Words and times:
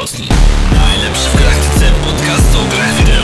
Górnolotni. 0.00 0.28
Najlepszy 0.72 1.28
w 1.28 1.38
galaktyce 1.38 1.84
podcast 2.04 2.56
o 2.56 2.74
grach 2.74 2.94
wideo. 2.94 3.22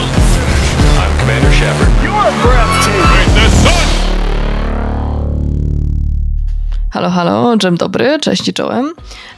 I'm 0.99 1.21
Commander 1.21 1.53
Shepard. 1.53 1.91
You're 2.03 2.33
breathtaking. 2.43 3.35
The 3.35 3.51
sun 3.51 3.87
Halo, 6.91 7.11
halo, 7.11 7.57
dzień 7.57 7.77
dobry, 7.77 8.19
cześć 8.21 8.49
i 8.49 8.53
czołem. 8.53 8.93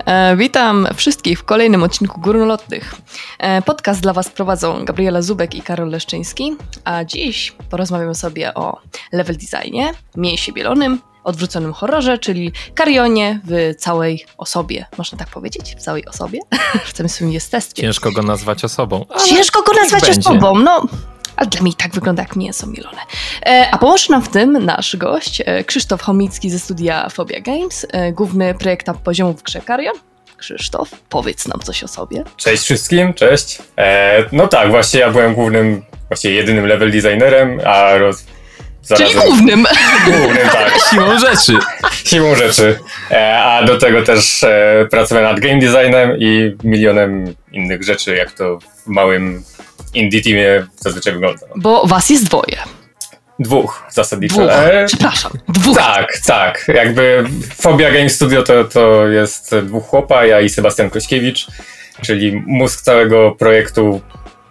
E, 0.07 0.37
witam 0.37 0.87
wszystkich 0.95 1.39
w 1.39 1.45
kolejnym 1.45 1.83
odcinku 1.83 2.21
Górnolotnych. 2.21 2.95
E, 3.39 3.63
podcast 3.63 4.01
dla 4.01 4.13
Was 4.13 4.29
prowadzą 4.29 4.85
Gabriela 4.85 5.23
Zubek 5.23 5.55
i 5.55 5.63
Karol 5.63 5.89
Leszczyński, 5.89 6.57
a 6.85 7.05
dziś 7.05 7.53
porozmawiamy 7.71 8.15
sobie 8.15 8.55
o 8.55 8.81
level 9.13 9.37
designie, 9.37 9.93
mięsie 10.17 10.53
bielonym, 10.53 11.01
odwróconym 11.29 11.73
horrorze, 11.73 12.19
czyli 12.19 12.53
karionie 12.75 13.41
w 13.45 13.75
całej 13.79 14.25
osobie. 14.39 14.87
Można 14.99 15.19
tak 15.19 15.29
powiedzieć? 15.29 15.75
W 15.79 15.83
całej 15.83 16.07
osobie? 16.07 16.39
w 16.85 16.93
tym 16.93 17.09
swoim 17.09 17.33
jestestwie. 17.33 17.83
Ciężko 17.83 18.13
go 18.13 18.23
nazwać 18.23 18.65
osobą. 18.65 19.07
ale 19.11 19.25
Ciężko 19.25 19.63
go 19.63 19.73
niech 19.73 19.83
nazwać 19.83 20.03
będzie. 20.03 20.31
osobą, 20.31 20.59
no. 20.59 20.87
Ale 21.37 21.47
dla 21.49 21.61
mnie 21.63 21.71
i 21.71 21.75
tak 21.75 21.93
wygląda 21.93 22.23
jak 22.23 22.37
mięso 22.37 22.67
mielone. 22.67 22.99
E, 23.47 23.69
a 23.73 23.79
pomoże 23.79 24.07
nam 24.11 24.23
w 24.23 24.29
tym 24.29 24.65
nasz 24.65 24.97
gość, 24.97 25.43
e, 25.47 25.65
Krzysztof 25.65 26.03
Chomicki 26.03 26.51
ze 26.51 26.59
studia 26.59 27.09
Phobia 27.09 27.41
Games, 27.41 27.87
e, 27.91 28.13
główny 28.13 28.55
projektant 28.55 28.99
poziomu 28.99 29.35
w 29.35 29.43
grze 29.43 29.61
Carrion. 29.67 29.95
Krzysztof, 30.37 30.91
powiedz 31.09 31.49
nam 31.49 31.61
coś 31.61 31.85
o 31.85 31.89
sobie. 31.89 32.25
Cześć 32.37 32.63
wszystkim, 32.63 33.15
cześć. 33.15 33.59
E, 33.79 34.25
no 34.33 34.49
tak, 34.49 34.71
właśnie 34.71 35.01
ja 35.01 35.11
byłem 35.11 35.35
głównym, 35.35 35.83
właściwie 36.09 36.35
jedynym 36.35 36.67
level 36.67 36.91
designerem, 36.91 37.61
a 37.67 37.99
roz... 37.99 38.25
Czyli 38.97 39.11
zarazem- 39.15 39.27
głównym. 39.27 39.67
Głównym, 40.05 40.49
tak, 40.53 40.73
Siłą 40.91 41.19
rzeczy. 41.19 41.53
siłą 42.05 42.35
rzeczy. 42.35 42.79
E, 43.11 43.39
a 43.43 43.63
do 43.65 43.79
tego 43.79 44.03
też 44.03 44.43
e, 44.45 44.87
pracuję 44.91 45.21
nad 45.23 45.41
game 45.41 45.59
designem 45.59 46.17
i 46.19 46.57
milionem 46.65 47.35
innych 47.53 47.83
rzeczy, 47.83 48.17
jak 48.17 48.33
to 48.33 48.59
w 48.59 48.87
małym 48.87 49.43
indie 49.95 50.23
teamie 50.23 50.67
zazwyczaj 50.77 51.13
wygląda. 51.13 51.47
No. 51.49 51.55
Bo 51.57 51.87
was 51.87 52.11
jest 52.11 52.25
dwoje. 52.25 52.57
Dwóch 53.39 53.87
zasadniczo. 53.91 54.35
Dwóch. 54.35 54.51
E, 54.53 54.85
Przepraszam, 54.87 55.33
dwóch. 55.49 55.77
tak, 55.79 56.07
tak. 56.27 56.65
Jakby 56.75 57.25
Phobia 57.63 57.91
Game 57.91 58.09
Studio 58.11 58.43
to, 58.43 58.65
to 58.65 59.07
jest 59.07 59.55
dwóch 59.57 59.85
chłopa, 59.87 60.25
ja 60.25 60.41
i 60.41 60.49
Sebastian 60.49 60.91
Kośkiewicz, 60.91 61.47
czyli 62.03 62.43
mózg 62.47 62.81
całego 62.83 63.31
projektu, 63.39 64.01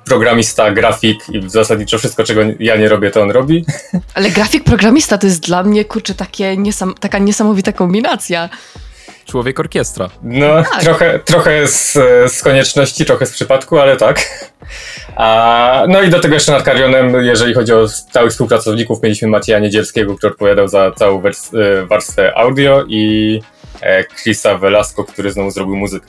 programista, 0.07 0.71
grafik 0.71 1.29
i 1.29 1.49
zasadniczo 1.49 1.97
wszystko, 1.97 2.23
czego 2.23 2.41
ja 2.59 2.75
nie 2.75 2.89
robię, 2.89 3.11
to 3.11 3.21
on 3.21 3.31
robi. 3.31 3.65
Ale 4.13 4.29
grafik 4.29 4.63
programista 4.63 5.17
to 5.17 5.27
jest 5.27 5.39
dla 5.47 5.63
mnie, 5.63 5.85
kurczę, 5.85 6.13
takie 6.15 6.57
niesam, 6.57 6.93
taka 6.99 7.17
niesamowita 7.17 7.71
kombinacja. 7.71 8.49
Człowiek 9.25 9.59
orkiestra. 9.59 10.09
No, 10.23 10.63
Tak. 10.63 10.81
trochę, 10.83 11.19
trochę 11.19 11.67
z, 11.67 11.93
z 12.33 12.41
konieczności, 12.43 13.05
trochę 13.05 13.25
z 13.25 13.31
przypadku, 13.31 13.77
ale 13.79 13.97
tak. 13.97 14.25
A, 15.15 15.83
no 15.89 16.01
i 16.01 16.09
do 16.09 16.19
tego 16.19 16.33
jeszcze 16.33 16.51
nad 16.51 16.63
Karionem, 16.63 17.25
jeżeli 17.25 17.53
chodzi 17.53 17.73
o 17.73 17.87
stałych 17.87 18.31
współpracowników, 18.31 19.03
mieliśmy 19.03 19.27
Macieja 19.27 19.59
Niedzielskiego, 19.59 20.15
który 20.17 20.33
odpowiadał 20.33 20.67
za 20.67 20.91
całą 20.91 21.21
wers- 21.21 21.57
e, 21.81 21.85
warstwę 21.85 22.37
audio 22.37 22.83
i 22.87 23.41
e, 23.81 24.03
Chrisa 24.03 24.57
Velasco, 24.57 25.03
który 25.03 25.31
znowu 25.31 25.51
zrobił 25.51 25.75
muzykę. 25.75 26.07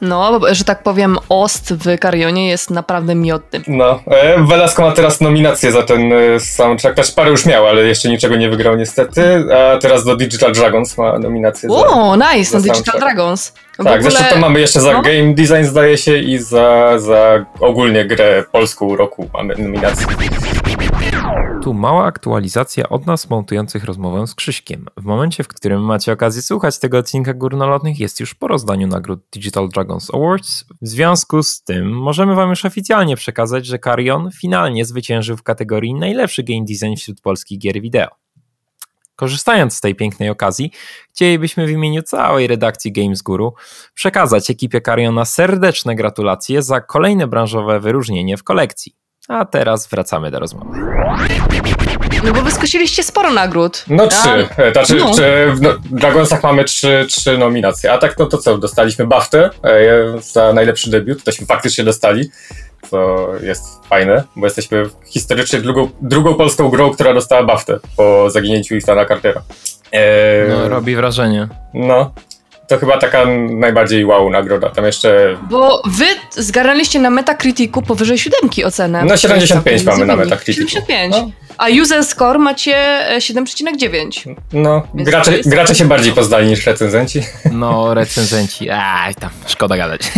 No, 0.00 0.40
że 0.52 0.64
tak 0.64 0.82
powiem, 0.82 1.18
Ost 1.28 1.74
w 1.74 1.98
Carionie 2.02 2.48
jest 2.48 2.70
naprawdę 2.70 3.14
miodny. 3.14 3.60
No, 3.68 4.00
e, 4.06 4.44
Velasco 4.44 4.82
ma 4.82 4.92
teraz 4.92 5.20
nominację 5.20 5.72
za 5.72 5.82
ten 5.82 6.12
e, 6.12 6.40
soundtrack, 6.40 6.96
też 6.96 7.12
parę 7.12 7.30
już 7.30 7.46
miał, 7.46 7.66
ale 7.66 7.82
jeszcze 7.82 8.08
niczego 8.08 8.36
nie 8.36 8.50
wygrał 8.50 8.76
niestety, 8.76 9.44
a 9.56 9.78
teraz 9.78 10.04
do 10.04 10.16
Digital 10.16 10.52
Dragons 10.52 10.98
ma 10.98 11.18
nominację 11.18 11.68
za... 11.68 11.74
O, 11.74 12.16
nice, 12.16 12.60
za 12.60 12.68
na 12.68 12.74
Digital. 12.74 13.00
Dragons. 13.00 13.52
W 13.72 13.76
Tak, 13.76 13.86
ogóle- 13.86 14.00
zresztą 14.10 14.34
to 14.34 14.40
mamy 14.40 14.60
jeszcze 14.60 14.80
za 14.80 14.92
no. 14.92 15.02
game 15.02 15.34
design 15.34 15.64
zdaje 15.64 15.98
się 15.98 16.16
i 16.18 16.38
za, 16.38 16.98
za 16.98 17.44
ogólnie 17.60 18.04
grę 18.04 18.44
polską 18.52 18.96
roku 18.96 19.30
mamy 19.34 19.54
nominację. 19.58 20.06
Tu 21.62 21.74
mała 21.74 22.04
aktualizacja 22.04 22.88
od 22.88 23.06
nas 23.06 23.30
montujących 23.30 23.84
rozmowę 23.84 24.26
z 24.26 24.34
Krzyśkiem. 24.34 24.86
W 24.96 25.04
momencie, 25.04 25.44
w 25.44 25.48
którym 25.48 25.82
macie 25.82 26.12
okazję 26.12 26.42
słuchać 26.42 26.78
tego 26.78 26.98
odcinka 26.98 27.34
górnolotnych, 27.34 28.00
jest 28.00 28.20
już 28.20 28.34
po 28.34 28.48
rozdaniu 28.48 28.86
nagród 28.86 29.20
Digital 29.32 29.68
Dragons 29.68 30.14
Awards. 30.14 30.64
W 30.82 30.88
związku 30.88 31.42
z 31.42 31.62
tym 31.62 31.92
możemy 31.92 32.34
wam 32.34 32.50
już 32.50 32.64
oficjalnie 32.64 33.16
przekazać, 33.16 33.66
że 33.66 33.78
Carion 33.78 34.30
finalnie 34.40 34.84
zwyciężył 34.84 35.36
w 35.36 35.42
kategorii 35.42 35.94
najlepszy 35.94 36.42
game 36.42 36.64
design 36.64 36.96
wśród 36.96 37.20
polskich 37.20 37.58
gier 37.58 37.80
wideo. 37.80 38.08
Korzystając 39.16 39.74
z 39.74 39.80
tej 39.80 39.94
pięknej 39.94 40.30
okazji, 40.30 40.70
chcielibyśmy 41.10 41.66
w 41.66 41.70
imieniu 41.70 42.02
całej 42.02 42.46
redakcji 42.46 42.92
Games 42.92 43.22
Guru 43.22 43.54
przekazać 43.94 44.50
ekipie 44.50 44.80
Cariona 44.80 45.24
serdeczne 45.24 45.94
gratulacje 45.94 46.62
za 46.62 46.80
kolejne 46.80 47.26
branżowe 47.26 47.80
wyróżnienie 47.80 48.36
w 48.36 48.44
kolekcji. 48.44 48.99
A 49.30 49.44
teraz 49.44 49.86
wracamy 49.88 50.30
do 50.30 50.38
rozmowy. 50.38 50.78
No 52.24 52.32
bo 52.32 52.42
wy 52.42 52.50
skosiliście 52.50 53.02
sporo 53.02 53.30
nagród. 53.30 53.84
No 53.88 54.04
A- 54.04 54.06
trzy, 54.06 54.48
e, 54.56 54.72
znaczy 54.72 54.94
no. 54.94 55.14
czy 55.14 55.52
w 55.54 55.60
no, 55.60 55.70
Dragonsach 55.90 56.42
mamy 56.42 56.64
trzy, 56.64 57.06
trzy 57.08 57.38
nominacje, 57.38 57.92
a 57.92 57.98
tak 57.98 58.18
no 58.18 58.26
to 58.26 58.38
co, 58.38 58.58
dostaliśmy 58.58 59.06
BAFTę 59.06 59.50
e, 59.64 60.20
za 60.20 60.52
najlepszy 60.52 60.90
debiut, 60.90 61.24
tośmy 61.24 61.46
faktycznie 61.46 61.84
dostali, 61.84 62.30
co 62.90 63.28
jest 63.42 63.64
fajne, 63.88 64.22
bo 64.36 64.46
jesteśmy 64.46 64.86
historycznie 65.06 65.60
drugą, 65.60 65.90
drugą 66.00 66.34
polską 66.34 66.68
grą, 66.68 66.90
która 66.90 67.14
dostała 67.14 67.42
BAFTę 67.42 67.78
po 67.96 68.30
zaginięciu 68.30 68.74
Ethana 68.74 69.06
Cartera. 69.06 69.42
E, 69.92 70.00
No, 70.48 70.68
robi 70.68 70.96
wrażenie. 70.96 71.48
no, 71.74 72.12
to 72.70 72.78
chyba 72.78 72.98
taka 72.98 73.24
najbardziej 73.50 74.04
wow 74.06 74.30
nagroda, 74.30 74.70
tam 74.70 74.84
jeszcze 74.84 75.36
Bo 75.50 75.82
wy 75.86 76.04
zgarnęliście 76.30 76.98
na 76.98 77.10
Metacriticu 77.10 77.82
powyżej 77.82 78.18
siódemki 78.18 78.64
ocenę. 78.64 79.04
No, 79.04 79.16
75 79.16 79.64
To 79.64 79.70
jest 79.70 79.86
mamy 79.86 80.06
na. 80.06 80.16
Metacriticu. 80.16 80.68
75. 80.68 81.14
No. 81.16 81.30
A 81.58 81.66
user 81.82 82.04
score 82.04 82.38
macie 82.38 82.76
e, 83.10 83.18
7,9. 83.18 84.34
No, 84.52 84.82
Więc 84.94 85.08
gracze, 85.08 85.36
jest- 85.36 85.48
gracze 85.50 85.74
się 85.74 85.84
bardziej 85.84 86.12
poznali 86.12 86.48
niż 86.48 86.66
recenzenci. 86.66 87.22
No, 87.52 87.94
recenzenci, 87.94 88.70
aj 88.70 89.14
tam, 89.14 89.30
szkoda 89.46 89.76
gadać. 89.76 90.00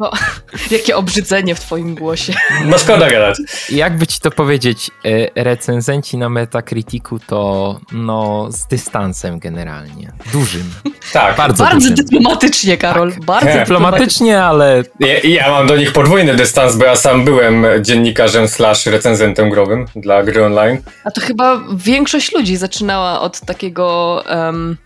Jakie 0.70 0.96
obrzydzenie 0.96 1.54
w 1.54 1.60
twoim 1.60 1.94
głosie. 1.94 2.32
No 2.64 2.78
szkoda 2.78 3.10
gadać. 3.10 3.36
Jakby 3.70 4.06
ci 4.06 4.20
to 4.20 4.30
powiedzieć, 4.30 4.90
e, 5.36 5.44
recenzenci 5.44 6.18
na 6.18 6.28
Metacriticu 6.28 7.18
to 7.26 7.80
no 7.92 8.46
z 8.50 8.66
dystansem 8.66 9.38
generalnie. 9.38 10.12
Dużym. 10.32 10.70
Tak. 11.12 11.36
Bardzo, 11.36 11.64
Bardzo 11.64 11.90
dużym. 11.90 11.94
dyplomatycznie, 12.06 12.76
Karol. 12.76 13.12
Bardzo 13.26 13.48
Nie. 13.48 13.58
Dyplomatycznie, 13.58 14.42
ale 14.42 14.82
Ja, 15.00 15.18
ja 15.24 15.50
mam 15.50 15.66
do 15.66 15.76
nich 15.76 15.92
podwójny 15.92 16.34
dystans, 16.34 16.76
bo 16.76 16.84
ja 16.84 16.96
sam 16.96 17.24
byłem 17.24 17.66
dziennikarzem 17.80 18.48
slash 18.48 18.86
recenzentem 18.86 19.50
growym 19.50 19.86
dla 19.96 20.22
gry 20.22 20.44
online. 20.44 20.82
A 21.04 21.10
to 21.10 21.20
chyba 21.20 21.60
większość 21.76 22.32
ludzi 22.32 22.56
zaczynała 22.56 23.20
od 23.20 23.40
takiego 23.40 24.22
em, 24.26 24.76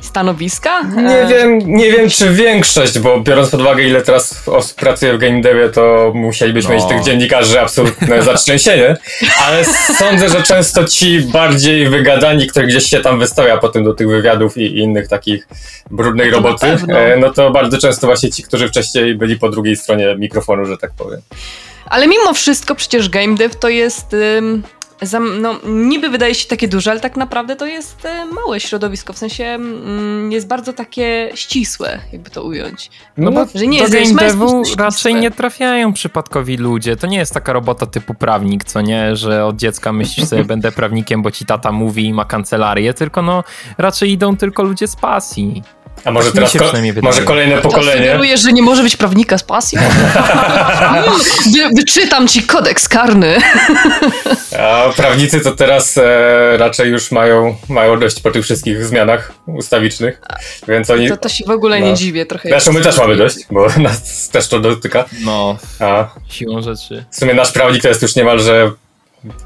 stanowiska. 0.00 0.82
Nie 0.82 1.18
E, 1.20 1.26
wiem, 1.28 1.58
nie 1.66 1.92
wiem 1.92 2.10
czy 2.10 2.30
większość, 2.30 2.98
bo 2.98 3.20
biorąc 3.20 3.50
pod 3.50 3.60
uwagę 3.60 3.82
ile 3.82 4.02
teraz 4.02 4.48
osób 4.48 4.76
pracuje 4.78 5.12
w 5.14 5.18
game 5.18 5.40
devie, 5.40 5.68
to 5.68 6.12
musielibyśmy 6.14 6.70
No. 6.70 6.76
mieć 6.80 6.88
tych 6.88 7.02
dziennikarzy 7.02 7.60
absolutne 7.60 8.22
zatrzęsienie, 8.32 8.96
ale 9.46 9.64
sądzę, 9.98 10.28
że 10.28 10.42
często 10.42 10.84
ci 10.84 11.20
bardziej 11.20 11.88
wygadani, 11.88 12.46
których 12.46 12.68
gdzieś 12.68 12.84
się 12.86 13.00
tam 13.00 13.18
wystawia 13.18 13.58
potem 13.58 13.84
do 13.84 13.94
tych 13.94 14.08
wywiadów 14.08 14.56
i, 14.56 14.60
i 14.60 14.78
innych 14.78 15.08
takich 15.08 15.48
brudnej 15.90 16.30
to 16.30 16.36
roboty, 16.36 16.66
e, 16.88 17.16
no 17.16 17.32
to 17.32 17.50
bardzo 17.50 17.78
często 17.78 18.06
właśnie 18.06 18.30
ci, 18.30 18.42
którzy 18.42 18.68
wcześniej 18.68 19.14
byli 19.14 19.38
po 19.38 19.48
drugiej 19.50 19.76
stronie 19.76 20.14
mikrofonu, 20.18 20.64
że 20.64 20.78
tak 20.78 20.90
powiem. 20.98 21.20
Ale 21.86 22.06
mimo 22.08 22.34
wszystko 22.34 22.74
przecież 22.74 23.08
game 23.08 23.34
dev 23.34 23.54
to 23.60 23.68
jest... 23.68 24.14
ym, 24.38 24.62
no, 25.40 25.54
niby 25.66 26.08
wydaje 26.08 26.34
się 26.34 26.48
takie 26.48 26.68
duże, 26.68 26.90
ale 26.90 27.00
tak 27.00 27.16
naprawdę 27.16 27.56
to 27.56 27.66
jest 27.66 28.04
e, 28.04 28.24
małe 28.24 28.60
środowisko, 28.60 29.12
w 29.12 29.18
sensie 29.18 29.44
mm, 29.44 30.32
jest 30.32 30.46
bardzo 30.46 30.72
takie 30.72 31.30
ścisłe, 31.34 31.98
jakby 32.12 32.30
to 32.30 32.42
ująć. 32.42 32.90
no 33.16 33.32
bo 33.32 33.46
Że 33.54 33.66
nie 33.66 33.88
do 33.88 33.96
jest 33.96 34.14
game 34.14 34.28
devu 34.28 34.62
raczej 34.78 35.14
nie 35.14 35.30
trafiają 35.30 35.92
przypadkowi 35.92 36.56
ludzie. 36.56 36.96
To 36.96 37.06
nie 37.06 37.18
jest 37.18 37.34
taka 37.34 37.52
robota 37.52 37.86
typu 37.86 38.14
prawnik, 38.14 38.64
co 38.64 38.80
nie, 38.80 39.16
że 39.16 39.44
od 39.44 39.56
dziecka 39.56 39.92
myślisz 39.92 40.28
sobie 40.28 40.44
będę 40.54 40.72
prawnikiem, 40.72 41.22
bo 41.22 41.30
ci 41.30 41.46
tata 41.46 41.72
mówi 41.72 42.04
i 42.06 42.12
ma 42.12 42.24
kancelarię, 42.24 42.94
tylko 42.94 43.22
no 43.22 43.44
raczej 43.78 44.10
idą 44.10 44.36
tylko 44.36 44.62
ludzie 44.62 44.88
z 44.88 44.96
pasji. 44.96 45.62
A 46.04 46.10
może 46.10 46.26
Tak 46.26 46.34
teraz 46.34 46.52
się 46.52 46.58
ko- 46.58 46.64
przynajmniej 46.64 46.92
wydaje. 46.92 47.12
może 47.14 47.22
kolejne 47.26 47.58
pokolenie? 47.58 47.92
sugerujesz, 48.06 48.40
że 48.40 48.52
nie 48.52 48.62
może 48.62 48.82
być 48.82 48.96
prawnika 48.96 49.38
z 49.38 49.42
pasją? 49.42 49.80
Wy, 51.52 51.68
wyczytam 51.76 52.28
ci 52.28 52.42
kodeks 52.42 52.88
karny. 52.88 53.36
A 54.58 54.88
prawnicy 54.96 55.40
to 55.40 55.52
teraz 55.52 55.98
e, 55.98 56.56
raczej 56.56 56.90
już 56.90 57.10
mają, 57.10 57.56
mają 57.68 58.00
dość 58.00 58.20
po 58.20 58.30
tych 58.30 58.44
wszystkich 58.44 58.84
zmianach 58.84 59.32
ustawicznych, 59.46 60.20
więc 60.68 60.90
oni... 60.90 61.08
To, 61.08 61.16
to 61.16 61.28
się 61.28 61.44
w 61.46 61.50
ogóle 61.50 61.80
No. 61.80 61.86
nie 61.86 61.94
dziwię 61.94 62.26
trochę. 62.26 62.48
Zresztą 62.48 62.72
my 62.72 62.80
też 62.80 62.98
mamy 62.98 63.16
dość, 63.16 63.36
bo 63.50 63.66
nas 63.78 64.28
też 64.28 64.48
to 64.48 64.60
dotyka. 64.60 65.04
No, 65.24 65.56
A 65.80 66.08
siłą 66.28 66.62
rzeczy. 66.62 67.04
w 67.10 67.16
sumie 67.16 67.34
nasz 67.34 67.52
prawnik 67.52 67.82
to 67.82 67.88
jest 67.88 68.02
już 68.02 68.16
niemalże 68.16 68.72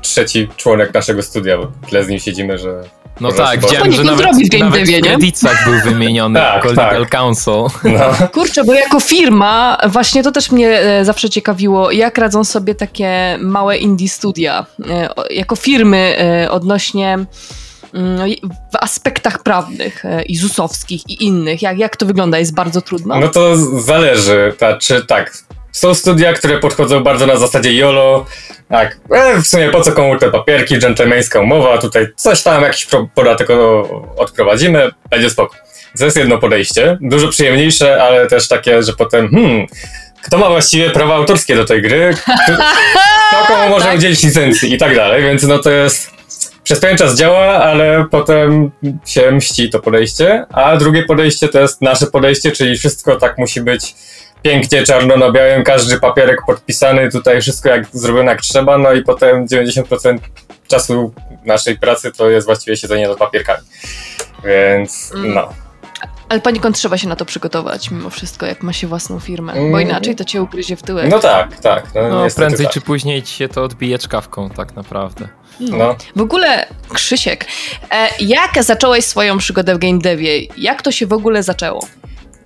trzeci 0.03 0.49
członek 0.57 0.95
naszego 0.95 1.23
studia, 1.23 1.59
bo 1.59 1.73
tyle 1.89 2.05
z 2.05 2.09
nim 2.09 2.19
siedzimy, 2.19 2.59
że 2.59 2.83
No 3.21 3.33
tak, 3.33 3.61
widziałem, 3.61 3.93
że 3.93 3.97
Poniekąd 3.99 4.21
nawet, 4.21 4.27
robi 4.27 4.45
w 4.47 4.49
game 4.51 4.65
nawet 4.65 4.85
w 4.85 4.89
nie? 4.89 5.01
Redditach 5.01 5.65
był 5.65 5.81
wymieniony 5.93 6.41
Tak, 6.41 6.55
jako 6.55 6.69
tak. 6.77 6.93
legal 6.93 7.07
counsel. 7.07 7.65
No. 7.85 8.29
Kurczę, 8.35 8.65
bo 8.65 8.75
jako 8.75 9.01
firma 9.01 9.79
właśnie 9.89 10.23
to 10.23 10.33
też 10.33 10.51
mnie 10.51 10.69
e, 10.81 11.05
zawsze 11.05 11.31
ciekawiło, 11.31 11.91
jak 11.91 12.19
radzą 12.19 12.45
sobie 12.45 12.75
takie 12.75 13.39
małe 13.41 13.77
indie 13.77 14.09
studia, 14.09 14.67
e, 14.91 15.09
jako 15.31 15.57
firmy 15.57 16.17
e, 16.19 16.51
odnośnie 16.51 17.19
mm, 17.95 18.29
i- 18.29 18.41
w 18.73 18.77
aspektach 18.81 19.43
prawnych 19.43 20.03
i 20.27 20.37
ZUS-owskich 20.37 21.11
i 21.11 21.25
innych. 21.25 21.63
Jak, 21.63 21.79
jak 21.79 21.97
to 21.97 22.07
wygląda? 22.07 22.39
Jest 22.39 22.55
bardzo 22.55 22.81
trudno? 22.83 23.21
No 23.21 23.29
to 23.29 23.57
zależy, 23.81 24.55
ta, 24.59 24.77
czy 24.77 25.07
tak. 25.07 25.33
Są 25.79 25.95
studia, 25.95 26.33
które 26.33 26.59
podchodzą 26.59 27.03
bardzo 27.03 27.27
na 27.27 27.37
zasadzie 27.37 27.73
YOLO. 27.73 28.27
Tak, 28.69 28.99
e, 29.15 29.43
w 29.43 29.47
sumie 29.47 29.69
po 29.69 29.81
co 29.81 29.93
komu 29.93 30.19
te 30.19 30.31
papierki, 30.31 30.79
dżentelmeńska 30.79 31.41
umowa, 31.41 31.79
tutaj 31.79 32.07
coś 32.17 32.43
tam, 32.43 32.63
jakiś 32.63 32.87
podatek 33.15 33.49
odprowadzimy, 34.17 34.91
będzie 35.11 35.31
spoko. 35.31 35.57
To 35.99 36.05
jest 36.05 36.17
jedno 36.17 36.39
podejście, 36.39 36.99
dużo 37.01 37.29
przyjemniejsze, 37.29 38.03
ale 38.03 38.27
też 38.27 38.49
takie, 38.49 38.83
że 38.83 38.93
potem, 38.93 39.31
hmm, 39.31 39.67
kto 40.25 40.39
ma 40.39 40.49
właściwie 40.49 40.91
prawa 40.91 41.15
autorskie 41.15 41.57
do 41.57 41.65
tej 41.65 41.83
gry, 41.83 42.15
kto, 42.15 42.53
kto 43.29 43.47
komu 43.47 43.69
może 43.79 43.95
udzielić 43.95 44.23
licencji 44.23 44.75
i 44.75 44.79
tak 44.79 44.97
dalej, 44.97 45.23
więc 45.23 45.43
no 45.43 45.59
to 45.59 45.71
jest 45.71 46.11
przez 46.65 46.81
pewien 46.81 46.99
czas 46.99 47.15
działa, 47.15 47.45
ale 47.45 48.07
potem 48.11 48.71
się 49.07 49.31
mści 49.33 49.71
to 49.71 49.81
podejście. 49.81 50.47
A 50.53 50.77
drugie 50.77 51.03
podejście 51.03 51.49
to 51.49 51.61
jest 51.61 51.83
nasze 51.83 52.07
podejście, 52.07 52.53
czyli 52.53 52.79
wszystko 52.79 53.17
tak 53.17 53.39
musi 53.39 53.61
być 53.61 53.95
pięknie, 54.43 54.83
czarno 54.83 55.17
na 55.17 55.33
białym, 55.33 55.65
każdy 55.65 56.01
papierek 56.01 56.39
podpisany, 56.47 57.11
tutaj 57.11 57.41
wszystko 57.41 57.69
jak 57.69 57.87
zrobione 57.93 58.31
jak 58.31 58.41
trzeba, 58.41 58.79
no 58.79 58.93
i 58.93 59.03
potem 59.03 59.47
90% 59.47 60.19
czasu 60.69 61.15
naszej 61.45 61.79
pracy 61.79 62.13
to 62.13 62.31
jest 62.31 62.47
właściwie 62.47 62.77
siedzenie 62.77 63.09
nad 63.09 63.19
papierkami. 63.19 63.65
Więc 64.45 65.13
Mm. 65.15 65.35
no. 65.35 65.49
Ale 66.29 66.41
poniekąd 66.41 66.77
trzeba 66.77 66.99
się 66.99 67.09
na 67.09 67.17
to 67.17 67.25
przygotować 67.25 67.91
mimo 67.91 68.11
wszystko, 68.11 68.47
jak 68.47 68.63
ma 68.63 68.73
się 68.73 68.87
własną 68.87 69.21
firmę, 69.21 69.53
bo 69.53 69.59
Mm. 69.61 69.81
inaczej 69.83 70.17
to 70.17 70.25
cię 70.25 70.43
ugryzie 70.43 70.77
w 70.77 70.83
tyłek. 70.83 71.11
No 71.11 71.19
tak, 71.19 71.61
tak. 71.61 71.85
No, 71.95 72.09
No, 72.09 72.25
niestety 72.25 72.47
prędzej 72.47 72.67
tak. 72.67 72.75
czy 72.75 72.81
później 72.81 73.23
ci 73.23 73.35
się 73.35 73.49
to 73.49 73.63
odbije 73.65 73.99
czkawką, 73.99 74.51
tak 74.51 74.77
naprawdę. 74.77 75.29
No. 75.61 75.97
W 76.17 76.21
ogóle, 76.21 76.67
Krzysiek, 76.93 77.45
e, 77.91 78.09
jak 78.21 78.65
zacząłeś 78.65 79.05
swoją 79.05 79.39
przygodę 79.39 79.75
w 79.75 79.79
game 79.79 79.99
devie? 79.99 80.41
Jak 80.57 80.83
to 80.83 80.93
się 80.93 81.07
w 81.07 81.13
ogóle 81.13 81.43
zaczęło? 81.43 81.87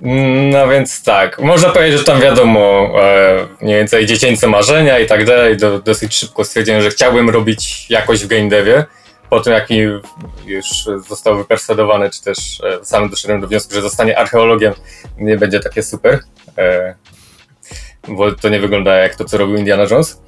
No 0.04 0.68
więc 0.68 1.02
tak, 1.02 1.38
można 1.38 1.68
powiedzieć, 1.70 1.98
że 1.98 2.04
tam 2.04 2.20
wiadomo, 2.20 2.92
e, 3.02 3.46
mniej 3.60 3.76
więcej 3.76 4.06
dziecięce 4.06 4.46
marzenia 4.46 4.98
i 4.98 5.06
tak 5.06 5.24
dalej. 5.24 5.56
Do, 5.56 5.78
dosyć 5.78 6.14
szybko 6.14 6.44
stwierdziłem, 6.44 6.82
że 6.82 6.90
chciałbym 6.90 7.30
robić 7.30 7.90
jakoś 7.90 8.24
w 8.24 8.26
game 8.26 8.48
devie. 8.48 8.84
Po 9.30 9.40
tym 9.40 9.52
jak 9.52 9.70
mi 9.70 9.78
już 10.46 10.66
został 11.08 11.36
wyperswadowany, 11.36 12.10
czy 12.10 12.22
też 12.22 12.38
e, 12.60 12.84
sam 12.84 13.10
doszedłem 13.10 13.40
do 13.40 13.48
wniosku, 13.48 13.74
że 13.74 13.82
zostanie 13.82 14.18
archeologiem, 14.18 14.74
nie 15.18 15.36
będzie 15.36 15.60
takie 15.60 15.82
super. 15.82 16.20
E, 16.58 16.94
bo 18.08 18.32
to 18.32 18.48
nie 18.48 18.60
wygląda 18.60 18.96
jak 18.96 19.14
to, 19.14 19.24
co 19.24 19.38
robił 19.38 19.56
Indiana 19.56 19.86
Jones 19.90 20.22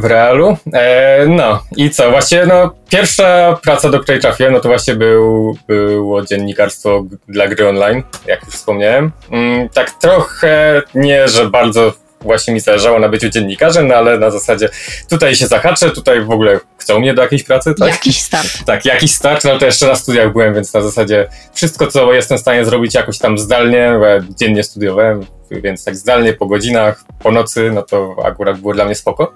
w 0.00 0.04
realu. 0.04 0.56
E, 0.74 1.26
no 1.28 1.62
i 1.76 1.90
co, 1.90 2.10
właśnie 2.10 2.46
no, 2.46 2.74
pierwsza 2.90 3.58
praca, 3.62 3.90
do 3.90 4.00
której 4.00 4.20
trafiłem, 4.20 4.52
no 4.52 4.60
to 4.60 4.68
właśnie 4.68 4.94
był, 4.94 5.56
było 5.68 6.22
dziennikarstwo 6.22 7.04
dla 7.28 7.48
gry 7.48 7.68
online, 7.68 8.02
jak 8.26 8.46
już 8.46 8.54
wspomniałem. 8.54 9.12
Mm, 9.30 9.68
tak 9.68 9.90
trochę, 9.90 10.82
nie, 10.94 11.28
że 11.28 11.50
bardzo 11.50 11.92
właśnie 12.22 12.54
mi 12.54 12.60
zależało 12.60 12.98
na 12.98 13.08
byciu 13.08 13.28
dziennikarzem, 13.28 13.88
no 13.88 13.94
ale 13.94 14.18
na 14.18 14.30
zasadzie 14.30 14.68
tutaj 15.10 15.34
się 15.36 15.46
zahaczę, 15.46 15.90
tutaj 15.90 16.24
w 16.24 16.30
ogóle 16.30 16.60
chcą 16.78 17.00
mnie 17.00 17.14
do 17.14 17.22
jakiejś 17.22 17.42
pracy, 17.42 17.74
tak? 17.78 17.88
Jakiś 17.88 18.22
start. 18.22 18.48
Tak, 18.66 18.84
jakiś 18.84 19.14
start, 19.14 19.44
no 19.44 19.58
to 19.58 19.66
jeszcze 19.66 19.86
na 19.86 19.94
studiach 19.94 20.32
byłem, 20.32 20.54
więc 20.54 20.74
na 20.74 20.80
zasadzie 20.80 21.28
wszystko, 21.54 21.86
co 21.86 22.12
jestem 22.12 22.38
w 22.38 22.40
stanie 22.40 22.64
zrobić 22.64 22.94
jakoś 22.94 23.18
tam 23.18 23.38
zdalnie, 23.38 23.96
bo 23.98 24.06
ja 24.06 24.20
dziennie 24.38 24.62
studiowałem, 24.62 25.26
więc 25.60 25.84
tak 25.84 25.96
zdalnie, 25.96 26.32
po 26.32 26.46
godzinach, 26.46 27.04
po 27.18 27.30
nocy, 27.30 27.70
no 27.74 27.82
to 27.82 28.16
akurat 28.24 28.60
było 28.60 28.74
dla 28.74 28.84
mnie 28.84 28.94
spoko. 28.94 29.32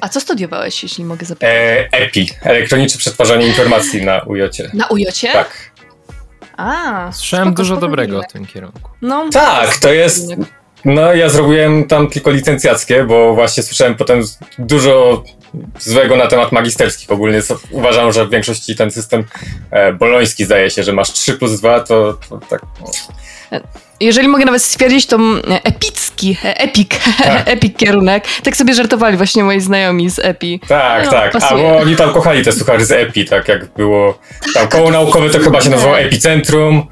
A 0.00 0.08
co 0.08 0.20
studiowałeś, 0.20 0.82
jeśli 0.82 1.04
mogę 1.04 1.26
zapytać? 1.26 1.50
E, 1.50 1.88
EPI, 1.92 2.30
elektroniczne 2.42 2.98
przetwarzanie 2.98 3.46
informacji 3.46 4.04
na 4.04 4.22
ujocie. 4.22 4.70
Na 4.74 4.86
ujocie? 4.86 5.32
Tak. 5.32 5.70
A, 6.56 7.10
Słyszałem 7.12 7.48
spoko, 7.48 7.56
dużo 7.62 7.74
spoko 7.74 7.86
dobrego 7.86 8.22
w 8.22 8.32
tym 8.32 8.46
kierunku. 8.46 8.90
No, 9.02 9.28
Tak, 9.32 9.78
to 9.78 9.92
jest. 9.92 10.28
No, 10.84 11.14
ja 11.14 11.28
zrobiłem 11.28 11.84
tam 11.84 12.08
tylko 12.08 12.30
licencjackie, 12.30 13.04
bo 13.04 13.34
właśnie 13.34 13.62
słyszałem 13.62 13.94
potem 13.94 14.22
dużo 14.58 15.24
złego 15.78 16.16
na 16.16 16.26
temat 16.26 16.52
magisterskich. 16.52 17.10
Ogólnie 17.10 17.42
so, 17.42 17.58
uważam, 17.70 18.12
że 18.12 18.26
w 18.26 18.30
większości 18.30 18.76
ten 18.76 18.90
system 18.90 19.24
e, 19.70 19.92
boloński 19.92 20.44
zdaje 20.44 20.70
się, 20.70 20.82
że 20.82 20.92
masz 20.92 21.12
3 21.12 21.34
plus 21.34 21.60
2, 21.60 21.80
to, 21.80 22.18
to 22.28 22.38
tak. 22.38 22.62
Jeżeli 24.00 24.28
mogę 24.28 24.44
nawet 24.44 24.62
stwierdzić, 24.62 25.06
to 25.06 25.16
mm, 25.16 25.42
epicki, 25.46 26.36
e, 26.44 26.56
epic, 26.60 26.88
Tak. 27.18 27.42
epic 27.54 27.76
kierunek. 27.76 28.24
Tak 28.42 28.56
sobie 28.56 28.74
żartowali 28.74 29.16
właśnie 29.16 29.44
moi 29.44 29.60
znajomi 29.60 30.10
z 30.10 30.18
EPI. 30.18 30.60
Tak, 30.68 31.04
No, 31.04 31.10
tak. 31.10 31.32
pasuje. 31.32 31.66
Albo 31.68 31.78
oni 31.80 31.96
tam 31.96 32.12
kochali 32.12 32.44
te 32.44 32.52
suchary 32.52 32.84
z 32.84 32.92
EPI, 32.92 33.24
tak 33.24 33.48
jak 33.48 33.72
było. 33.72 34.18
Tam 34.54 34.68
koło 34.68 34.90
naukowe 34.90 35.30
to 35.30 35.38
chyba 35.38 35.60
się 35.60 35.70
nazywało 35.70 35.98
Epicentrum. 35.98 36.86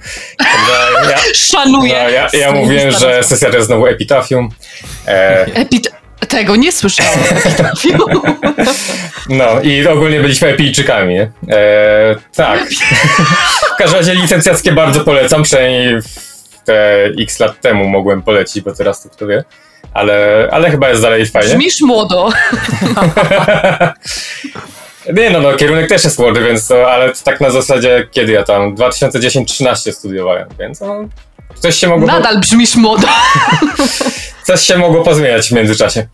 Ja, 1.11 1.19
Szanuję. 1.35 1.93
no, 2.05 2.09
ja, 2.11 2.11
ja 2.11 2.29
swoich 2.29 2.55
mówiłem, 2.55 2.91
że 2.91 3.25
sesja 3.25 3.51
to 3.51 3.57
jest 3.57 3.67
znowu 3.67 3.87
Epitafium. 3.87 4.49
E, 5.07 5.47
Epi... 5.55 5.81
Tego 6.29 6.57
nie 6.57 6.73
słyszałem. 6.73 7.19
Epitafium. 7.45 8.01
No 9.29 9.61
i 9.63 9.87
ogólnie 9.87 10.21
byliśmy 10.21 10.49
epijczykami, 10.49 11.15
nie? 11.15 11.31
E, 11.57 12.17
tak. 12.37 12.61
w 13.75 13.77
każdym 13.79 13.99
razie 13.99 14.15
licencjackie 14.15 14.73
bardzo 14.73 15.01
polecam, 15.01 15.43
przynajmniej 15.43 16.03
w 16.03 16.28
te 16.69 17.05
x 17.19 17.41
lat 17.41 17.61
temu 17.61 17.89
mogłem 17.89 18.23
polecić, 18.23 18.65
bo 18.65 18.75
teraz 18.75 19.03
to 19.03 19.09
kto 19.09 19.27
wie. 19.27 19.45
Ale, 19.95 20.49
ale 20.53 20.71
chyba 20.71 20.89
jest 20.89 21.03
dalej 21.03 21.27
fajnie. 21.27 21.49
Brzmisz 21.49 21.81
młodo. 21.81 22.29
Nie 25.15 25.31
no, 25.31 25.41
no, 25.41 25.53
kierunek 25.53 25.89
też 25.89 26.05
jest 26.05 26.19
młody, 26.19 26.41
więc 26.41 26.69
to, 26.69 26.91
ale 26.91 27.13
to 27.13 27.19
tak 27.25 27.41
na 27.41 27.51
zasadzie, 27.51 28.09
kiedy 28.11 28.33
ja 28.33 28.43
tam, 28.43 28.75
2010-13 28.75 29.93
studiowałem, 29.93 30.49
więc 30.59 30.81
no, 30.81 31.05
coś 31.55 31.77
się 31.77 31.89
mogło... 31.89 32.07
Nadal 32.07 32.41
brzmisz 32.41 32.77
młodo. 32.77 33.09
coś 34.47 34.61
się 34.61 34.79
mogło 34.79 35.05
pozmieniać 35.05 35.49
w 35.49 35.53
międzyczasie. 35.53 36.07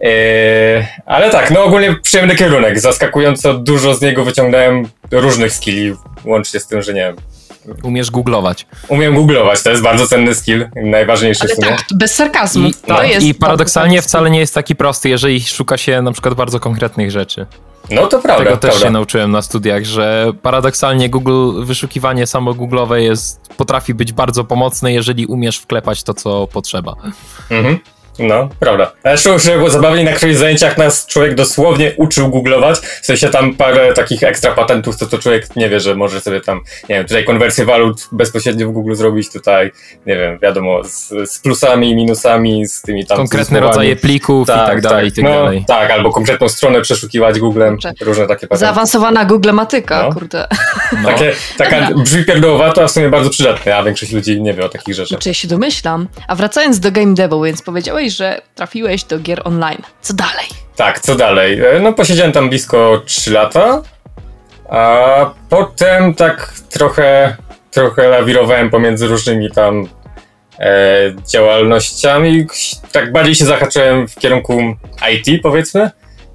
Eee, 0.00 0.86
ale 1.06 1.30
tak, 1.30 1.50
no 1.50 1.64
ogólnie 1.64 1.96
przyjemny 2.02 2.36
kierunek. 2.36 2.80
Zaskakująco 2.80 3.54
dużo 3.54 3.94
z 3.94 4.00
niego 4.00 4.24
wyciągnąłem 4.24 4.88
różnych 5.10 5.52
skilli, 5.52 5.94
łącznie 6.24 6.60
z 6.60 6.66
tym, 6.66 6.82
że 6.82 6.94
nie 6.94 7.00
wiem. 7.00 7.16
Umiesz 7.82 8.10
googlować. 8.10 8.66
Umiem 8.88 9.14
googlować, 9.14 9.62
to 9.62 9.70
jest 9.70 9.82
bardzo 9.82 10.06
cenny 10.06 10.34
skill, 10.34 10.68
najważniejszy 10.76 11.42
Ale 11.44 11.52
w 11.52 11.56
sumie. 11.56 11.68
tak, 11.68 11.84
bez 11.94 12.14
sarkazmu. 12.14 12.68
I, 12.68 12.74
to 12.74 12.86
tak, 12.96 13.08
jest 13.08 13.26
I 13.26 13.34
paradoksalnie 13.34 13.96
bardzo 13.96 14.08
wcale 14.08 14.30
nie 14.30 14.38
jest 14.38 14.54
taki 14.54 14.76
prosty, 14.76 15.08
jeżeli 15.08 15.40
szuka 15.40 15.76
się 15.76 16.02
na 16.02 16.12
przykład 16.12 16.34
bardzo 16.34 16.60
konkretnych 16.60 17.10
rzeczy. 17.10 17.46
No 17.90 18.06
to 18.06 18.18
prawda, 18.18 18.44
Tego 18.44 18.56
też 18.56 18.70
prawda. 18.70 18.86
się 18.86 18.90
nauczyłem 18.92 19.30
na 19.30 19.42
studiach, 19.42 19.84
że 19.84 20.32
paradoksalnie 20.42 21.08
Google, 21.10 21.64
wyszukiwanie 21.64 22.26
samo 22.26 22.50
Google'owe 22.52 22.94
jest, 22.94 23.40
potrafi 23.56 23.94
być 23.94 24.12
bardzo 24.12 24.44
pomocne, 24.44 24.92
jeżeli 24.92 25.26
umiesz 25.26 25.56
wklepać 25.58 26.02
to, 26.02 26.14
co 26.14 26.46
potrzeba. 26.46 26.94
Mhm. 27.50 27.78
No, 28.18 28.48
prawda. 28.60 28.92
Zresztą, 29.04 29.38
żeby 29.38 29.56
było 29.56 29.70
zabawniej, 29.70 30.04
na 30.04 30.12
których 30.12 30.36
zajęciach 30.36 30.78
nas 30.78 31.06
człowiek 31.06 31.34
dosłownie 31.34 31.92
uczył 31.96 32.28
googlować. 32.28 32.78
W 32.78 33.06
sensie 33.06 33.28
tam 33.28 33.54
parę 33.54 33.92
takich 33.92 34.22
ekstra 34.22 34.52
patentów, 34.52 34.96
co 34.96 35.06
to 35.06 35.18
człowiek 35.18 35.56
nie 35.56 35.68
wie, 35.68 35.80
że 35.80 35.94
może 35.94 36.20
sobie 36.20 36.40
tam, 36.40 36.60
nie 36.88 36.94
wiem, 36.94 37.06
tutaj 37.06 37.24
konwersję 37.24 37.64
walut 37.64 38.08
bezpośrednio 38.12 38.68
w 38.68 38.72
Google 38.72 38.94
zrobić, 38.94 39.32
tutaj, 39.32 39.72
nie 40.06 40.16
wiem, 40.16 40.38
wiadomo, 40.38 40.84
z, 40.84 41.08
z 41.30 41.38
plusami, 41.38 41.94
minusami, 41.94 42.66
z 42.66 42.82
tymi 42.82 43.06
tam... 43.06 43.18
Konkretne 43.18 43.60
rodzaje 43.60 43.96
plików 43.96 44.48
i 44.48 44.52
tak 44.52 44.80
dalej, 44.80 45.08
i 45.08 45.12
tak 45.12 45.24
no, 45.24 45.30
dalej. 45.30 45.64
Tak, 45.66 45.90
albo 45.90 46.10
konkretną 46.10 46.48
stronę 46.48 46.80
przeszukiwać 46.80 47.38
Googlem, 47.38 47.74
Kurczę. 47.74 47.92
różne 48.00 48.26
takie 48.26 48.46
patenty. 48.46 48.60
Zaawansowana 48.66 49.24
googlematyka, 49.24 50.02
No. 50.02 50.12
kurde. 50.14 50.46
No. 51.02 51.08
Takie, 51.12 51.32
taka 51.58 51.94
brzmi 51.94 52.24
pierdołowato, 52.24 52.82
a 52.82 52.86
w 52.86 52.90
sumie 52.90 53.08
bardzo 53.08 53.30
przydatne, 53.30 53.76
a 53.76 53.82
większość 53.82 54.12
ludzi 54.12 54.40
nie 54.40 54.54
wie 54.54 54.64
o 54.64 54.68
takich 54.68 54.94
rzeczach. 54.94 55.08
Znaczy 55.08 55.28
ja 55.28 55.34
się 55.34 55.48
domyślam. 55.48 56.08
A 56.28 56.34
wracając 56.34 56.80
do 56.80 56.92
game 56.92 57.14
devu, 57.14 57.42
więc 57.42 57.62
powiedziałeś, 57.62 58.01
że 58.10 58.40
trafiłeś 58.54 59.04
do 59.04 59.18
gier 59.18 59.40
online. 59.44 59.82
Co 60.00 60.14
dalej? 60.14 60.46
Tak, 60.76 61.00
co 61.00 61.14
dalej? 61.14 61.60
E, 61.60 61.80
No 61.80 61.92
posiedziałem 61.92 62.32
tam 62.32 62.48
blisko 62.48 63.02
3 63.06 63.30
lata, 63.30 63.82
a 64.68 65.30
potem 65.48 66.14
tak 66.14 66.52
trochę, 66.70 67.36
trochę 67.70 68.08
lawirowałem 68.08 68.70
pomiędzy 68.70 69.06
różnymi 69.06 69.50
tam 69.50 69.88
e, 70.58 70.68
działalnościami. 71.32 72.46
Tak 72.92 73.12
bardziej 73.12 73.34
się 73.34 73.44
zahaczyłem 73.44 74.08
w 74.08 74.14
kierunku 74.14 74.62
IT 75.12 75.42
powiedzmy. 75.42 75.90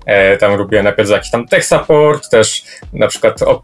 E, 0.06 0.38
tam 0.38 0.54
robiłem 0.54 0.84
najpierw 0.84 1.10
jakiś 1.10 1.32
tam 1.32 1.48
tech 1.48 1.66
support, 1.66 2.30
też 2.30 2.64
na 2.94 3.08
przykład 3.08 3.42
o, 3.42 3.64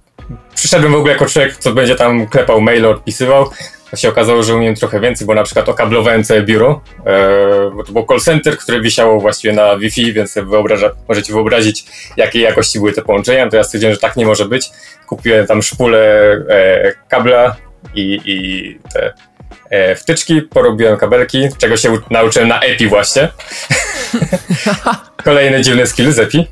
przyszedłem 0.56 0.92
w 0.92 0.96
ogóle 0.96 1.14
jako 1.14 1.26
człowiek, 1.26 1.58
co 1.58 1.74
będzie 1.74 1.96
tam 1.96 2.28
klepał 2.28 2.62
maile, 2.62 2.86
odpisywał. 2.86 3.50
Się 3.96 4.10
okazało, 4.10 4.44
że 4.44 4.56
umiem 4.56 4.76
trochę 4.76 5.00
więcej, 5.00 5.28
bo 5.28 5.34
na 5.34 5.44
przykład 5.44 5.70
okablowałem 5.70 6.24
całe 6.24 6.42
biuro, 6.42 6.82
e, 7.06 7.72
bo 7.76 7.84
to 7.84 7.92
był 7.92 8.06
call 8.08 8.20
center, 8.20 8.58
które 8.58 8.82
wisiało 8.82 9.20
właściwie 9.20 9.54
na 9.54 9.78
Wi-Fi, 9.78 10.14
więc 10.14 10.34
wyobraża, 10.34 10.92
możecie 11.08 11.34
wyobrazić, 11.34 11.86
jakiej 12.18 12.42
jakości 12.42 12.80
były 12.80 12.94
te 12.94 13.02
połączenia. 13.02 13.50
To 13.50 13.58
ja 13.58 13.64
stwierdziłem, 13.64 13.94
że 13.94 14.00
tak 14.00 14.16
nie 14.16 14.26
może 14.26 14.46
być. 14.46 14.70
Kupiłem 15.08 15.48
tam 15.48 15.62
szpulę 15.62 16.32
e, 16.50 16.94
kabla 17.10 17.56
i, 17.96 18.20
i 18.26 18.80
te 18.94 19.14
e, 19.70 19.96
wtyczki, 19.96 20.42
porobiłem 20.42 20.98
kabelki, 20.98 21.50
czego 21.58 21.78
się 21.78 21.98
nauczyłem 22.10 22.48
na 22.48 22.60
EPI 22.60 22.88
właśnie. 22.88 23.30
Kolejny 25.24 25.62
dziwny 25.62 25.88
skill 25.88 26.12
z 26.12 26.20
EPI, 26.20 26.48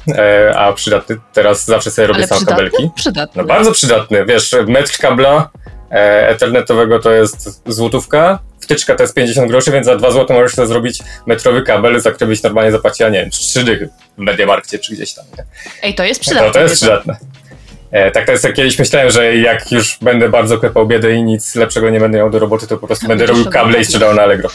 a 0.55 0.74
przydatny. 0.74 1.17
Teraz 1.33 1.65
zawsze 1.65 1.91
sobie 1.91 2.07
robię 2.07 2.17
Ale 2.17 2.27
sam 2.27 2.38
przydatny? 2.38 2.69
kabelki. 2.69 2.91
Przydatny. 2.95 3.41
No 3.41 3.48
bardzo 3.48 3.71
przydatny. 3.71 4.25
Wiesz, 4.25 4.55
metr 4.67 4.98
kabla 4.98 5.50
ethernetowego 5.91 7.00
to 7.00 7.12
jest 7.12 7.62
złotówka, 7.65 8.39
wtyczka 8.60 8.95
to 8.95 9.03
jest 9.03 9.13
50 9.13 9.51
groszy, 9.51 9.71
więc 9.71 9.86
za 9.86 9.95
2 9.95 10.12
zł 10.12 10.38
możesz 10.38 10.55
sobie 10.55 10.67
zrobić 10.67 11.00
metrowy 11.25 11.62
kabel, 11.62 12.01
za 12.01 12.12
który 12.12 12.27
byś 12.27 12.43
normalnie 12.43 12.71
zapłaciła, 12.71 13.10
nie 13.10 13.19
wiem, 13.19 13.29
3 13.29 13.63
dychy 13.63 13.89
w 14.17 14.21
Mediamarkcie 14.21 14.79
czy 14.79 14.93
gdzieś 14.93 15.13
tam. 15.13 15.25
Nie? 15.38 15.45
Ej, 15.83 15.95
to 15.95 16.03
jest 16.03 16.21
przydatne. 16.21 16.48
No, 16.48 16.53
to 16.53 16.60
jest 16.60 16.75
przydatne. 16.75 17.17
E, 17.91 18.12
tak 18.12 18.25
to 18.25 18.31
jest, 18.31 18.43
jak 18.43 18.53
kiedyś 18.53 18.79
myślałem, 18.79 19.12
że 19.12 19.38
jak 19.38 19.71
już 19.71 19.98
będę 20.01 20.29
bardzo 20.29 20.57
klepał 20.57 20.88
biedę 20.88 21.13
i 21.13 21.24
nic 21.24 21.55
lepszego 21.55 21.89
nie 21.89 22.00
będę 22.00 22.17
miał 22.17 22.29
do 22.29 22.39
roboty, 22.39 22.67
to 22.67 22.77
po 22.77 22.88
prostu 22.88 23.07
będę 23.07 23.25
robił 23.25 23.50
kable 23.50 23.81
i 23.81 23.86
sprzedał 23.86 24.15
na 24.15 24.21
Allegro. 24.21 24.50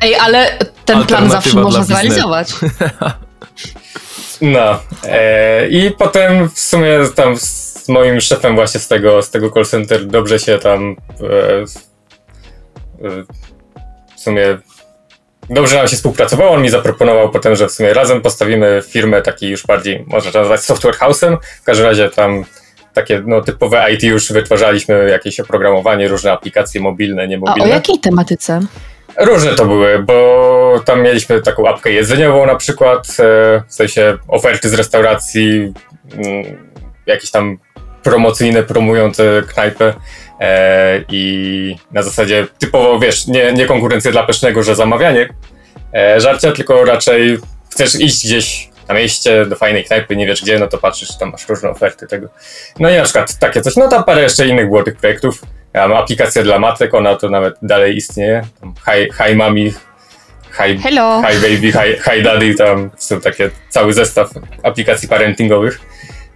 Ej, 0.00 0.14
ale 0.14 0.58
ten 0.84 1.06
plan 1.06 1.30
zawsze 1.30 1.56
można 1.56 1.84
zrealizować. 1.84 2.48
No. 4.40 4.80
E, 5.04 5.68
I 5.68 5.90
potem 5.90 6.48
w 6.48 6.60
sumie 6.60 6.88
tam 7.14 7.36
z 7.84 7.88
moim 7.88 8.20
szefem 8.20 8.54
właśnie 8.54 8.80
z 8.80 8.88
tego, 8.88 9.22
z 9.22 9.30
tego 9.30 9.50
call 9.50 9.64
center 9.64 10.06
dobrze 10.06 10.38
się 10.38 10.58
tam 10.58 10.96
e, 11.20 11.60
e, 13.06 13.24
w 14.16 14.20
sumie 14.20 14.58
dobrze 15.50 15.76
nam 15.76 15.88
się 15.88 15.96
współpracowało. 15.96 16.50
On 16.50 16.62
mi 16.62 16.70
zaproponował 16.70 17.30
potem, 17.30 17.56
że 17.56 17.68
w 17.68 17.72
sumie 17.72 17.94
razem 17.94 18.22
postawimy 18.22 18.82
firmę 18.88 19.22
taki 19.22 19.48
już 19.48 19.66
bardziej, 19.66 20.04
można 20.06 20.40
nazwać 20.40 20.60
software 20.60 20.94
house'em. 20.94 21.36
W 21.62 21.64
każdym 21.64 21.86
razie 21.86 22.10
tam 22.10 22.44
takie 22.94 23.22
no, 23.26 23.40
typowe 23.40 23.92
IT 23.92 24.02
już 24.02 24.32
wytwarzaliśmy, 24.32 25.08
jakieś 25.10 25.40
oprogramowanie, 25.40 26.08
różne 26.08 26.32
aplikacje 26.32 26.80
mobilne, 26.80 27.22
A 27.22 27.24
o 27.24 27.28
niemobilne. 27.28 27.68
jakiej 27.68 27.98
tematyce? 27.98 28.60
Różne 29.20 29.54
to 29.54 29.66
były, 29.66 30.02
bo 30.02 30.82
tam 30.84 31.02
mieliśmy 31.02 31.42
taką 31.42 31.68
apkę 31.68 31.90
jedzeniową 31.90 32.46
na 32.46 32.54
przykład, 32.54 33.06
e, 33.20 33.62
w 33.68 33.74
sensie 33.74 34.18
oferty 34.28 34.68
z 34.68 34.74
restauracji, 34.74 35.72
mm, 36.12 36.72
jakieś 37.06 37.30
tam 37.30 37.58
promocyjne, 38.04 38.62
promujące 38.62 39.42
knajpy 39.52 39.94
e, 40.40 41.00
i 41.08 41.76
na 41.92 42.02
zasadzie 42.02 42.46
typowo, 42.58 42.98
wiesz, 42.98 43.26
nie, 43.26 43.52
nie 43.52 43.66
konkurencja 43.66 44.10
dla 44.10 44.22
pysznego, 44.22 44.62
że 44.62 44.74
zamawianie 44.74 45.28
e, 45.94 46.20
żarcia, 46.20 46.52
tylko 46.52 46.84
raczej 46.84 47.38
chcesz 47.70 48.00
iść 48.00 48.26
gdzieś 48.26 48.68
na 48.88 48.94
mieście 48.94 49.46
do 49.46 49.56
fajnej 49.56 49.84
knajpy, 49.84 50.16
nie 50.16 50.26
wiesz 50.26 50.42
gdzie, 50.42 50.58
no 50.58 50.66
to 50.66 50.78
patrzysz, 50.78 51.16
tam 51.18 51.30
masz 51.30 51.48
różne 51.48 51.70
oferty 51.70 52.06
tego. 52.06 52.28
No 52.78 52.90
i 52.90 52.96
na 52.96 53.02
przykład 53.02 53.38
takie 53.38 53.60
coś, 53.60 53.76
no 53.76 53.88
tam 53.88 54.04
parę 54.04 54.22
jeszcze 54.22 54.46
innych 54.46 54.66
było 54.66 54.82
tych 54.82 54.96
projektów. 54.96 55.42
Ja 55.72 55.88
mam 55.88 55.98
aplikację 55.98 56.42
dla 56.42 56.58
matek, 56.58 56.94
ona 56.94 57.16
to 57.16 57.28
nawet 57.30 57.54
dalej 57.62 57.96
istnieje. 57.96 58.42
Tam 58.60 58.74
hi, 58.86 59.12
hi 59.24 59.36
Mami, 59.36 59.72
Hi, 60.54 60.78
Hello. 60.78 61.22
hi 61.22 61.34
Baby, 61.40 61.72
hi, 61.72 61.98
hi 62.04 62.22
Daddy, 62.22 62.54
tam 62.54 62.90
są 62.96 63.20
takie 63.20 63.50
cały 63.68 63.92
zestaw 63.92 64.30
aplikacji 64.62 65.08
parentingowych. 65.08 65.80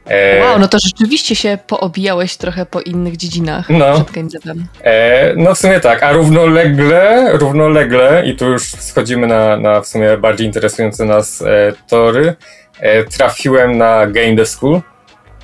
E, 0.08 0.40
Wow, 0.40 0.58
no 0.58 0.68
to 0.68 0.78
rzeczywiście 0.78 1.36
się 1.36 1.58
poobijałeś 1.66 2.36
trochę 2.36 2.66
po 2.66 2.80
innych 2.80 3.16
dziedzinach 3.16 3.70
No. 3.70 3.94
przed 3.94 4.10
game 4.10 4.28
devem. 4.28 4.66
E, 4.84 5.34
no 5.36 5.54
w 5.54 5.58
sumie 5.58 5.80
tak, 5.80 6.02
a 6.02 6.12
równolegle, 6.12 7.32
równolegle 7.38 8.22
i 8.26 8.36
tu 8.36 8.44
już 8.50 8.62
schodzimy 8.62 9.26
na, 9.26 9.56
na 9.56 9.80
w 9.80 9.86
sumie 9.86 10.16
bardziej 10.16 10.46
interesujące 10.46 11.04
nas 11.04 11.42
e, 11.42 11.72
tory, 11.88 12.34
e, 12.80 13.04
trafiłem 13.04 13.78
na 13.78 14.06
Game 14.06 14.34
Dev 14.34 14.46
School. 14.46 14.80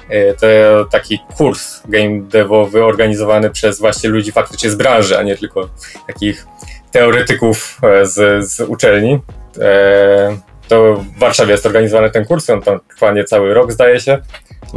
E, 0.09 0.35
to 0.35 0.47
taki 0.91 1.19
kurs 1.37 1.83
game 1.89 2.21
devowy 2.23 2.85
organizowany 2.85 3.51
przez 3.51 3.79
właśnie 3.81 4.11
ludzi 4.11 4.33
faktycznie 4.33 4.71
z 4.71 4.75
branży, 4.75 5.19
a 5.19 5.23
nie 5.23 5.37
tylko 5.37 5.69
takich 6.07 6.47
teoretyków 6.93 7.81
e, 7.83 8.07
z, 8.07 8.45
z 8.51 8.61
uczelni. 8.61 9.21
E, 9.61 10.37
to 10.69 10.95
w 10.95 11.19
Warszawie 11.19 11.53
jest 11.53 11.67
organizowany 11.67 12.11
ten 12.11 12.25
kurs, 12.25 12.51
on 12.51 12.63
tam 12.63 12.81
trwa 12.89 13.13
niecały 13.13 13.55
rok 13.55 13.73
zdaje 13.73 14.01
się. 14.01 14.19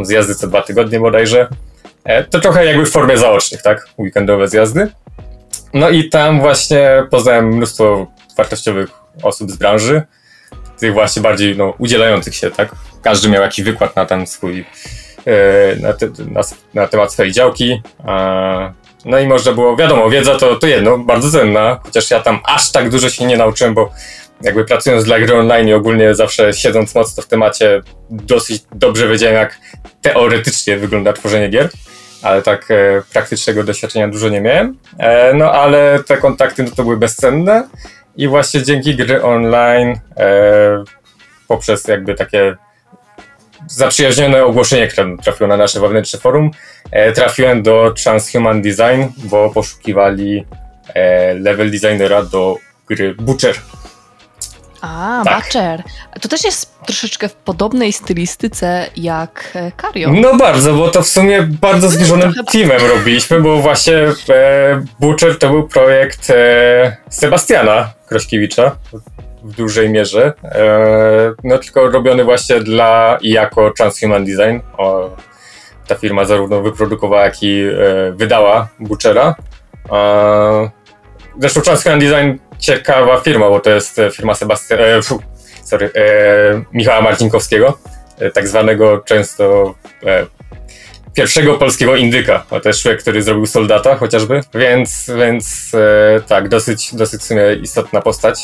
Zjazdy 0.01 0.35
co 0.35 0.47
dwa 0.47 0.61
tygodnie 0.61 0.99
bodajże. 0.99 1.47
E, 2.03 2.23
To 2.23 2.39
trochę 2.39 2.65
jakby 2.65 2.85
w 2.85 2.91
formie 2.91 3.17
zaocznych, 3.17 3.61
tak? 3.61 3.87
Weekendowe 3.99 4.47
zjazdy. 4.47 4.91
No 5.73 5.89
i 5.89 6.09
tam 6.09 6.41
właśnie 6.41 7.03
poznałem 7.11 7.47
mnóstwo 7.47 8.07
wartościowych 8.37 8.89
osób 9.23 9.51
z 9.51 9.55
branży, 9.55 10.01
tych 10.79 10.93
właśnie 10.93 11.21
bardziej 11.21 11.57
no, 11.57 11.73
udzielających 11.77 12.35
się, 12.35 12.51
tak? 12.51 12.69
Każdy 13.01 13.29
miał 13.29 13.41
jakiś 13.41 13.65
wykład 13.65 13.95
na 13.95 14.05
ten 14.05 14.27
swój, 14.27 14.65
e, 15.25 15.75
na, 15.75 15.93
te, 15.93 16.09
na, 16.31 16.41
na 16.73 16.87
temat 16.87 17.13
swojej 17.13 17.31
działki. 17.31 17.81
No 19.05 19.19
i 19.19 19.27
można 19.27 19.51
było, 19.51 19.75
wiadomo, 19.77 20.09
wiedza 20.09 20.35
to, 20.35 20.55
to 20.55 20.67
jedno, 20.67 20.97
bardzo 20.97 21.31
cenna, 21.31 21.79
chociaż 21.83 22.11
ja 22.11 22.19
tam 22.19 22.39
aż 22.43 22.71
tak 22.71 22.89
dużo 22.89 23.09
się 23.09 23.25
nie 23.25 23.37
nauczyłem, 23.37 23.73
bo 23.73 23.91
jakby 24.41 24.65
pracując 24.65 25.03
dla 25.03 25.19
gry 25.19 25.35
online 25.35 25.67
i 25.67 25.73
ogólnie 25.73 26.15
zawsze 26.15 26.53
siedząc 26.53 26.95
mocno 26.95 27.23
w 27.23 27.27
temacie, 27.27 27.81
dosyć 28.09 28.63
dobrze 28.75 29.07
wiedziałem, 29.07 29.35
jak 29.35 29.57
teoretycznie 30.01 30.77
wygląda 30.77 31.13
tworzenie 31.13 31.49
gier, 31.49 31.69
ale 32.21 32.41
tak 32.41 32.71
e, 32.71 33.03
praktycznego 33.13 33.63
doświadczenia 33.63 34.07
dużo 34.07 34.29
nie 34.29 34.41
miałem. 34.41 34.77
E, 34.99 35.33
no 35.33 35.51
ale 35.51 35.99
te 36.07 36.17
kontakty 36.17 36.63
no, 36.63 36.71
to 36.71 36.83
były 36.83 36.97
bezcenne 36.97 37.67
i 38.17 38.27
właśnie 38.27 38.63
dzięki 38.63 38.95
gry 38.95 39.23
online 39.23 39.99
e, 40.17 40.83
poprzez 41.47 41.87
jakby 41.87 42.15
takie 42.15 42.55
zaprzyjaźnione 43.67 44.45
ogłoszenie, 44.45 44.87
które 44.87 45.17
trafiło 45.23 45.47
na 45.47 45.57
nasze 45.57 45.79
wewnętrzne 45.79 46.19
forum, 46.19 46.51
e, 46.91 47.11
trafiłem 47.11 47.63
do 47.63 47.93
Transhuman 48.03 48.61
Design, 48.61 49.03
bo 49.17 49.49
poszukiwali 49.49 50.45
e, 50.93 51.33
level 51.33 51.71
designera 51.71 52.23
do 52.23 52.57
gry 52.87 53.15
Butcher. 53.15 53.55
A, 54.87 55.21
Tak. 55.25 55.43
Butcher. 55.43 55.83
To 56.21 56.27
też 56.27 56.43
jest 56.43 56.79
troszeczkę 56.85 57.29
w 57.29 57.33
podobnej 57.33 57.93
stylistyce 57.93 58.85
jak 58.95 59.51
e, 59.55 59.71
Cario. 59.81 60.09
No 60.13 60.37
bardzo, 60.37 60.73
bo 60.73 60.87
to 60.89 61.01
w 61.03 61.07
sumie 61.07 61.41
bardzo 61.43 61.89
zbliżonym 61.89 62.33
trochę- 62.33 62.51
teamem 62.51 62.81
robiliśmy, 62.87 63.41
bo 63.41 63.57
właśnie 63.61 63.93
e, 64.29 64.83
Butcher 64.99 65.39
to 65.39 65.49
był 65.49 65.67
projekt 65.67 66.29
e, 66.29 66.97
Sebastiana 67.09 67.89
Krośkiewicza 68.07 68.75
w 69.43 69.55
dużej 69.55 69.89
mierze. 69.89 70.33
E, 70.43 70.69
no 71.43 71.57
tylko 71.57 71.89
robiony 71.89 72.23
właśnie 72.23 72.59
dla 72.59 73.17
i 73.21 73.29
jako 73.29 73.71
Transhuman 73.71 74.25
Design. 74.25 74.59
O, 74.77 75.09
ta 75.87 75.95
firma 75.95 76.25
zarówno 76.25 76.61
wyprodukowała, 76.61 77.23
jak 77.23 77.43
i 77.43 77.61
e, 77.61 77.73
wydała 78.11 78.67
Butchera. 78.79 79.35
E, 79.91 80.69
zresztą 81.39 81.61
Transhuman 81.61 81.99
Design 81.99 82.31
ciekawa 82.59 83.19
firma, 83.19 83.49
bo 83.49 83.59
to 83.59 83.69
jest 83.69 83.99
e, 83.99 84.11
firma 84.11 84.33
e, 84.33 85.01
sorry, 85.63 85.91
e, 85.95 86.63
Michała 86.73 87.01
Marcinkowskiego 87.01 87.77
e, 88.19 88.31
tak 88.31 88.47
zwanego 88.47 88.97
często 88.97 89.75
e, 90.05 90.25
pierwszego 91.13 91.53
polskiego 91.53 91.95
indyka, 91.95 92.45
a 92.51 92.59
też 92.59 92.81
człowiek, 92.81 93.01
który 93.01 93.21
zrobił 93.21 93.45
Soldata 93.45 93.95
chociażby, 93.95 94.41
więc, 94.53 95.11
więc 95.17 95.71
e, 95.73 96.21
tak, 96.27 96.49
dosyć, 96.49 96.95
dosyć 96.95 97.21
w 97.21 97.25
sumie 97.25 97.41
istotna 97.61 98.01
postać 98.01 98.41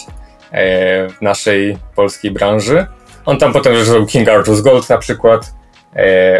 w 1.10 1.22
naszej 1.22 1.78
polskiej 1.96 2.32
branży. 2.32 2.86
On 3.26 3.38
tam 3.38 3.54
potem 3.54 3.86
zrobił 3.86 4.08
King 4.08 4.28
Arthur's 4.28 4.62
Gold 4.62 4.90
na 4.90 4.98
przykład, 4.98 5.54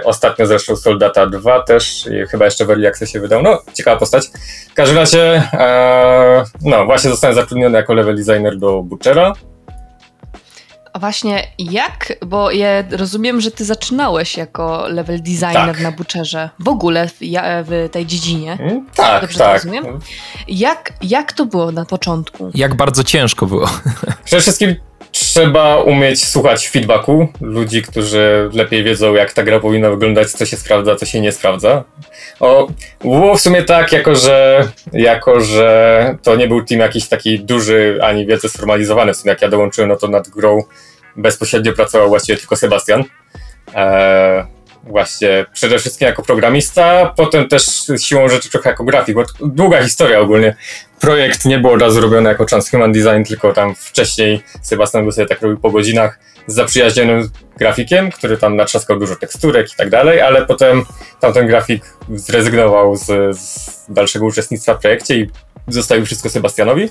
ostatnio 0.04 0.48
zresztą 0.48 0.76
Soldata 0.76 1.28
2 1.28 1.62
też, 1.64 2.08
i 2.08 2.28
chyba 2.28 2.46
jeszcze 2.46 2.66
w 2.66 2.70
Early 2.70 2.88
Accessie 2.88 3.20
wydał, 3.20 3.44
no 3.44 3.60
ciekawa 3.74 3.98
postać. 3.98 4.28
W 4.72 4.74
każdym 4.74 4.98
razie, 4.98 5.44
e, 5.54 6.44
no 6.62 6.86
właśnie 6.86 7.10
zostałem 7.10 7.36
zatrudniony 7.36 7.78
jako 7.78 7.94
level 7.94 8.16
designer 8.16 8.58
do 8.58 8.84
Butchera, 8.84 9.34
A 10.94 11.00
właśnie 11.00 11.48
jak, 11.60 12.14
bo 12.26 12.52
ja 12.52 12.84
rozumiem, 12.92 13.42
że 13.42 13.52
ty 13.52 13.66
zaczynałeś 13.66 14.38
jako 14.38 14.88
level 14.88 15.22
designer 15.22 15.54
Tak. 15.54 15.80
na 15.80 15.92
Butcherze. 15.92 16.50
W 16.60 16.68
ogóle 16.68 17.08
w, 17.08 17.14
w 17.66 17.90
tej 17.92 18.06
dziedzinie. 18.06 18.58
Mm, 18.60 18.86
tak, 18.96 19.22
Dobrze 19.22 19.38
to 19.38 19.44
tak. 19.44 19.54
rozumiem? 19.54 20.00
Jak, 20.48 20.94
jak 21.02 21.34
to 21.34 21.46
było 21.46 21.72
na 21.72 21.86
początku? 21.86 22.52
Jak 22.56 22.76
bardzo 22.76 23.04
ciężko 23.04 23.46
było. 23.46 23.70
Przede 24.26 24.42
wszystkim 24.42 24.76
trzeba 25.14 25.78
umieć 25.78 26.28
słuchać 26.28 26.70
feedbacku 26.70 27.28
ludzi, 27.42 27.82
którzy 27.82 28.50
lepiej 28.54 28.84
wiedzą, 28.84 29.14
jak 29.14 29.34
ta 29.34 29.44
gra 29.44 29.60
powinna 29.60 29.90
wyglądać, 29.90 30.32
co 30.32 30.46
się 30.46 30.58
sprawdza, 30.58 30.96
co 30.96 31.06
się 31.06 31.22
nie 31.22 31.32
sprawdza. 31.32 31.84
O, 32.40 32.68
było 33.02 33.36
w 33.36 33.42
sumie 33.42 33.64
tak, 33.64 33.92
jako 33.92 34.16
że, 34.16 34.68
jako 34.94 35.42
że 35.42 36.18
to 36.24 36.36
nie 36.36 36.48
był 36.48 36.64
team 36.64 36.82
jakiś 36.82 37.08
taki 37.08 37.40
duży, 37.40 38.00
ani 38.02 38.26
wielce 38.26 38.50
sformalizowany. 38.50 39.14
W 39.14 39.18
sumie 39.18 39.30
jak 39.30 39.42
ja 39.42 39.50
dołączyłem, 39.50 39.90
no 39.90 39.96
to 39.96 40.08
nad 40.08 40.30
grą 40.30 40.64
bezpośrednio 41.16 41.74
pracował 41.74 42.10
właściwie 42.10 42.38
tylko 42.38 42.56
Sebastian. 42.56 43.04
Eee, 43.76 44.44
właśnie 44.84 45.46
przede 45.54 45.80
wszystkim 45.80 46.06
jako 46.06 46.24
programista, 46.24 47.14
potem 47.16 47.48
też 47.48 47.66
siłą 48.02 48.30
rzeczy 48.30 48.50
trochę 48.50 48.70
jako 48.70 48.84
grafik, 48.84 49.16
bo 49.16 49.24
długa 49.40 49.84
historia 49.84 50.20
ogólnie. 50.20 50.56
Projekt 51.00 51.46
nie 51.46 51.60
był 51.60 51.72
od 51.72 51.82
razu 51.82 52.02
robiony 52.02 52.30
jako 52.30 52.46
Transhuman 52.46 52.92
Design, 52.92 53.24
tylko 53.28 53.54
tam 53.54 53.76
wcześniej 53.76 54.44
Sebastian 54.62 55.12
sobie 55.12 55.28
tak 55.28 55.42
robił 55.42 55.58
po 55.60 55.72
godzinach 55.72 56.20
z 56.48 56.56
zaprzyjaźnionym 56.56 57.30
grafikiem, 57.58 58.12
który 58.12 58.38
tam 58.38 58.56
natrzaskał 58.56 59.00
dużo 59.00 59.16
teksturek 59.16 59.74
i 59.74 59.76
tak 59.76 59.90
dalej, 59.90 60.22
ale 60.22 60.46
potem 60.46 60.86
tamten 61.20 61.48
grafik 61.48 61.84
zrezygnował 62.10 62.96
z, 62.96 63.38
z 63.38 63.86
dalszego 63.90 64.26
uczestnictwa 64.26 64.74
w 64.74 64.80
projekcie 64.80 65.16
i 65.16 65.30
zostawił 65.68 66.06
wszystko 66.06 66.30
Sebastianowi. 66.30 66.90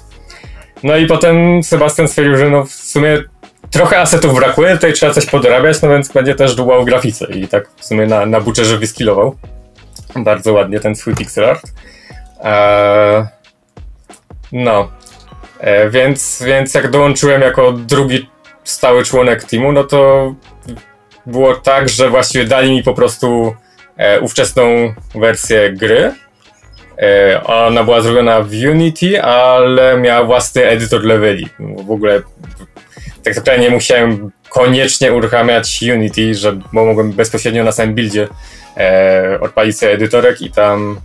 No 0.83 0.97
i 0.97 1.07
potem 1.07 1.63
Sebastian 1.63 2.09
stwierdził, 2.09 2.37
że 2.37 2.51
no 2.51 2.65
w 2.65 2.73
sumie 2.73 3.23
trochę 3.73 4.01
asetów 4.01 4.35
brakuje, 4.35 4.75
tutaj 4.75 4.93
trzeba 4.93 5.13
coś 5.13 5.27
podorabiać, 5.27 5.83
no 5.83 5.89
więc 5.89 6.13
będzie 6.13 6.35
też 6.35 6.55
dłubał 6.55 6.83
w 6.83 6.85
grafice 6.85 7.27
i 7.27 7.49
tak 7.49 7.69
w 7.77 7.85
sumie 7.85 8.07
na, 8.07 8.27
na 8.27 8.41
butcherze 8.41 8.79
wyskilował. 8.79 9.37
Bardzo 10.17 10.53
ładnie 10.53 10.81
ten 10.81 10.95
swój 10.95 11.15
pixel 11.15 11.45
art. 11.45 11.63
Eee, 12.43 13.25
no, 14.53 14.91
eee, 15.61 15.91
więc, 15.91 16.43
więc 16.47 16.75
jak 16.75 16.91
dołączyłem 16.91 17.43
jako 17.43 17.73
drugi 17.73 18.31
stały 18.65 19.05
członek 19.05 19.45
teamu, 19.45 19.73
no 19.73 19.85
to 19.85 20.35
było 21.27 21.55
tak, 21.55 21.89
że 21.89 22.11
właściwie 22.11 22.45
dali 22.45 22.71
mi 22.71 22.83
po 22.83 22.95
prostu 22.95 23.55
e, 23.97 24.21
ówczesną 24.21 24.95
wersję 25.15 25.73
gry. 25.73 26.15
E, 26.99 27.45
ona 27.45 27.85
była 27.85 28.01
zrobiona 28.01 28.43
w 28.43 28.51
Unity, 28.71 29.23
ale 29.23 29.99
miała 29.99 30.25
własny 30.25 30.65
edytor 30.65 31.05
leveli. 31.05 31.49
W 31.59 31.91
ogóle 31.91 32.23
tak 33.25 33.37
naprawdę 33.37 33.63
nie 33.63 33.71
musiałem 33.71 34.31
koniecznie 34.49 35.13
uruchamiać 35.13 35.81
Unity, 35.95 36.35
że, 36.35 36.53
bo 36.73 36.85
mogłem 36.85 37.13
bezpośrednio 37.13 37.65
na 37.65 37.73
samym 37.73 37.95
buildzie 37.95 38.29
e, 38.77 39.39
odpalić 39.41 39.79
sobie 39.79 39.93
edytorek 39.93 40.41
i 40.43 40.51
tam, 40.51 41.01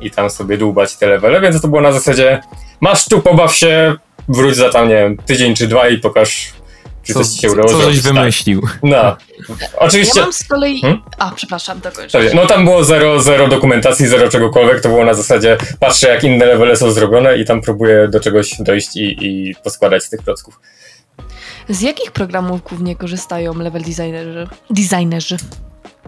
i 0.00 0.10
tam 0.10 0.30
sobie 0.30 0.58
dłubać 0.58 0.96
te 0.96 1.06
levele, 1.06 1.40
więc 1.40 1.62
to 1.62 1.68
było 1.68 1.80
na 1.80 1.92
zasadzie 1.92 2.40
masz 2.80 3.04
tu, 3.04 3.22
pobaw 3.22 3.54
się, 3.54 3.94
wróć 4.28 4.56
za 4.56 4.70
tam, 4.70 4.88
nie 4.88 4.94
wiem, 4.94 5.16
tydzień 5.16 5.54
czy 5.54 5.66
dwa 5.66 5.88
i 5.88 5.98
pokaż, 5.98 6.52
czy 7.02 7.12
Co, 7.12 7.18
coś 7.18 7.28
ci 7.28 7.38
się 7.40 7.50
udało 7.50 7.68
co 7.68 7.80
żeś 7.80 8.00
zrobić. 8.00 8.02
wymyślił? 8.02 8.62
Tak. 8.62 8.78
No, 8.82 9.16
oczywiście... 9.76 10.20
Ja 10.20 10.24
mam 10.26 10.32
z 10.32 10.48
kolei... 10.48 10.80
Hmm? 10.80 11.02
A, 11.18 11.30
przepraszam, 11.30 11.80
dokończę. 11.80 12.20
No 12.34 12.46
tam 12.46 12.64
było 12.64 12.84
zero, 12.84 13.20
zero 13.20 13.48
dokumentacji, 13.48 14.06
zero 14.06 14.28
czegokolwiek, 14.28 14.80
to 14.80 14.88
było 14.88 15.04
na 15.04 15.14
zasadzie 15.14 15.56
patrzę 15.80 16.08
jak 16.08 16.24
inne 16.24 16.46
levele 16.46 16.76
są 16.76 16.90
zrobione 16.90 17.38
i 17.38 17.44
tam 17.44 17.60
próbuję 17.62 18.08
do 18.08 18.20
czegoś 18.20 18.54
dojść 18.58 18.96
i, 18.96 19.26
i 19.26 19.54
poskładać 19.64 20.04
z 20.04 20.10
tych 20.10 20.20
klocków. 20.20 20.60
Z 21.68 21.80
jakich 21.80 22.12
programów 22.12 22.62
głównie 22.62 22.96
korzystają 22.96 23.54
level 23.54 23.82
designerzy? 23.82 24.48
designerzy? 24.70 25.36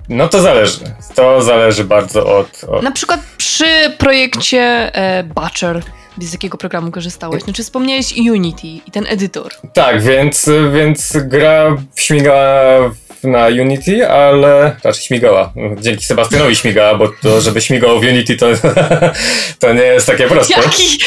No 0.08 0.28
to 0.28 0.42
zależy, 0.42 0.80
to 1.14 1.42
zależy 1.42 1.84
bardzo 1.84 2.38
od... 2.38 2.64
od... 2.64 2.82
Na 2.82 2.92
przykład 2.92 3.20
przy 3.36 3.66
projekcie 3.98 4.60
e, 4.94 5.25
Butcher, 5.25 5.82
z 6.18 6.32
jakiego 6.32 6.58
programu 6.58 6.90
korzystałeś? 6.90 7.42
Znaczy 7.42 7.62
wspomniałeś 7.62 8.18
Unity 8.18 8.66
i 8.66 8.90
ten 8.92 9.06
edytor. 9.08 9.52
Tak, 9.72 10.02
więc, 10.02 10.50
więc 10.72 11.16
gra 11.16 11.76
śmigała 11.96 12.90
na 13.25 13.46
Unity, 13.46 14.08
ale 14.08 14.76
raczej 14.85 15.02
śmigała. 15.02 15.52
Dzięki 15.80 16.04
Sebastianowi 16.04 16.56
śmigała, 16.56 16.94
bo 16.94 17.08
to, 17.23 17.40
żeby 17.40 17.61
śmigało 17.62 18.00
w 18.00 18.02
Unity, 18.02 18.37
to, 18.37 18.46
to 19.61 19.73
nie 19.73 19.82
jest 19.82 20.06
takie 20.06 20.28
proste. 20.28 20.61
Jaki, 20.61 20.99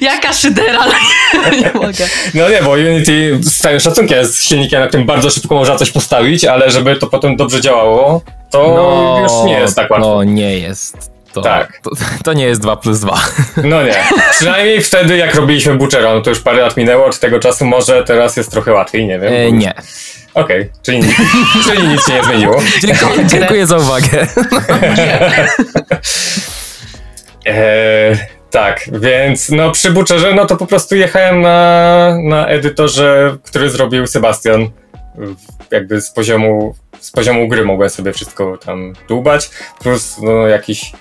jaka 0.00 0.32
szydera, 0.32 0.84
nie 1.62 1.70
mogę. 1.74 2.08
No 2.34 2.48
nie, 2.48 2.62
bo 2.62 2.70
Unity 2.70 3.38
z 3.42 3.58
całym 3.58 3.80
szacunkiem 3.80 4.18
jest 4.18 4.44
silnikiem, 4.44 4.80
na 4.80 4.88
którym 4.88 5.06
bardzo 5.06 5.30
szybko 5.30 5.54
można 5.54 5.76
coś 5.76 5.90
postawić, 5.90 6.44
ale 6.44 6.70
żeby 6.70 6.96
to 6.96 7.06
potem 7.06 7.36
dobrze 7.36 7.60
działało, 7.60 8.22
to 8.50 9.18
już 9.22 9.32
nie 9.46 9.60
jest 9.60 9.76
tak 9.76 9.90
łatwo. 9.90 10.08
No 10.08 10.24
nie 10.24 10.58
jest. 10.58 11.15
To, 11.36 11.42
Tak. 11.42 11.78
To, 11.82 11.90
to 12.24 12.32
nie 12.32 12.44
jest 12.46 12.60
2 12.60 12.76
plus 12.76 13.00
2. 13.00 13.20
No 13.64 13.82
nie. 13.82 13.94
Przynajmniej 14.30 14.82
wtedy, 14.82 15.16
jak 15.16 15.34
robiliśmy 15.34 15.74
Butchera, 15.74 16.14
no 16.14 16.20
to 16.20 16.30
już 16.30 16.40
parę 16.40 16.62
lat 16.62 16.76
minęło 16.76 17.06
od 17.06 17.18
tego 17.18 17.38
czasu, 17.40 17.64
może 17.64 18.04
teraz 18.04 18.36
jest 18.36 18.50
trochę 18.50 18.72
łatwiej, 18.72 19.06
nie 19.06 19.18
wiem. 19.18 19.32
E, 19.32 19.52
nie. 19.52 19.74
Okej, 20.34 20.70
czyli, 20.82 20.98
nic- 20.98 21.16
czyli 21.66 21.88
nic 21.88 22.06
się 22.06 22.12
nie 22.12 22.22
zmieniło. 22.24 22.56
Dziękuję, 22.86 23.26
dziękuję 23.26 23.66
za 23.66 23.76
uwagę. 23.76 24.26
Eee, 27.46 28.16
tak, 28.50 28.80
więc 28.92 29.48
no 29.50 29.70
przy 29.70 29.90
Butcherze, 29.90 30.34
no 30.34 30.46
to 30.46 30.56
po 30.56 30.66
prostu 30.66 30.96
jechałem 30.96 31.40
na, 31.40 32.18
na 32.22 32.46
edytorze, 32.46 33.36
który 33.44 33.70
zrobił 33.70 34.06
Sebastian. 34.06 34.70
Jakby 35.70 36.00
z 36.00 36.10
poziomu, 36.10 36.74
z 37.00 37.10
poziomu 37.10 37.48
gry 37.48 37.64
mogłem 37.64 37.90
sobie 37.90 38.12
wszystko 38.12 38.56
tam 38.56 38.92
dłubać, 39.08 39.50
plus 39.80 40.16
no 40.22 40.32
jakiś 40.46 40.92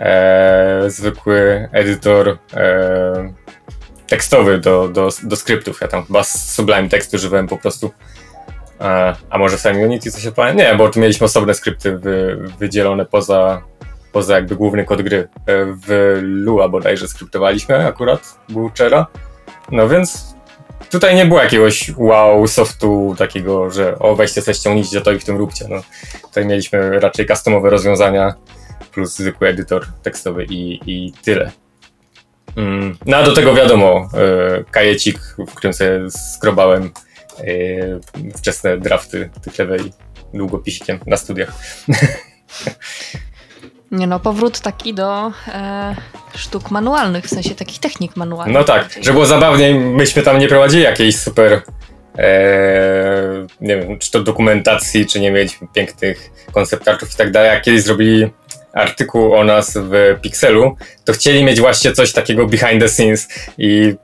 e, 0.00 0.84
zwykły 0.86 1.68
edytor 1.72 2.38
e, 2.54 3.32
tekstowy 4.06 4.58
do, 4.58 4.88
do, 4.88 5.08
do 5.22 5.36
skryptów. 5.36 5.80
Ja 5.80 5.88
tam 5.88 6.04
chyba 6.04 6.22
z 6.22 6.52
Sublime 6.52 6.88
Text 6.88 7.14
używałem 7.14 7.46
po 7.46 7.56
prostu. 7.56 7.90
E, 8.80 9.14
a 9.30 9.38
może 9.38 9.56
w 9.56 9.60
samym 9.60 9.82
Unity 9.82 10.10
coś 10.10 10.28
pamięta? 10.34 10.62
Nie, 10.62 10.74
bo 10.74 10.88
tu 10.88 11.00
mieliśmy 11.00 11.24
osobne 11.24 11.54
skrypty 11.54 11.98
wy, 11.98 12.38
wydzielone 12.58 13.06
poza, 13.06 13.62
poza 14.12 14.34
jakby 14.34 14.56
główny 14.56 14.84
kod 14.84 15.02
gry. 15.02 15.28
E, 15.46 15.66
W 15.86 16.18
Lua 16.22 16.68
bodajże 16.68 17.08
skryptowaliśmy 17.08 17.86
akurat 17.86 18.38
Butchera. 18.48 19.06
No 19.70 19.88
więc 19.88 20.34
tutaj 20.90 21.14
nie 21.14 21.26
było 21.26 21.42
jakiegoś 21.42 21.92
wow 21.96 22.46
softu 22.46 23.14
takiego, 23.18 23.70
że 23.70 23.98
o 23.98 24.16
weźcie 24.16 24.42
sobie 24.42 24.54
ściągnijcie 24.54 25.00
to 25.00 25.12
i 25.12 25.18
w 25.18 25.24
tym 25.24 25.36
róbcie. 25.36 25.64
No, 25.68 25.76
tutaj 26.22 26.46
mieliśmy 26.46 27.00
raczej 27.00 27.26
customowe 27.26 27.70
rozwiązania 27.70 28.34
plus 28.92 29.16
zwykły 29.16 29.48
edytor 29.48 29.86
tekstowy 30.02 30.44
i, 30.44 30.80
i 30.86 31.12
tyle. 31.22 31.50
Mm, 32.56 32.96
No 33.06 33.16
a 33.16 33.22
do 33.22 33.32
tego 33.32 33.54
wiadomo, 33.54 34.08
e, 34.14 34.64
kajecik, 34.70 35.18
w 35.38 35.54
którym 35.54 35.74
sobie 35.74 36.10
skrobałem 36.10 36.90
e, 37.38 37.42
wczesne 38.38 38.78
drafty 38.78 39.30
tych 39.42 39.58
leveli 39.58 39.92
długopisikiem 40.34 40.98
na 41.06 41.16
studiach. 41.16 41.52
Nie 43.90 44.06
no, 44.06 44.20
powrót 44.20 44.60
taki 44.60 44.94
do 44.94 45.32
e, 45.48 45.94
sztuk 46.34 46.70
manualnych, 46.70 47.24
w 47.24 47.28
sensie 47.28 47.54
takich 47.54 47.78
technik 47.78 48.16
manualnych. 48.16 48.54
No 48.54 48.64
tak, 48.64 48.98
że 49.00 49.12
było 49.12 49.26
zabawniej, 49.26 49.74
myśmy 49.74 50.22
tam 50.22 50.38
nie 50.38 50.48
prowadzili 50.48 50.82
jakiejś 50.82 51.16
super, 51.18 51.62
e, 52.18 53.46
nie 53.60 53.76
wiem, 53.76 53.98
czy 53.98 54.10
to 54.10 54.22
dokumentacji, 54.22 55.06
czy 55.06 55.20
nie 55.20 55.30
mieliśmy 55.32 55.68
pięknych 55.74 56.30
koncept 56.52 56.88
artów 56.88 57.12
i 57.14 57.16
tak 57.16 57.30
dalej. 57.30 57.48
Jak 57.50 57.62
kiedyś 57.62 57.82
zrobili 57.82 58.30
artykuł 58.72 59.34
o 59.34 59.44
nas 59.44 59.72
w 59.76 60.20
Pixelu, 60.22 60.76
to 61.04 61.12
chcieli 61.12 61.44
mieć 61.44 61.60
właśnie 61.60 61.92
coś 61.92 62.12
takiego 62.12 62.46
behind 62.46 62.82
the 62.82 62.88
scenes 62.88 63.28
i 63.58 63.94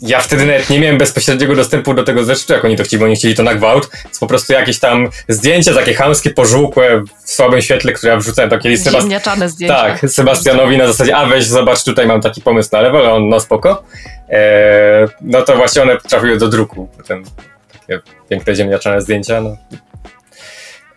ja 0.00 0.20
wtedy 0.20 0.46
nawet 0.46 0.70
nie 0.70 0.80
miałem 0.80 0.98
bezpośredniego 0.98 1.56
dostępu 1.56 1.94
do 1.94 2.04
tego 2.04 2.24
zresztą, 2.24 2.54
jak 2.54 2.64
oni 2.64 2.76
to 2.76 2.84
chcieli, 2.84 3.00
bo 3.00 3.04
oni 3.06 3.16
chcieli 3.16 3.34
to 3.34 3.42
na 3.42 3.54
gwałt, 3.54 3.90
więc 4.04 4.18
po 4.18 4.26
prostu 4.26 4.52
jakieś 4.52 4.78
tam 4.78 5.08
zdjęcia 5.28 5.74
takie 5.74 5.94
chamskie, 5.94 6.30
pożółkłe, 6.30 7.02
w 7.24 7.30
słabym 7.30 7.62
świetle, 7.62 7.92
które 7.92 8.12
ja 8.12 8.18
wrzucałem 8.18 8.50
tam 8.50 8.60
kiedyś 8.60 8.80
Sebast- 8.80 9.00
Ziemniaczane 9.00 9.48
zdjęcia. 9.48 9.76
tak, 9.76 10.10
Sebastianowi 10.10 10.78
na 10.78 10.86
zasadzie, 10.86 11.16
a 11.16 11.26
weź 11.26 11.46
zobacz, 11.46 11.84
tutaj 11.84 12.06
mam 12.06 12.20
taki 12.20 12.40
pomysł 12.42 12.68
na 12.72 12.80
level, 12.80 13.06
on 13.06 13.28
no 13.28 13.40
spoko. 13.40 13.84
Eee, 14.28 15.08
no 15.20 15.42
to 15.42 15.56
właśnie 15.56 15.82
one 15.82 15.96
trafiły 16.08 16.38
do 16.38 16.48
druku. 16.48 16.88
Potem 16.96 17.24
takie 17.72 18.00
piękne 18.30 18.54
ziemniaczane 18.54 19.02
zdjęcia. 19.02 19.40
No. 19.40 19.56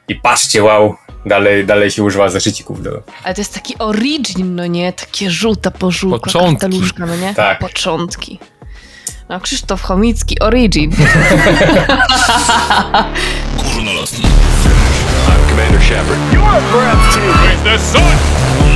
I 0.07 0.15
patrzcie, 0.15 0.63
wow, 0.63 0.95
dalej, 1.25 1.65
dalej 1.65 1.91
się 1.91 2.03
używa 2.03 2.29
zeszycików 2.29 2.83
do... 2.83 3.01
Ale 3.23 3.35
to 3.35 3.41
jest 3.41 3.53
taki 3.53 3.77
origin, 3.77 4.55
no 4.55 4.67
nie? 4.67 4.93
Takie 4.93 5.31
żółta 5.31 5.71
pożółka, 5.71 6.19
Początki. 6.19 6.67
no 6.99 7.15
nie? 7.15 7.33
Tak. 7.33 7.59
Początki. 7.59 8.39
No, 9.29 9.39
Krzysztof 9.39 9.81
Chomicki, 9.81 10.39
origin. 10.39 10.91
Górnolotny. 13.73 14.29
I'm 15.27 15.49
Commander 15.49 15.81
Shepard. 15.81 16.33
You 16.33 16.41
are 16.43 16.61
breathtaking. 16.61 17.63
The 17.63 17.79
sun. 17.79 18.66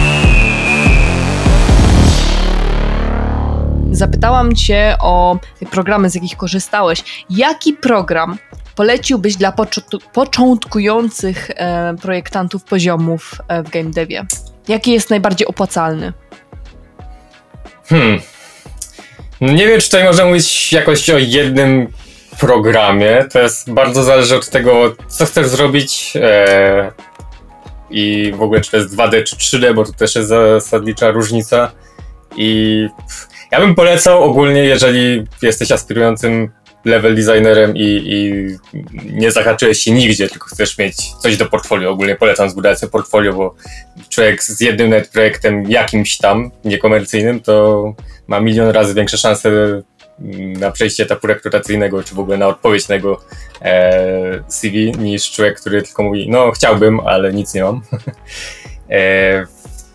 Zapytałam 4.02 4.56
cię 4.56 4.96
o 5.00 5.40
programy, 5.72 6.10
z 6.10 6.16
jakich 6.16 6.38
korzystałeś. 6.38 7.26
Jaki 7.30 7.74
program 7.74 8.38
poleciłbyś 8.76 9.36
dla 9.36 9.54
początkujących 10.14 11.50
e, 11.56 11.96
projektantów 12.02 12.64
poziomów 12.64 13.36
e, 13.48 13.64
w 13.64 13.70
game 13.70 13.90
devie? 13.90 14.26
Jaki 14.68 14.92
jest 14.92 15.10
najbardziej 15.10 15.48
opłacalny? 15.48 16.14
Hmm. 17.86 18.20
No 19.42 19.54
nie 19.54 19.68
wiem, 19.68 19.80
czy 19.80 19.86
tutaj 19.86 20.04
można 20.04 20.26
mówić 20.26 20.74
jakoś 20.74 21.10
o 21.10 21.18
jednym 21.18 21.88
programie. 22.40 23.26
To 23.34 23.40
jest 23.40 23.72
bardzo 23.72 24.04
zależy 24.04 24.36
od 24.36 24.50
tego, 24.50 24.96
co 25.08 25.26
chcesz 25.26 25.48
zrobić 25.48 26.14
e, 26.16 26.92
i 27.90 28.34
w 28.36 28.42
ogóle 28.42 28.62
czy 28.62 28.72
to 28.72 28.78
jest 28.78 28.96
2D 28.96 29.24
czy 29.24 29.36
3D, 29.36 29.74
bo 29.74 29.86
to 29.86 29.94
też 29.94 30.16
jest 30.16 30.30
zasadnicza 30.30 31.12
różnica. 31.12 31.72
I 32.38 32.88
pff, 32.98 33.31
ja 33.52 33.60
bym 33.60 33.76
polecał 33.76 34.24
ogólnie, 34.24 34.64
jeżeli 34.64 35.24
jesteś 35.42 35.72
aspirującym 35.72 36.50
level 36.86 37.16
designerem 37.16 37.78
i, 37.78 38.04
i 38.06 38.46
nie 39.14 39.32
zahaczyłeś 39.32 39.78
się 39.78 39.92
nigdzie, 39.92 40.30
tylko 40.30 40.48
chcesz 40.48 40.78
mieć 40.78 40.96
coś 41.22 41.38
do 41.38 41.46
portfolio. 41.46 41.92
Ogólnie 41.92 42.16
polecam 42.16 42.50
zbudować 42.50 42.80
sobie 42.80 42.92
portfolio, 42.92 43.34
bo 43.34 43.56
człowiek 44.10 44.44
z 44.44 44.62
jednym 44.62 44.90
nawet 44.90 45.10
projektem 45.10 45.72
jakimś 45.72 46.18
tam, 46.18 46.52
niekomercyjnym, 46.66 47.40
to 47.40 47.94
ma 48.28 48.40
milion 48.40 48.70
razy 48.70 48.94
większe 48.94 49.18
szanse 49.18 49.50
mm, 49.50 50.54
na 50.54 50.72
przejście 50.72 51.04
etapu 51.04 51.28
rekrutacyjnego, 51.28 52.04
czy 52.04 52.16
w 52.16 52.20
ogóle 52.20 52.38
na 52.38 52.48
odpowiedź 52.48 52.88
na 52.88 52.96
jego 52.96 53.22
e, 53.62 54.44
CV, 54.48 54.92
niż 54.92 55.32
człowiek, 55.32 55.60
który 55.60 55.82
tylko 55.82 56.04
mówi, 56.04 56.30
no 56.30 56.52
chciałbym, 56.52 57.00
ale 57.00 57.34
nic 57.34 57.54
nie 57.54 57.64
mam. 57.64 57.82
e, 58.90 59.46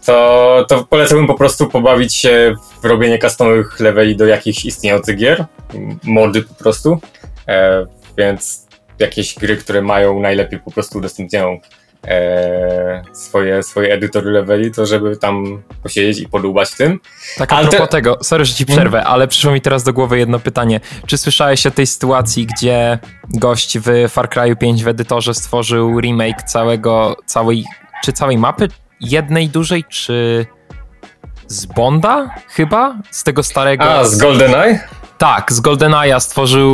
to, 0.06 0.64
to 0.68 0.84
polecałbym 0.84 1.26
po 1.26 1.34
prostu 1.34 1.66
pobawić 1.66 2.14
się 2.14 2.54
w 2.82 2.84
robienie 2.84 3.18
customowych 3.18 3.80
leveli 3.80 4.16
do 4.16 4.26
jakichś 4.26 4.64
istniejących 4.64 5.16
gier, 5.16 5.44
mody 6.04 6.42
po 6.42 6.54
prostu, 6.54 7.00
e, 7.48 7.86
więc 8.18 8.66
jakieś 8.98 9.34
gry, 9.34 9.56
które 9.56 9.82
mają 9.82 10.20
najlepiej 10.20 10.60
po 10.60 10.70
prostu 10.70 10.98
udostępniają 10.98 11.60
e, 12.04 13.02
swoje, 13.12 13.62
swoje 13.62 13.94
edytory 13.94 14.30
leveli, 14.30 14.72
to 14.72 14.86
żeby 14.86 15.16
tam 15.16 15.62
posiedzieć 15.82 16.18
i 16.18 16.28
podłubać 16.28 16.70
w 16.70 16.76
tym. 16.76 17.00
Tak 17.36 17.52
a 17.52 17.60
propos 17.60 17.78
te- 17.78 17.88
tego, 17.88 18.18
sorry, 18.22 18.44
że 18.44 18.54
ci 18.54 18.66
przerwę, 18.66 19.04
ale 19.04 19.28
przyszło 19.28 19.52
mi 19.52 19.60
teraz 19.60 19.82
do 19.82 19.92
głowy 19.92 20.18
jedno 20.18 20.38
pytanie. 20.38 20.80
Czy 21.06 21.18
słyszałeś 21.18 21.66
o 21.66 21.70
tej 21.70 21.86
sytuacji, 21.86 22.46
gdzie 22.46 22.98
gość 23.28 23.78
w 23.78 24.08
Far 24.08 24.28
Cry 24.28 24.56
5 24.56 24.84
w 24.84 24.88
edytorze 24.88 25.34
stworzył 25.34 26.00
remake 26.00 26.42
całego, 26.42 27.16
całej, 27.26 27.64
czy 28.04 28.12
całej 28.12 28.38
mapy? 28.38 28.68
Jednej 29.00 29.48
dużej, 29.48 29.84
czy 29.84 30.46
z 31.46 31.66
Bonda 31.66 32.34
chyba? 32.48 32.96
Z 33.10 33.24
tego 33.24 33.42
starego... 33.42 33.84
A, 33.84 34.04
z 34.04 34.18
GoldenEye? 34.18 34.80
Tak, 35.18 35.52
z 35.52 35.60
GoldenEye'a 35.60 36.20
stworzył, 36.20 36.68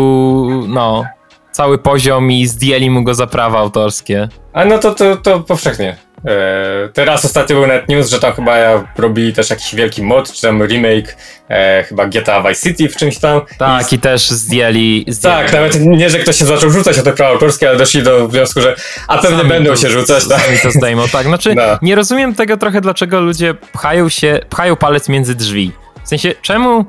no, 0.68 1.04
cały 1.52 1.78
poziom 1.78 2.30
i 2.30 2.46
zdjęli 2.46 2.90
mu 2.90 3.02
go 3.02 3.14
za 3.14 3.26
prawa 3.26 3.58
autorskie. 3.58 4.28
A 4.52 4.64
no 4.64 4.78
to, 4.78 4.94
to, 4.94 5.16
to 5.16 5.40
powszechnie. 5.40 5.96
E, 6.26 6.88
teraz 6.92 7.24
ostatnio 7.24 7.56
był 7.56 7.66
net 7.66 7.88
news, 7.88 8.08
że 8.10 8.20
tam 8.20 8.32
chyba 8.32 8.56
robili 8.98 9.32
też 9.32 9.50
jakiś 9.50 9.74
wielki 9.74 10.02
mod, 10.02 10.32
czy 10.32 10.42
tam 10.42 10.62
remake 10.62 11.16
e, 11.50 11.84
chyba 11.88 12.06
GTA 12.06 12.42
Vice 12.42 12.68
City 12.68 12.88
w 12.88 12.96
czymś 12.96 13.18
tam. 13.18 13.40
Tak, 13.58 13.92
i, 13.92 13.98
też 13.98 14.30
zdjęli... 14.30 15.04
zdjęli 15.08 15.36
Tak, 15.36 15.52
nawet 15.52 15.80
nie, 15.80 16.10
że 16.10 16.18
ktoś 16.18 16.36
się 16.36 16.44
zaczął 16.44 16.70
rzucać 16.70 16.98
o 16.98 17.02
te 17.02 17.12
prawa 17.12 17.32
autorskie, 17.32 17.68
ale 17.68 17.78
doszli 17.78 18.02
do 18.02 18.28
wniosku, 18.28 18.60
że 18.60 18.76
a 19.08 19.18
pewnie 19.18 19.36
Sami 19.38 19.48
będą 19.48 19.70
to- 19.70 19.76
się 19.76 19.90
rzucać. 19.90 20.28
Tak? 20.28 20.40
Sami 20.40 20.58
to 20.62 20.70
zdejmą, 20.70 21.02
tak. 21.12 21.26
Znaczy, 21.26 21.54
No. 21.54 21.62
nie 21.82 21.94
rozumiem 21.94 22.34
tego 22.34 22.56
trochę, 22.56 22.80
dlaczego 22.80 23.20
ludzie 23.20 23.54
pchają 23.54 24.08
się, 24.08 24.40
pchają 24.50 24.76
palec 24.76 25.08
między 25.08 25.34
drzwi. 25.34 25.72
W 26.04 26.08
sensie, 26.08 26.32
czemu 26.42 26.84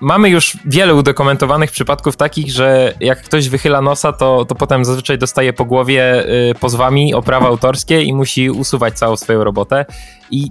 mamy 0.00 0.28
już 0.28 0.56
wiele 0.64 0.94
udokumentowanych 0.94 1.70
przypadków 1.70 2.16
takich, 2.16 2.50
że 2.50 2.94
jak 3.00 3.22
ktoś 3.22 3.48
wychyla 3.48 3.80
nosa, 3.80 4.12
to, 4.12 4.44
to 4.44 4.54
potem 4.54 4.84
zazwyczaj 4.84 5.18
dostaje 5.18 5.52
po 5.52 5.64
głowie 5.64 6.24
y, 6.50 6.54
pozwami 6.54 7.14
o 7.14 7.22
prawa 7.22 7.46
autorskie 7.46 8.02
i 8.02 8.14
musi 8.14 8.50
usuwać 8.50 8.98
całą 8.98 9.16
swoją 9.16 9.44
robotę. 9.44 9.86
I 10.30 10.50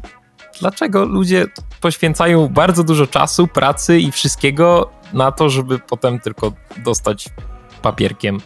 dlaczego 0.59 1.05
ludzie 1.05 1.45
poświęcają 1.81 2.47
bardzo 2.47 2.83
dużo 2.83 3.07
czasu, 3.07 3.47
pracy 3.47 3.99
i 3.99 4.11
wszystkiego 4.11 4.89
na 5.13 5.31
to, 5.31 5.49
żeby 5.49 5.79
potem 5.79 6.19
tylko 6.19 6.51
dostać 6.77 7.29
papierkiem 7.81 8.39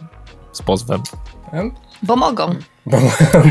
z 0.52 0.62
pozwem? 0.62 1.02
Bo 2.02 2.16
mogą. 2.16 2.54
Bo, 2.86 2.98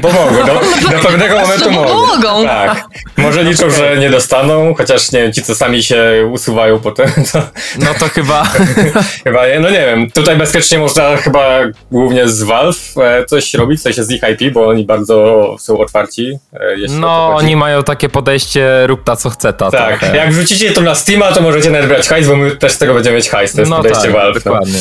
bo 0.01 0.09
mogą, 0.11 0.45
do, 0.45 0.53
do 0.91 0.99
pewnego 1.07 1.39
momentu 1.39 1.65
Bo 1.65 1.71
mogą. 1.71 2.07
mogą. 2.07 2.43
Tak. 2.45 2.85
Może 3.17 3.43
liczą, 3.43 3.69
że 3.69 3.97
nie 3.97 4.09
dostaną, 4.09 4.73
chociaż 4.73 5.11
nie 5.11 5.21
wiem, 5.21 5.33
ci 5.33 5.41
co 5.43 5.55
sami 5.55 5.83
się 5.83 6.29
usuwają 6.31 6.79
potem, 6.79 7.11
to 7.31 7.41
No 7.79 7.93
to 7.99 8.05
chyba... 8.09 8.43
chyba, 9.23 9.41
no 9.59 9.69
nie 9.69 9.79
wiem, 9.79 10.11
tutaj 10.11 10.35
bezpiecznie 10.35 10.77
można 10.77 11.17
chyba 11.17 11.59
głównie 11.91 12.27
z 12.29 12.43
Valve 12.43 12.93
e, 12.97 13.25
coś 13.25 13.53
robić, 13.53 13.79
w 13.79 13.83
sensie 13.83 14.03
z 14.03 14.11
ich 14.11 14.21
IP, 14.23 14.53
bo 14.53 14.67
oni 14.67 14.85
bardzo 14.85 15.45
są 15.59 15.77
otwarci. 15.77 16.39
e, 16.53 16.75
No, 16.89 17.35
oni 17.35 17.55
mają 17.55 17.83
takie 17.83 18.09
podejście, 18.09 18.87
rób 18.87 19.03
ta 19.03 19.15
co 19.15 19.29
chce 19.29 19.53
ta. 19.53 19.71
Tak, 19.71 19.99
trochę. 19.99 20.17
jak 20.17 20.31
wrzucicie 20.31 20.71
to 20.71 20.81
na 20.81 20.95
Steama, 20.95 21.31
to 21.31 21.41
możecie 21.41 21.69
nawet 21.71 21.87
brać 21.87 22.07
hajs, 22.09 22.27
bo 22.27 22.35
my 22.35 22.55
też 22.55 22.71
z 22.71 22.77
tego 22.77 22.93
będziemy 22.93 23.15
mieć 23.15 23.29
hajs, 23.29 23.53
to 23.53 23.61
jest 23.61 23.71
no 23.71 23.77
podejście 23.77 24.01
tak, 24.03 24.11
Valve. 24.11 24.35
No. 24.45 24.51
dokładnie. 24.51 24.79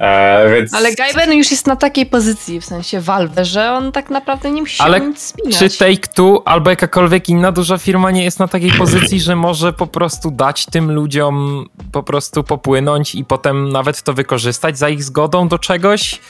E, 0.00 0.50
więc... 0.54 0.74
Ale 0.74 0.94
Gaiben 0.94 1.32
już 1.32 1.50
jest 1.50 1.66
na 1.66 1.76
takiej 1.76 2.06
pozycji, 2.06 2.60
w 2.60 2.64
sensie 2.64 3.00
Valve, 3.00 3.32
że 3.42 3.70
on 3.72 3.91
tak 3.92 4.10
naprawdę 4.10 4.50
nie 4.50 4.60
musi 4.60 4.76
się 4.76 4.84
Ale 4.84 5.00
nic 5.00 5.22
spinać. 5.22 5.58
Czy 5.58 5.68
Take-Two 5.68 6.42
albo 6.44 6.70
jakakolwiek 6.70 7.28
inna 7.28 7.52
duża 7.52 7.78
firma 7.78 8.10
nie 8.10 8.24
jest 8.24 8.38
na 8.38 8.48
takiej 8.48 8.72
pozycji, 8.72 9.20
że 9.20 9.36
może 9.36 9.72
po 9.72 9.86
prostu 9.86 10.30
dać 10.30 10.66
tym 10.66 10.92
ludziom 10.92 11.66
po 11.92 12.02
prostu 12.02 12.44
popłynąć 12.44 13.14
i 13.14 13.24
potem 13.24 13.68
nawet 13.68 14.02
to 14.02 14.12
wykorzystać 14.12 14.78
za 14.78 14.88
ich 14.88 15.04
zgodą 15.04 15.48
do 15.48 15.58
czegoś? 15.58 16.20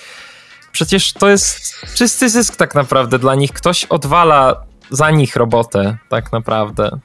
Przecież 0.73 1.13
to 1.13 1.29
jest 1.29 1.75
czysty 1.95 2.31
zysk 2.31 2.57
tak 2.57 2.75
naprawdę 2.75 3.19
dla 3.19 3.35
nich. 3.35 3.53
Ktoś 3.53 3.85
odwala 3.85 4.57
za 4.91 5.11
nich 5.11 5.37
robotę 5.37 5.97
tak 6.09 6.33
naprawdę. 6.33 6.99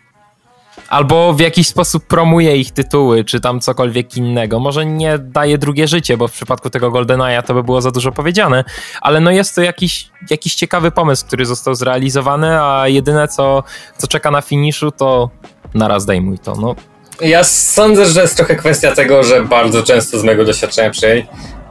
Albo 0.89 1.34
w 1.34 1.39
jakiś 1.39 1.67
sposób 1.67 2.08
promuje 2.08 2.58
ich 2.58 2.71
tytuły, 2.71 3.23
czy 3.23 3.39
tam 3.39 3.60
cokolwiek 3.60 4.17
innego. 4.17 4.60
Może 4.60 4.86
nie 4.86 5.17
daje 5.19 5.58
drugie 5.58 5.88
życie, 5.88 6.17
bo 6.17 6.28
w 6.28 6.32
przypadku 6.32 6.69
tego 6.69 6.91
GoldenEye'a 6.91 7.43
to 7.43 7.54
by 7.54 7.63
było 7.63 7.82
za 7.82 7.91
dużo 7.91 8.12
powiedziane, 8.12 8.63
ale 9.02 9.19
no 9.19 9.32
jest 9.32 9.56
to 9.56 9.62
jakiś, 9.62 10.10
jakiś 10.30 10.56
ciekawy 10.56 10.91
pomysł, 10.91 11.26
który 11.28 11.45
został 11.45 11.76
zrealizowany, 11.76 12.62
a 12.62 12.88
jedyne 12.88 13.28
co, 13.28 13.63
co 13.97 14.08
czeka 14.08 14.32
na 14.32 14.41
finiszu 14.41 14.91
to 14.91 15.30
naraz 15.73 16.04
zdejmuj 16.04 16.39
to. 16.39 16.56
No, 16.56 16.76
Ja 17.21 17.43
sądzę, 17.43 18.06
że 18.06 18.21
jest 18.21 18.38
trochę 18.38 18.56
kwestia 18.56 18.95
tego, 18.95 19.23
że 19.23 19.43
bardzo 19.43 19.84
często 19.84 20.19
z 20.19 20.23
mojego 20.23 20.45
doświadczenia 20.45 20.89
przynajmniej 20.89 21.28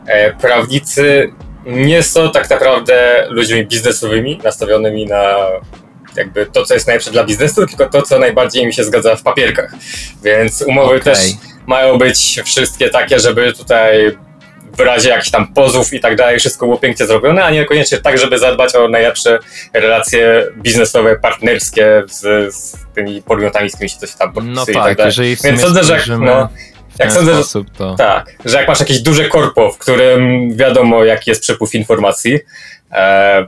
e, 0.06 0.32
prawnicy 0.32 1.32
nie 1.66 2.02
są 2.02 2.30
tak 2.30 2.50
naprawdę 2.50 3.26
ludźmi 3.30 3.66
biznesowymi, 3.66 4.40
nastawionymi 4.44 5.06
na 5.06 5.36
jakby 6.16 6.46
to, 6.46 6.64
co 6.64 6.74
jest 6.74 6.86
najlepsze 6.86 7.10
dla 7.10 7.24
biznesu, 7.24 7.66
tylko 7.66 7.86
to, 7.86 8.02
co 8.02 8.18
najbardziej 8.18 8.62
im 8.62 8.72
się 8.72 8.84
zgadza 8.84 9.16
w 9.16 9.22
papierkach. 9.22 9.72
Więc 10.22 10.62
umowy 10.62 10.96
Okej. 10.96 11.00
też 11.00 11.18
mają 11.66 11.98
być 11.98 12.40
wszystkie 12.44 12.90
takie, 12.90 13.18
żeby 13.18 13.52
tutaj 13.52 14.16
w 14.76 14.80
razie 14.80 15.08
jakichś 15.08 15.30
tam 15.30 15.54
pozów 15.54 15.92
i 15.92 16.00
tak 16.00 16.16
dalej 16.16 16.38
wszystko 16.38 16.66
było 16.66 16.78
pięknie 16.78 17.06
zrobione, 17.06 17.44
a 17.44 17.50
niekoniecznie 17.50 17.98
tak, 17.98 18.18
żeby 18.18 18.38
zadbać 18.38 18.74
o 18.74 18.88
najlepsze 18.88 19.38
relacje 19.72 20.46
biznesowe, 20.56 21.16
partnerskie 21.16 22.02
z, 22.06 22.54
z 22.54 22.76
tymi 22.94 23.22
podmiotami, 23.22 23.70
z 23.70 23.72
którymi 23.72 23.90
się 23.90 23.98
coś 23.98 24.14
tam 24.14 24.32
podpisuje 24.32 24.56
no 24.56 24.72
i 24.72 24.74
tak 24.74 24.84
tak, 24.84 24.96
dalej. 24.96 25.08
jeżeli 25.08 25.36
Więc 25.44 25.60
sądzę, 25.60 25.84
że 25.84 26.18
no, 26.18 26.48
jak 26.98 27.12
sądzę, 27.12 27.34
że, 27.34 27.42
sposób, 27.42 27.66
to... 27.76 27.94
tak, 27.94 28.26
że 28.44 28.56
jak 28.58 28.68
masz 28.68 28.80
jakieś 28.80 29.00
duże 29.00 29.28
korpo, 29.28 29.72
w 29.72 29.78
którym 29.78 30.50
wiadomo 30.56 31.04
jaki 31.04 31.30
jest 31.30 31.42
przepływ 31.42 31.74
informacji, 31.74 32.38
e, 32.92 33.46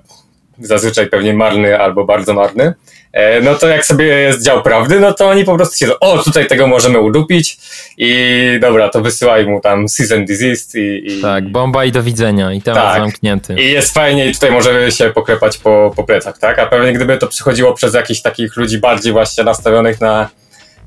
zazwyczaj 0.61 1.07
pewnie 1.07 1.35
marny 1.35 1.79
albo 1.79 2.05
bardzo 2.05 2.35
marny, 2.35 2.75
e, 3.13 3.41
no 3.41 3.55
to 3.55 3.69
jak 3.69 3.87
sobie 3.87 4.07
jest 4.07 4.45
dział 4.45 4.63
prawdy, 4.63 5.01
no 5.01 5.13
to 5.13 5.29
oni 5.29 5.45
po 5.45 5.57
prostu 5.57 5.77
się 5.77 6.01
o 6.01 6.19
tutaj 6.19 6.47
tego 6.47 6.67
możemy 6.67 6.99
udupić 6.99 7.59
i 7.99 8.15
dobra, 8.61 8.89
to 8.89 9.01
wysyłaj 9.01 9.47
mu 9.47 9.61
tam 9.61 9.87
and 10.17 10.29
desist 10.29 10.75
i, 10.75 11.03
i, 11.07 11.23
Tak, 11.23 11.49
bomba 11.49 11.85
i 11.85 11.93
do 11.93 12.03
widzenia 12.03 12.53
i 12.53 12.63
temat 12.63 12.83
Tak. 12.83 13.03
zamknięty. 13.03 13.55
i 13.55 13.73
jest 13.73 13.95
fajnie 13.95 14.27
i 14.27 14.35
tutaj 14.35 14.51
możemy 14.51 14.93
się 14.93 15.11
poklepać 15.11 15.59
po, 15.59 15.93
po 15.97 16.05
plecach, 16.05 16.39
tak? 16.39 16.59
A 16.59 16.67
pewnie 16.67 16.93
gdyby 16.93 17.19
to 17.19 17.27
przychodziło 17.27 17.75
przez 17.75 17.95
jakichś 17.95 18.21
takich 18.21 18.57
ludzi 18.57 18.79
bardziej 18.79 19.13
właśnie 19.13 19.45
nastawionych 19.45 20.01
na 20.01 20.29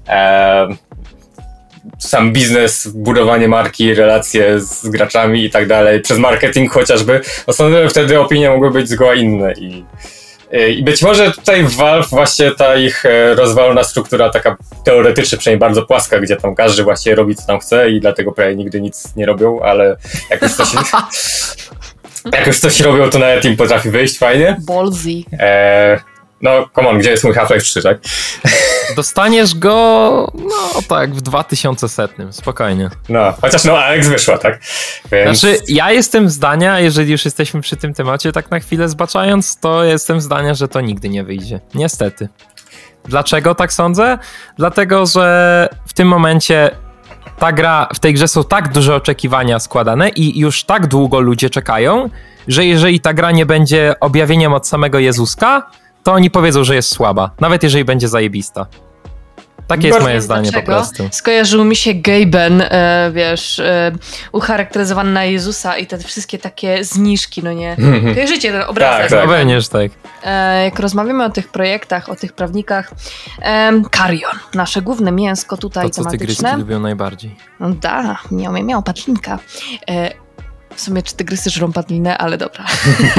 e, 0.08 0.68
sam 2.00 2.34
biznes, 2.34 2.88
budowanie 2.88 3.48
marki, 3.48 3.94
relacje 3.94 4.60
z 4.60 4.88
graczami 4.88 5.46
i 5.46 5.50
tak 5.50 5.68
dalej, 5.68 6.02
przez 6.02 6.18
marketing 6.18 6.72
chociażby, 6.72 7.22
sądzę, 7.52 7.84
że 7.84 7.90
wtedy 7.90 8.20
opinie 8.20 8.50
mogły 8.50 8.72
być 8.72 8.90
zgoła 8.90 9.16
inne 9.16 9.54
i 9.54 9.86
i 10.78 10.84
być 10.84 11.02
może 11.02 11.32
tutaj 11.32 11.64
w 11.64 11.76
Valve 11.76 12.10
właśnie 12.10 12.52
ta 12.52 12.76
ich 12.76 13.06
e, 13.06 13.36
rozwalona 13.36 13.84
struktura 13.84 14.30
taka 14.30 14.58
teoretycznie 14.86 15.38
przynajmniej 15.38 15.60
bardzo 15.60 15.82
płaska, 15.82 16.20
gdzie 16.20 16.36
tam 16.36 16.56
każdy 16.56 16.84
właśnie 16.84 17.16
robi 17.16 17.36
co 17.36 17.48
tam 17.48 17.60
chce 17.60 17.90
i 17.90 18.00
dlatego 18.00 18.32
prawie 18.32 18.56
nigdy 18.56 18.82
nic 18.82 19.16
nie 19.16 19.26
robią, 19.26 19.60
ale 19.60 19.96
jak 20.30 20.42
już 20.42 20.54
coś, 20.54 20.74
jak 22.34 22.48
już 22.48 22.60
coś 22.60 22.80
robią, 22.80 23.10
to 23.10 23.20
nawet 23.20 23.46
im 23.46 23.58
potrafi 23.58 23.90
wyjść 23.90 24.18
fajnie. 24.18 24.58
E, 25.34 26.00
no, 26.42 26.70
come 26.76 26.90
on, 26.90 27.00
gdzie 27.00 27.12
jest 27.12 27.24
mój 27.24 27.34
Half-Life 27.34 27.62
3, 27.62 27.82
tak? 27.82 27.98
Dostaniesz 28.96 29.56
go, 29.56 30.32
no 30.36 30.82
tak, 30.88 31.16
w 31.16 31.22
2100, 31.22 32.08
spokojnie. 32.32 32.90
No, 33.10 33.34
chociaż 33.42 33.64
no, 33.64 33.78
Alex 33.78 34.08
wyszła, 34.08 34.38
tak? 34.38 34.60
Więc... 35.12 35.40
Znaczy, 35.40 35.58
ja 35.68 35.92
jestem 35.92 36.30
zdania, 36.30 36.80
jeżeli 36.80 37.12
już 37.12 37.26
jesteśmy 37.26 37.62
przy 37.62 37.78
tym 37.78 37.94
temacie, 37.94 38.32
tak 38.32 38.52
na 38.52 38.60
chwilę 38.60 38.90
zbaczając, 38.90 39.60
to 39.60 39.84
jestem 39.84 40.22
zdania, 40.22 40.54
że 40.54 40.68
to 40.68 40.82
nigdy 40.82 41.10
nie 41.10 41.24
wyjdzie. 41.24 41.60
Niestety. 41.76 42.30
Dlaczego 43.06 43.56
tak 43.56 43.74
sądzę? 43.74 44.18
Dlatego, 44.58 45.06
że 45.06 45.70
w 45.86 45.94
tym 45.94 46.08
momencie 46.08 46.72
ta 47.40 47.52
gra, 47.52 47.88
w 47.94 48.00
tej 48.00 48.14
grze 48.14 48.28
są 48.28 48.44
tak 48.44 48.72
duże 48.72 48.96
oczekiwania 48.96 49.60
składane 49.60 50.10
i 50.10 50.40
już 50.40 50.64
tak 50.64 50.88
długo 50.88 51.20
ludzie 51.20 51.50
czekają, 51.50 52.10
że 52.48 52.66
jeżeli 52.66 53.00
ta 53.00 53.14
gra 53.14 53.32
nie 53.32 53.46
będzie 53.46 53.94
objawieniem 54.00 54.54
od 54.54 54.68
samego 54.68 55.00
Jezuska, 55.00 55.70
to 56.04 56.14
oni 56.14 56.32
powiedzą, 56.32 56.64
że 56.64 56.76
jest 56.76 56.90
słaba, 56.90 57.32
nawet 57.40 57.64
jeżeli 57.64 57.86
będzie 57.86 58.08
zajebista. 58.08 58.66
Takie 59.68 59.88
jest 59.88 60.02
moje 60.02 60.22
zdanie 60.22 60.52
po 60.52 60.62
prostu. 60.62 61.08
Skojarzył 61.12 61.64
mi 61.66 61.76
się 61.76 61.94
Gaben, 61.94 62.62
e, 62.62 63.12
wiesz, 63.14 63.60
e, 63.60 63.92
ucharakteryzowany 64.32 65.12
na 65.12 65.24
Jezusa 65.24 65.78
i 65.78 65.88
te 65.88 65.98
wszystkie 65.98 66.38
takie 66.38 66.84
zniżki, 66.84 67.44
no 67.44 67.54
nie? 67.54 67.78
Kojarzycie 68.14 68.52
ten 68.52 68.62
obrazek? 68.62 69.02
Tak, 69.02 69.10
tak. 69.10 69.28
No 69.30 69.34
pewnie, 69.34 69.62
że 69.62 69.70
tak. 69.70 69.92
E, 70.24 70.64
jak 70.64 70.80
rozmawiamy 70.80 71.26
o 71.26 71.30
tych 71.30 71.48
projektach, 71.48 72.10
o 72.10 72.16
tych 72.16 72.34
prawnikach, 72.34 72.92
Karion, 73.92 74.32
nasze 74.54 74.82
główne 74.82 75.12
mięsko 75.12 75.58
tutaj 75.58 75.84
To, 75.84 76.04
co 76.04 76.10
tygryski 76.10 76.38
tematyczne. 76.44 76.64
lubią 76.64 76.80
najbardziej. 76.80 77.36
No 77.60 77.70
da, 77.70 78.18
miał, 78.32 78.54
miał 78.54 78.84
padlinka. 78.84 79.40
E, 79.90 80.12
w 80.76 80.82
sumie 80.82 81.04
czy 81.04 81.16
tygrysy 81.16 81.50
żrą 81.50 81.74
padlinę, 81.74 82.18
ale 82.18 82.38
dobra. 82.38 82.66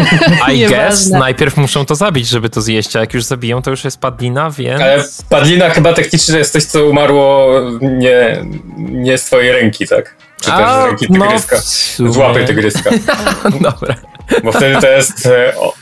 I 0.55 0.67
guess 0.67 1.09
najpierw 1.11 1.57
muszą 1.57 1.87
to 1.87 1.95
zabić, 1.95 2.29
żeby 2.29 2.51
to 2.51 2.61
zjeść, 2.61 2.97
a 2.97 3.01
jak 3.01 3.15
już 3.15 3.25
zabiją, 3.25 3.63
to 3.63 3.71
już 3.71 3.85
jest 3.85 3.99
padlina, 4.01 4.51
więc... 4.51 4.81
Ale 4.83 5.05
padlina 5.29 5.71
chyba 5.71 5.93
technicznie 5.93 6.39
jest 6.39 6.53
coś, 6.53 6.65
co 6.65 6.85
umarło 6.87 7.51
nie, 7.81 8.45
nie 8.79 9.19
z 9.19 9.25
twojej 9.25 9.53
ręki, 9.53 9.87
tak? 9.89 10.17
Czy 10.41 10.51
też 10.51 10.69
z 10.71 10.87
ręki 10.87 11.07
tygryska. 11.07 11.57
w 11.57 11.61
sumie- 11.65 12.13
Z 12.13 12.17
łapy 12.17 12.45
tygryska. 12.45 12.91
Dobra. 13.61 13.95
Bo 14.45 14.53
wtedy 14.53 14.81
to 14.81 14.89
jest 14.89 15.27
e, 15.27 15.57
o, 15.59 15.73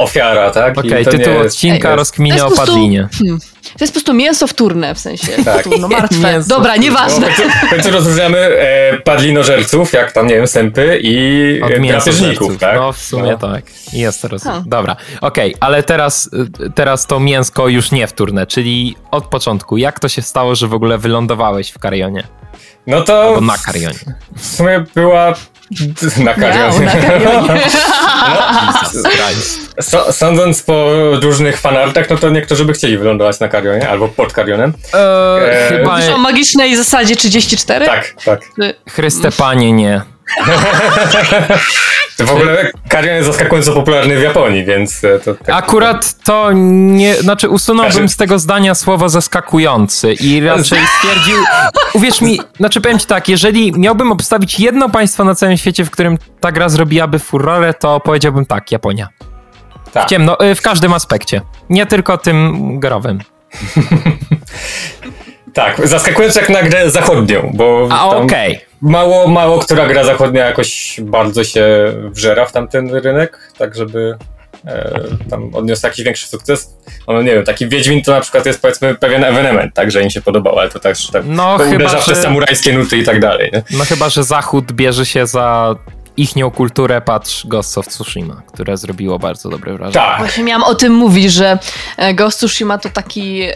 ofiara, 0.00 0.50
tak? 0.50 0.78
Okej, 0.78 1.04
to 1.04 1.10
nie 1.12 1.18
tytuł 1.18 1.34
jest- 1.34 1.46
odcinka 1.46 1.88
to 1.88 1.94
o 1.94 1.98
jest 1.98 2.14
po 2.16 2.38
prostu- 2.46 2.56
padlinie. 2.56 3.08
Hmm. 3.18 3.38
To 3.78 3.84
jest 3.84 3.92
po 3.92 3.96
prostu 4.00 4.14
mięso 4.14 4.46
wtórne, 4.46 4.94
w 4.94 4.98
sensie 4.98 5.32
Tak. 5.44 5.60
wtórno, 5.60 5.88
martwe. 5.88 6.32
Mięso 6.32 6.48
Dobra, 6.48 6.76
nieważne. 6.76 7.30
w 7.30 7.36
końcu, 7.36 7.50
w 7.66 7.70
końcu 7.70 7.90
rozróżniamy 7.90 8.38
e, 8.38 8.96
padlinożerców, 9.00 9.92
jak 9.92 10.12
tam, 10.12 10.26
nie 10.26 10.34
wiem, 10.34 10.46
sępy 10.46 10.98
i 11.02 11.60
e, 11.62 11.80
drapieżników, 11.80 12.58
tak? 12.58 12.74
No 12.76 12.92
w 12.92 12.98
sumie 12.98 13.30
No. 13.32 13.38
tak. 13.38 13.64
Jest 13.92 14.22
teraz. 14.22 14.42
Ha. 14.44 14.62
Dobra, 14.66 14.96
okej, 15.20 15.54
ale 15.60 15.82
teraz, 15.82 16.30
y, 16.66 16.70
teraz 16.74 17.06
to 17.06 17.20
mięsko 17.20 17.68
już 17.68 17.90
nie 17.92 18.06
wtórne, 18.06 18.46
czyli 18.46 18.96
od 19.10 19.24
początku. 19.26 19.76
Jak 19.76 20.00
to 20.00 20.08
się 20.08 20.22
stało, 20.22 20.54
że 20.54 20.68
w 20.68 20.74
ogóle 20.74 20.98
wylądowałeś 20.98 21.70
w 21.70 21.78
Karionie? 21.78 22.24
No 22.86 23.00
to 23.02 23.22
Albo 23.22 23.40
na 23.40 23.58
Karionie. 23.58 23.98
w 24.36 24.46
sumie 24.46 24.84
była 24.94 25.34
na 26.16 26.24
Miał, 26.24 26.34
karionie. 26.34 26.86
na 26.86 26.92
karionie. 26.92 27.60
So- 29.80 30.12
Sądząc 30.12 30.62
po 30.62 30.90
różnych 31.22 31.58
fanartach, 31.60 32.10
no 32.10 32.16
to 32.16 32.30
niektórzy 32.30 32.64
by 32.64 32.72
chcieli 32.72 32.98
wylądować 32.98 33.40
na 33.40 33.48
karionie 33.48 33.88
albo 33.88 34.08
pod 34.08 34.32
karionem. 34.32 34.72
Eee, 34.94 35.00
Eee, 35.44 35.68
chyba 35.68 35.92
Mówisz 35.96 36.08
o 36.08 36.18
magicznej 36.18 36.76
zasadzie 36.76 37.16
34? 37.16 37.86
Tak, 37.86 38.14
tak. 38.24 38.40
Chryste 38.90 39.32
Panie 39.32 39.72
nie. 39.72 40.00
To 42.16 42.26
w 42.26 42.30
ogóle 42.30 42.70
karion 42.88 43.14
jest 43.16 43.26
zaskakująco 43.28 43.72
popularny 43.72 44.16
w 44.18 44.22
Japonii, 44.22 44.64
więc 44.64 45.04
e, 45.04 45.18
to... 45.20 45.34
Tak, 45.34 45.48
Akurat 45.64 46.14
to 46.24 46.50
nie, 46.54 47.14
znaczy 47.14 47.48
usunąłbym 47.48 48.08
z 48.08 48.16
tego 48.16 48.38
zdania 48.38 48.74
słowo 48.74 49.08
zaskakujący 49.08 50.12
i 50.12 50.40
raczej 50.40 50.78
stwierdził, 50.98 51.36
uwierz 51.94 52.20
mi, 52.20 52.40
znaczy 52.56 52.80
powiem 52.80 52.98
ci 52.98 53.06
tak, 53.06 53.28
jeżeli 53.28 53.72
miałbym 53.78 54.12
obstawić 54.12 54.60
jedno 54.60 54.88
państwo 54.88 55.24
na 55.24 55.34
całym 55.34 55.56
świecie, 55.56 55.84
w 55.84 55.90
którym 55.90 56.18
ta 56.40 56.52
gra 56.52 56.68
zrobiłaby 56.68 57.18
furorę, 57.18 57.74
to 57.74 58.00
powiedziałbym 58.00 58.46
tak, 58.46 58.72
Japonia. 58.72 59.08
Tak. 59.92 60.08
Ciemno, 60.08 60.36
y, 60.44 60.54
w 60.54 60.62
każdym 60.62 60.92
aspekcie. 60.92 61.40
Nie 61.70 61.86
tylko 61.86 62.18
tym 62.18 62.56
growym. 62.80 63.18
Tak, 65.54 65.88
zaskakująco 65.88 66.40
jak 66.40 66.48
na 66.48 66.62
grę 66.62 66.90
zachodnią, 66.90 67.50
bo 67.54 67.88
A 67.90 68.06
okej. 68.16 68.60
mało, 68.82 69.28
mało 69.28 69.58
która 69.58 69.86
gra 69.86 70.04
zachodnia 70.04 70.44
jakoś 70.44 71.00
bardzo 71.02 71.44
się 71.44 71.66
wżera 72.10 72.46
w 72.46 72.52
tamten 72.52 72.94
rynek, 72.94 73.52
tak 73.58 73.76
żeby 73.76 74.16
e, 74.66 75.00
tam 75.30 75.54
odniósł 75.54 75.86
jakiś 75.86 76.04
większy 76.04 76.26
sukces. 76.28 76.76
No 77.08 77.22
nie 77.22 77.32
wiem, 77.34 77.44
taki 77.44 77.68
Wiedźmin 77.68 78.02
to 78.02 78.12
na 78.12 78.20
przykład 78.20 78.46
jest 78.46 78.62
powiedzmy 78.62 78.94
pewien 78.94 79.24
ewenement, 79.24 79.74
tak, 79.74 79.90
że 79.90 80.02
im 80.02 80.10
się 80.10 80.20
podobał, 80.20 80.58
ale 80.58 80.68
to 80.70 80.78
też 80.80 81.06
tak 81.06 81.22
No, 81.26 81.58
to 81.58 81.64
chyba, 81.64 81.76
uderza 81.76 81.98
w 82.00 82.04
te 82.06 82.14
że- 82.14 82.22
samurajskie 82.22 82.72
nuty 82.72 82.96
i 82.96 83.04
tak 83.04 83.20
dalej, 83.20 83.50
nie? 83.52 83.62
No 83.78 83.84
chyba, 83.84 84.08
że 84.08 84.24
Zachód 84.24 84.72
bierze 84.72 85.06
się 85.06 85.26
za 85.26 85.74
ichnią 86.22 86.50
kulturę, 86.50 87.00
patrz 87.00 87.46
Ghost 87.46 87.78
of 87.78 87.88
Tsushima, 87.88 88.42
które 88.52 88.76
zrobiło 88.76 89.18
bardzo 89.18 89.48
dobre 89.48 89.72
wrażenie. 89.72 90.06
Tak, 90.06 90.18
Właśnie 90.18 90.44
miałam 90.44 90.62
o 90.64 90.74
tym 90.74 90.92
mówić, 90.94 91.32
że 91.32 91.58
e, 91.96 92.14
Ghost 92.14 92.34
of 92.44 92.50
Tsushima 92.50 92.78
to 92.78 92.88
taki 92.88 93.42
e, 93.42 93.54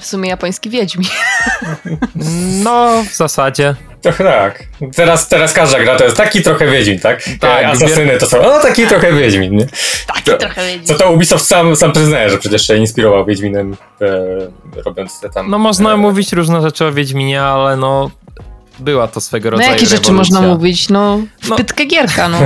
w 0.00 0.06
sumie 0.06 0.28
japoński 0.30 0.70
wiedźmi. 0.70 1.06
No, 2.64 3.02
w 3.10 3.16
zasadzie. 3.16 3.74
trochę 4.02 4.24
tak. 4.24 4.62
Teraz, 4.96 5.28
teraz 5.28 5.52
każda 5.52 5.80
gra 5.80 5.96
to 5.96 6.04
jest 6.04 6.16
taki 6.16 6.42
trochę 6.42 6.66
Wiedźmin, 6.70 6.98
tak? 7.00 7.22
Tak, 7.40 7.62
E, 7.64 7.68
Asasyny 7.68 8.18
to 8.18 8.26
są, 8.26 8.42
no 8.42 8.60
taki 8.60 8.86
trochę 8.86 9.12
Wiedźmin, 9.12 9.56
nie? 9.56 9.66
Taki 10.06 10.22
To- 10.22 10.36
trochę 10.36 10.66
wiedźmi. 10.66 10.86
Co 10.86 10.94
to 10.94 11.12
Ubisoft 11.12 11.46
sam, 11.46 11.76
sam 11.76 11.92
przyznaje, 11.92 12.30
że 12.30 12.38
przecież 12.38 12.66
się 12.66 12.76
inspirował 12.76 13.24
Wiedźminem, 13.24 13.76
e, 14.00 14.82
robiąc 14.84 15.20
te 15.20 15.30
tam... 15.30 15.50
No 15.50 15.58
można 15.58 15.92
e, 15.92 15.96
mówić 15.96 16.32
różne 16.32 16.62
rzeczy 16.62 16.84
o 16.86 16.92
Wiedźminie, 16.92 17.42
ale 17.42 17.76
no 17.76 18.10
była 18.78 19.08
to 19.08 19.20
swego 19.20 19.44
No 19.46 19.50
rodzaju 19.50 19.72
jakie 19.72 19.86
rzeczy 19.86 20.02
rewolucja. 20.08 20.34
można 20.40 20.54
mówić? 20.54 20.88
No, 20.88 21.18
No. 21.48 21.54
wpytkę 21.56 21.84
gierka, 21.84 22.28
no. 22.32 22.38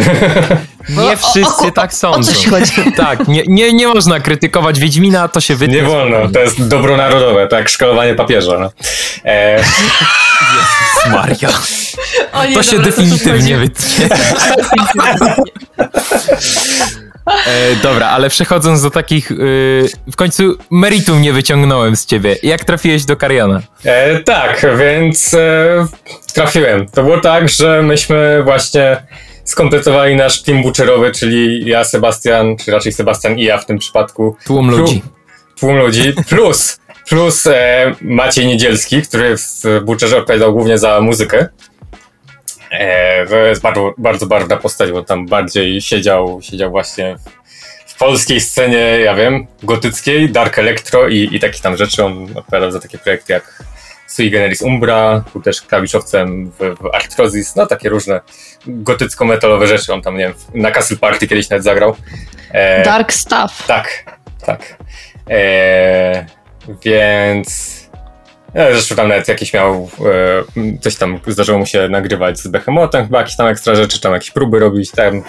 Nie 0.88 1.02
O- 1.02 1.12
o- 1.12 1.16
wszyscy 1.16 1.66
o- 1.66 1.70
tak 1.70 1.90
o 1.90 1.94
sądzą. 1.94 2.32
co 2.32 2.38
ci 2.38 2.48
chodzi? 2.50 2.72
Tak, 2.96 3.28
nie, 3.28 3.42
nie, 3.46 3.72
nie 3.72 3.88
można 3.88 4.20
krytykować 4.20 4.80
Wiedźmina, 4.80 5.28
to 5.28 5.40
się 5.40 5.54
wytnie. 5.56 5.76
Nie 5.76 5.82
wolno, 5.82 6.16
to 6.28 6.38
jest 6.40 6.68
dobro 6.68 6.96
narodowe, 6.96 7.46
tak, 7.48 7.68
szkalowanie 7.68 8.14
papieża. 8.14 8.58
No. 8.58 8.70
E, 9.24 9.64
Maria. 11.10 11.48
O 12.32 12.44
nie, 12.44 12.54
To 12.54 12.62
się 12.62 12.76
dobra, 12.76 12.86
definitywnie 12.90 13.56
wytnie. 13.56 14.08
E, 17.46 17.76
dobra, 17.82 18.06
ale 18.08 18.28
przechodząc 18.30 18.82
do 18.82 18.90
takich. 18.90 19.30
y, 19.30 19.88
w 20.12 20.16
końcu 20.16 20.56
meritum 20.70 21.22
nie 21.22 21.32
wyciągnąłem 21.32 21.96
z 21.96 22.06
ciebie. 22.06 22.36
Jak 22.42 22.64
trafiłeś 22.64 23.04
do 23.04 23.16
Kariana? 23.16 23.60
e, 23.84 24.18
tak, 24.20 24.66
więc 24.78 25.34
e, 25.34 25.86
trafiłem. 26.32 26.88
To 26.88 27.02
było 27.02 27.20
tak, 27.20 27.48
że 27.48 27.82
myśmy 27.82 28.42
właśnie 28.42 29.02
skompletowali 29.44 30.16
nasz 30.16 30.42
team 30.42 30.62
butcherowy, 30.62 31.10
czyli 31.10 31.66
ja, 31.68 31.84
Sebastian, 31.84 32.56
czy 32.56 32.70
raczej 32.70 32.92
Sebastian 32.92 33.38
i 33.38 33.44
ja 33.44 33.58
w 33.58 33.66
tym 33.66 33.78
przypadku. 33.78 34.36
Tłum 34.44 34.70
ludzi. 34.70 35.02
Tłum 35.60 35.76
ludzi, 35.76 36.12
plus, 36.28 36.80
plus 37.08 37.46
e, 37.46 37.94
Maciej 38.00 38.46
Niedzielski, 38.46 39.02
który 39.02 39.36
w 39.36 39.62
Butcherze 39.84 40.18
odpowiadał 40.18 40.52
głównie 40.52 40.78
za 40.78 41.00
muzykę. 41.00 41.48
E, 42.70 43.26
to 43.26 43.36
jest 43.36 43.62
bardzo, 43.62 43.94
bardzo 43.98 44.26
barwna 44.26 44.56
postać, 44.56 44.92
bo 44.92 45.04
tam 45.04 45.26
bardziej 45.26 45.80
siedział, 45.80 46.38
siedział 46.42 46.70
właśnie 46.70 47.16
w, 47.16 47.92
w 47.92 47.98
polskiej 47.98 48.40
scenie, 48.40 49.00
ja 49.04 49.14
wiem, 49.14 49.46
gotyckiej, 49.62 50.30
Dark 50.30 50.58
Electro 50.58 51.08
i, 51.08 51.28
i 51.32 51.40
takich 51.40 51.60
tam 51.62 51.76
rzeczy. 51.76 52.04
On 52.04 52.28
odpowiadał 52.34 52.70
za 52.70 52.80
takie 52.80 52.98
projekty 52.98 53.32
jak 53.32 53.64
Sui 54.10 54.30
Generis 54.30 54.62
Umbra, 54.62 55.24
był 55.32 55.42
też 55.42 55.62
klawiszowcem 55.62 56.50
w, 56.50 56.58
w 56.58 56.94
Arthrosis, 56.94 57.56
no 57.56 57.66
takie 57.66 57.88
różne 57.88 58.20
gotycko-metalowe 58.66 59.66
rzeczy. 59.66 59.94
On 59.94 60.02
tam, 60.02 60.16
nie 60.16 60.24
wiem, 60.24 60.34
na 60.54 60.70
Castle 60.70 60.96
Party 60.96 61.28
kiedyś 61.28 61.50
nawet 61.50 61.64
zagrał. 61.64 61.96
E, 62.52 62.84
Dark 62.84 63.12
stuff. 63.12 63.66
tak, 63.66 64.18
tak. 64.46 64.76
Eee, 65.28 66.24
więc. 66.84 67.80
Ja 68.54 68.72
zresztą 68.72 68.94
tam 68.94 69.08
nawet 69.08 69.28
jakieś 69.28 69.54
miał. 69.54 69.90
E, 70.56 70.78
coś 70.80 70.96
tam 70.96 71.20
zdarzyło 71.26 71.58
mu 71.58 71.66
się 71.66 71.88
nagrywać 71.88 72.38
z 72.38 72.48
Behemotem, 72.48 73.04
chyba 73.04 73.18
jakieś 73.18 73.36
tam 73.36 73.46
ekstra 73.46 73.74
rzeczy, 73.74 74.00
tam 74.00 74.12
jakieś 74.12 74.30
próby 74.30 74.58
robić, 74.58 74.90
tam. 74.90 75.22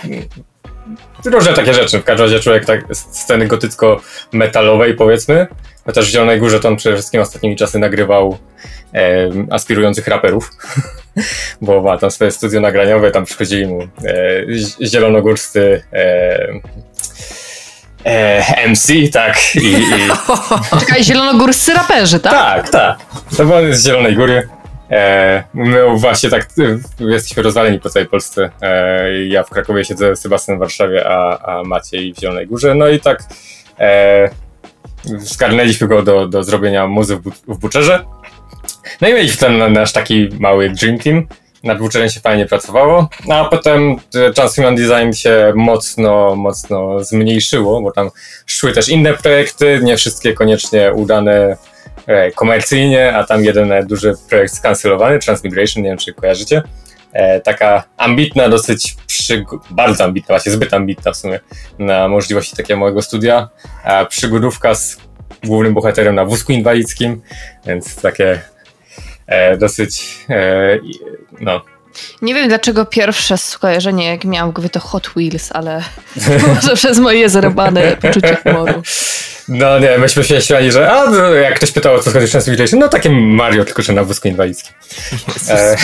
Różne 1.25 1.53
takie 1.53 1.73
rzeczy. 1.73 1.99
W 1.99 2.03
każdym 2.03 2.25
razie 2.25 2.39
człowiek 2.39 2.65
tak 2.65 2.81
sceny 2.91 3.47
gotycko-metalowej, 3.47 4.93
powiedzmy. 4.93 5.47
Chociaż 5.85 6.05
w 6.05 6.09
Zielonej 6.09 6.39
Górze 6.39 6.59
to 6.59 6.67
on 6.67 6.75
przede 6.75 6.95
wszystkim 6.95 7.21
ostatnimi 7.21 7.55
czasy 7.55 7.79
nagrywał 7.79 8.37
e, 8.93 9.29
aspirujących 9.51 10.07
raperów. 10.07 10.51
Bo 11.61 11.81
ma 11.81 11.97
tam 11.97 12.11
swoje 12.11 12.31
studio 12.31 12.59
nagraniowe, 12.61 13.11
tam 13.11 13.25
przychodzili 13.25 13.67
mu 13.67 13.81
e, 13.81 13.87
zi- 14.49 14.87
zielonogórscy 14.87 15.83
e, 15.93 16.49
e, 18.05 18.67
MC, 18.67 18.87
tak. 19.13 19.55
I, 19.55 19.59
i, 19.67 19.85
Czekaj, 20.79 21.03
zielonogórscy 21.03 21.73
raperzy, 21.73 22.19
tak? 22.19 22.33
tak, 22.33 22.69
tak. 22.69 22.97
To 23.37 23.45
był 23.45 23.55
on 23.55 23.73
z 23.73 23.85
Zielonej 23.85 24.15
Góry. 24.15 24.47
E, 24.91 25.43
my 25.53 25.97
właśnie 25.97 26.29
tak 26.29 26.47
jesteśmy 26.99 27.43
rozwaleni 27.43 27.79
po 27.79 27.89
całej 27.89 28.07
Polsce. 28.07 28.49
E, 28.61 29.25
ja 29.27 29.43
w 29.43 29.49
Krakowie 29.49 29.85
siedzę, 29.85 30.15
Sebastian 30.15 30.57
w 30.57 30.59
Warszawie, 30.59 31.07
a, 31.07 31.39
a 31.39 31.63
Maciej 31.63 32.13
w 32.13 32.19
Zielonej 32.19 32.47
Górze. 32.47 32.75
No 32.75 32.87
i 32.87 32.99
tak 32.99 33.23
e, 33.79 34.29
zgarnęliśmy 35.03 35.87
go 35.87 36.03
do, 36.03 36.27
do 36.27 36.43
zrobienia 36.43 36.87
muzy 36.87 37.15
w, 37.15 37.21
w 37.47 37.59
Butcherze. 37.59 38.05
No 39.01 39.07
i 39.07 39.13
mieliśmy 39.13 39.47
ten 39.47 39.73
nasz 39.73 39.93
taki 39.93 40.29
mały 40.39 40.69
dream 40.69 40.99
team. 40.99 41.27
Nad 41.63 41.77
Butcherem 41.77 42.09
się 42.09 42.19
fajnie 42.19 42.45
pracowało, 42.45 43.09
no 43.27 43.35
a 43.35 43.45
potem 43.49 43.95
e, 44.15 44.33
Transhuman 44.33 44.75
Design 44.75 45.11
się 45.13 45.53
mocno, 45.55 46.35
mocno 46.35 47.03
zmniejszyło, 47.03 47.81
bo 47.81 47.91
tam 47.91 48.09
szły 48.45 48.71
też 48.71 48.89
inne 48.89 49.13
projekty, 49.13 49.79
nie 49.83 49.97
wszystkie 49.97 50.33
koniecznie 50.33 50.93
udane 50.93 51.57
komercyjnie, 52.35 53.15
a 53.15 53.23
tam 53.23 53.45
jeden 53.45 53.71
e, 53.71 53.83
duży 53.83 54.13
projekt 54.29 54.53
skancelowany, 54.53 55.19
Transmigration, 55.19 55.83
nie 55.83 55.89
wiem 55.89 55.97
czy 55.97 56.13
kojarzycie. 56.13 56.63
E, 57.13 57.41
taka 57.41 57.83
ambitna, 57.97 58.49
dosyć 58.49 58.95
bardzo 59.69 60.03
ambitna, 60.03 60.33
właśnie 60.33 60.51
zbyt 60.51 60.73
ambitna 60.73 61.11
w 61.11 61.17
sumie 61.17 61.39
na 61.79 62.07
możliwości 62.07 62.55
takiego 62.55 62.79
małego 62.79 63.01
studia. 63.01 63.49
Przygodówka 64.09 64.75
z 64.75 64.97
głównym 65.43 65.73
bohaterem 65.73 66.15
na 66.15 66.25
wózku 66.25 66.51
inwalidzkim, 66.51 67.21
więc 67.65 68.01
takie 68.01 68.41
e, 69.27 69.57
dosyć, 69.57 70.25
e, 70.29 70.79
no, 71.39 71.61
Nie 72.21 72.33
wiem 72.33 72.47
dlaczego 72.47 72.85
pierwsze 72.85 73.37
skojarzenie, 73.37 74.07
jak 74.07 74.25
miałam 74.25 74.51
w 74.51 74.53
głowie, 74.53 74.69
to 74.69 74.79
Hot 74.79 75.07
Wheels, 75.07 75.49
ale 75.51 75.83
może 76.55 76.75
przez 76.75 76.99
moje 76.99 77.29
zarobane 77.29 77.97
poczucie 77.97 78.37
humoru. 78.43 78.81
no 79.47 79.79
nie, 79.79 79.97
myśmy 79.97 80.23
się 80.23 80.41
śmiali, 80.41 80.71
że 80.71 80.91
a, 80.91 81.09
no, 81.09 81.33
jak 81.33 81.55
ktoś 81.55 81.71
pytał 81.71 81.95
o 81.95 81.99
co 81.99 82.11
chodzi 82.11 82.27
w 82.27 82.31
Transfiguration, 82.31 82.79
no 82.79 82.87
takie 82.87 83.09
Mario, 83.09 83.65
tylko 83.65 83.81
że 83.81 83.93
na 83.93 84.03
wózku 84.03 84.27
inwalidzkim. 84.27 84.73
E, 85.49 85.77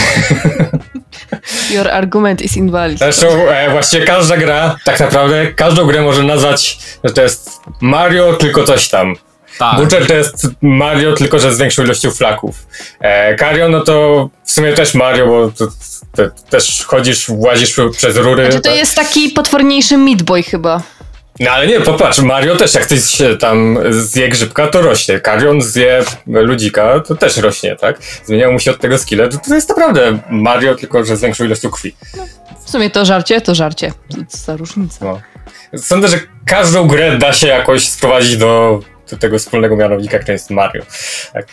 Your 1.76 1.88
argument 1.88 2.42
is 2.42 2.58
invalid. 2.58 3.00
Zresztą 3.00 3.28
e, 3.50 3.72
właściwie 3.72 4.06
każda 4.06 4.38
gra, 4.38 4.76
tak 4.86 5.00
naprawdę 5.00 5.54
każdą 5.54 5.86
grę 5.86 6.02
może 6.02 6.24
nazwać, 6.24 6.78
że 7.04 7.14
to 7.14 7.22
jest 7.22 7.50
Mario, 7.82 8.34
tylko 8.34 8.64
coś 8.64 8.90
tam. 8.90 9.16
Tak. 9.60 9.76
Butcher 9.76 10.08
to 10.08 10.14
jest 10.14 10.48
Mario, 10.62 11.14
tylko 11.14 11.40
że 11.40 11.54
z 11.54 11.58
większą 11.58 11.84
ilością 11.84 12.12
flaków. 12.12 12.68
E, 13.00 13.36
Cario, 13.36 13.70
no 13.70 13.82
to 13.82 14.30
w 14.44 14.52
sumie 14.52 14.74
też 14.74 14.94
Mario, 14.94 15.28
bo 15.28 15.52
to, 15.52 15.68
to, 16.16 16.24
też 16.50 16.84
chodzisz, 16.84 17.26
łazisz 17.30 17.76
przez 17.92 18.18
rury. 18.18 18.44
Znaczy, 18.44 18.62
to 18.62 18.70
tak? 18.70 18.78
jest 18.78 18.96
taki 18.96 19.30
potworniejszy 19.30 19.98
Meat 19.98 20.24
Boy 20.24 20.44
chyba. 20.44 20.82
No 21.40 21.52
ale 21.52 21.68
nie, 21.68 21.82
popatrz, 21.82 22.20
Mario 22.20 22.56
też 22.56 22.74
jak 22.74 22.84
ktoś 22.84 23.04
się 23.04 23.38
tam 23.38 23.78
zje 23.90 24.30
grzybka, 24.30 24.68
to 24.68 24.82
rośnie. 24.82 25.20
Karion 25.20 25.62
zje 25.62 26.04
ludzika, 26.28 27.00
to 27.00 27.16
też 27.16 27.38
rośnie, 27.38 27.76
tak? 27.76 28.00
Zmieniają 28.26 28.52
mu 28.52 28.60
się 28.60 28.72
od 28.72 28.80
tego 28.80 28.98
skille, 28.98 29.30
to, 29.30 29.38
to 29.38 29.56
jest 29.56 29.70
naprawdę 29.70 30.20
Mario, 30.30 30.76
tylko 30.76 31.06
że 31.06 31.18
z 31.18 31.22
większą 31.22 31.46
ilością 31.46 31.70
krwi. 31.70 31.96
W 32.66 32.70
sumie 32.70 32.90
to 32.90 33.06
żarcie, 33.06 33.42
to 33.42 33.56
żarcie. 33.56 33.94
Co 34.28 34.38
za 34.38 34.58
różnica. 34.58 35.06
No. 35.06 35.22
Sądzę, 35.78 36.08
że 36.08 36.20
każdą 36.46 36.88
grę 36.88 37.18
da 37.18 37.34
się 37.34 37.48
jakoś 37.48 37.90
sprowadzić 37.90 38.38
do, 38.38 38.80
do 39.12 39.18
tego 39.18 39.40
wspólnego 39.40 39.76
mianownika, 39.76 40.20
którym 40.20 40.34
jest 40.34 40.50
Mario. 40.50 40.84
Tak. 41.34 41.48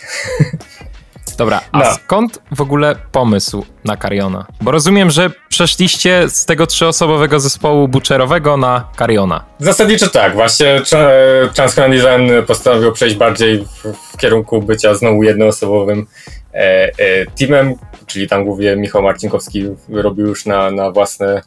Dobra, 1.38 1.60
a 1.72 1.78
No. 1.78 1.84
skąd 1.94 2.38
w 2.52 2.60
ogóle 2.60 2.96
pomysł 3.12 3.64
na 3.84 3.96
Cariona? 3.96 4.46
Bo 4.60 4.70
rozumiem, 4.70 5.10
że 5.10 5.30
przeszliście 5.48 6.28
z 6.28 6.44
tego 6.44 6.66
trzyosobowego 6.66 7.40
zespołu 7.40 7.88
butcherowego 7.88 8.56
na 8.56 8.88
Cariona. 8.98 9.44
Zasadniczo 9.58 10.08
tak, 10.08 10.34
właśnie 10.34 10.80
Tra- 10.80 11.48
Transcon 11.54 11.90
Design 11.90 12.46
postanowił 12.46 12.92
przejść 12.92 13.16
bardziej 13.16 13.64
w, 13.64 13.92
w 14.12 14.16
kierunku 14.16 14.62
bycia 14.62 14.94
znowu 14.94 15.22
jednoosobowym 15.22 16.06
e, 16.54 16.56
e, 16.98 17.26
teamem, 17.38 17.74
czyli 18.06 18.28
tam 18.28 18.44
głównie 18.44 18.76
Michał 18.76 19.02
Marcinkowski 19.02 19.64
robił 19.88 20.26
już 20.26 20.46
na, 20.46 20.70
na 20.70 20.90
własne 20.90 21.42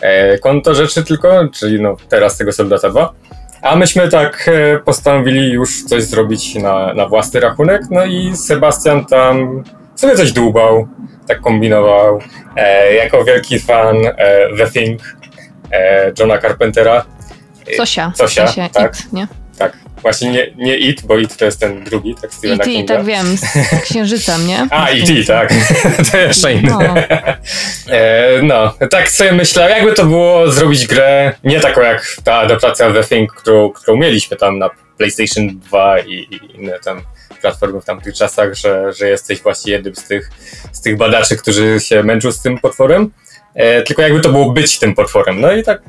e, 0.00 0.38
konto 0.38 0.74
rzeczy 0.74 1.04
tylko, 1.04 1.48
czyli 1.54 1.80
no 1.82 1.96
teraz 2.08 2.36
tego 2.36 2.52
Soldata 2.52 2.90
2. 2.90 3.12
A 3.62 3.76
myśmy 3.76 4.08
tak 4.08 4.48
e, 4.48 4.78
postanowili 4.78 5.52
już 5.52 5.84
coś 5.84 6.02
zrobić 6.04 6.54
na, 6.54 6.94
na 6.94 7.08
własny 7.08 7.40
rachunek, 7.40 7.82
no 7.90 8.04
i 8.04 8.36
Sebastian 8.36 9.04
tam 9.04 9.64
sobie 9.94 10.14
coś 10.16 10.32
dłubał, 10.32 10.88
tak 11.26 11.40
kombinował. 11.40 12.20
E, 12.56 12.94
jako 12.94 13.24
wielki 13.24 13.58
fan 13.58 13.96
e, 14.06 14.48
The 14.56 14.70
Thing 14.70 15.00
e, 15.72 16.12
Johna 16.18 16.38
Carpentera, 16.38 17.04
Sosia. 17.76 18.12
Sosia, 18.16 18.46
W 18.46 18.50
sensie 18.50 18.70
tak. 18.72 18.94
It, 18.94 19.12
nie? 19.12 19.28
Właśnie 20.02 20.30
nie, 20.30 20.46
nie 20.56 20.76
It, 20.76 21.02
bo 21.02 21.18
It 21.18 21.36
to 21.36 21.44
jest 21.44 21.60
ten 21.60 21.84
drugi, 21.84 22.14
tak 22.22 22.34
Stephena 22.34 22.64
I 22.64 22.66
Kinga. 22.66 22.96
tak 22.96 23.04
wiem, 23.04 23.36
z 23.36 23.44
księżycem, 23.82 24.46
nie? 24.46 24.66
A, 24.70 24.90
i 24.90 25.24
tak. 25.24 25.54
to 26.12 26.18
jeszcze 26.18 26.52
inny. 26.52 26.70
No. 26.70 26.80
E, 27.90 28.42
no, 28.42 28.74
tak 28.90 29.10
sobie 29.10 29.32
myślę, 29.32 29.70
jakby 29.70 29.92
to 29.92 30.04
było 30.04 30.50
zrobić 30.50 30.86
grę 30.86 31.34
nie 31.44 31.60
taką 31.60 31.80
jak 31.80 32.16
ta 32.24 32.34
adaptacja 32.34 32.92
The 32.92 33.04
Thing, 33.04 33.32
którą, 33.32 33.70
którą 33.70 33.96
mieliśmy 33.96 34.36
tam 34.36 34.58
na 34.58 34.70
PlayStation 34.96 35.58
2 35.58 35.98
i, 35.98 36.12
i 36.12 36.40
inne 36.54 36.78
tam 36.78 37.02
platformy 37.40 37.80
w 37.80 37.84
tamtych 37.84 38.14
czasach, 38.14 38.54
że, 38.54 38.92
że 38.92 39.08
jesteś 39.08 39.42
właśnie 39.42 39.72
jednym 39.72 39.94
z 39.94 40.04
tych, 40.04 40.30
z 40.72 40.80
tych 40.80 40.96
badaczy, 40.96 41.36
którzy 41.36 41.80
się 41.80 42.02
męczą 42.02 42.32
z 42.32 42.42
tym 42.42 42.58
potworem. 42.58 43.10
E, 43.54 43.82
tylko 43.82 44.02
jakby 44.02 44.20
to 44.20 44.28
było 44.28 44.50
być 44.50 44.78
tym 44.78 44.94
potworem. 44.94 45.40
No 45.40 45.52
i 45.52 45.62
tak 45.62 45.82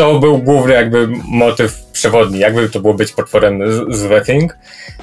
to 0.00 0.18
był 0.18 0.38
główny 0.38 0.74
jakby 0.74 1.08
motyw 1.28 1.82
przewodni, 1.92 2.38
jakby 2.38 2.68
to 2.68 2.80
było 2.80 2.94
być 2.94 3.12
potworem 3.12 3.72
z, 3.92 4.08
The 4.08 4.20
Thing. 4.20 4.56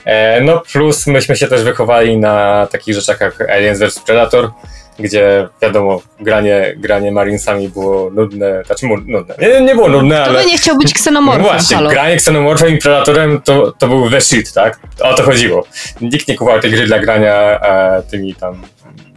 E, 0.05 0.41
no 0.41 0.61
plus 0.71 1.07
myśmy 1.07 1.35
się 1.35 1.47
też 1.47 1.63
wychowali 1.63 2.17
na 2.17 2.67
takich 2.71 2.95
rzeczach 2.95 3.21
jak 3.21 3.49
Aliens 3.49 3.79
vs 3.79 3.99
Predator, 3.99 4.51
gdzie 4.99 5.47
wiadomo, 5.61 6.01
granie, 6.19 6.73
granie 6.77 7.11
Marinesami 7.11 7.69
było 7.69 8.09
nudne, 8.09 8.63
znaczy 8.65 8.85
nudne, 9.05 9.35
nie, 9.39 9.61
nie 9.61 9.75
było 9.75 9.87
nudne, 9.89 10.15
To 10.17 10.23
ale... 10.23 10.39
by 10.39 10.45
nie 10.45 10.57
chciał 10.57 10.77
być 10.77 10.87
No 10.87 10.93
ksenomorfem, 10.93 11.43
właśnie, 11.43 11.75
halo. 11.75 11.89
granie 11.89 12.13
Xenomorfem 12.13 12.75
i 12.75 12.77
Predatorem 12.77 13.41
to, 13.41 13.73
to 13.79 13.87
był 13.87 14.09
the 14.09 14.21
shit, 14.21 14.53
tak? 14.53 14.79
O 15.01 15.13
to 15.13 15.23
chodziło. 15.23 15.63
Nikt 16.01 16.27
nie 16.27 16.35
kupował 16.37 16.61
tej 16.61 16.71
gry 16.71 16.85
dla 16.85 16.99
grania 16.99 17.59
e, 17.61 18.03
tymi 18.11 18.35
tam 18.35 18.61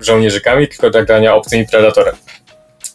żołnierzykami, 0.00 0.68
tylko 0.68 0.90
dla 0.90 1.02
grania 1.02 1.34
obcym 1.34 1.60
i 1.60 1.66
Predatorem. 1.66 2.14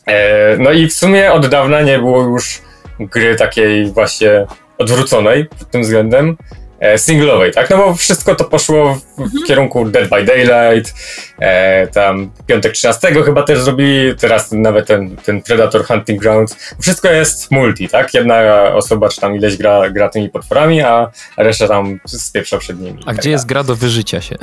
E, 0.08 0.58
no 0.58 0.72
i 0.72 0.88
w 0.88 0.94
sumie 0.94 1.34
od 1.34 1.48
dawna 1.48 1.82
nie 1.82 2.00
było 2.00 2.24
już 2.24 2.65
gry 3.00 3.36
takiej 3.36 3.92
właśnie 3.92 4.46
odwróconej 4.78 5.46
pod 5.46 5.72
tym 5.72 5.82
względem, 5.82 6.38
e, 6.80 6.98
singlowej, 6.98 7.52
tak? 7.52 7.70
No 7.70 7.78
bo 7.78 7.96
wszystko 7.96 8.36
to 8.36 8.44
poszło 8.44 8.96
w, 8.96 9.00
w 9.44 9.48
kierunku 9.48 9.86
Dead 9.86 10.10
by 10.10 10.24
Daylight, 10.24 10.94
e, 11.40 11.88
tam 11.88 12.32
Piątek 12.48 12.72
13 12.72 13.24
chyba 13.24 13.44
też 13.44 13.60
zrobili, 13.60 14.16
teraz 14.16 14.52
nawet 14.52 14.88
ten, 14.88 15.16
ten 15.16 15.42
Predator 15.42 15.86
Hunting 15.86 16.22
Grounds. 16.22 16.76
Wszystko 16.82 17.08
jest 17.12 17.52
multi, 17.52 17.90
tak? 17.90 18.14
Jedna 18.14 18.64
osoba 18.74 19.10
czy 19.10 19.22
tam 19.22 19.36
ileś 19.36 19.58
gra, 19.58 19.90
gra 19.90 20.10
tymi 20.10 20.30
potworami, 20.30 20.82
a 20.82 21.12
reszta 21.38 21.68
tam 21.68 22.00
spieprza 22.08 22.58
przed 22.58 22.80
nimi. 22.80 23.00
A 23.02 23.06
Tak 23.06 23.18
gdzie 23.18 23.30
jest 23.30 23.46
gra 23.46 23.64
do 23.64 23.76
wyżycia 23.76 24.22
się? 24.22 24.36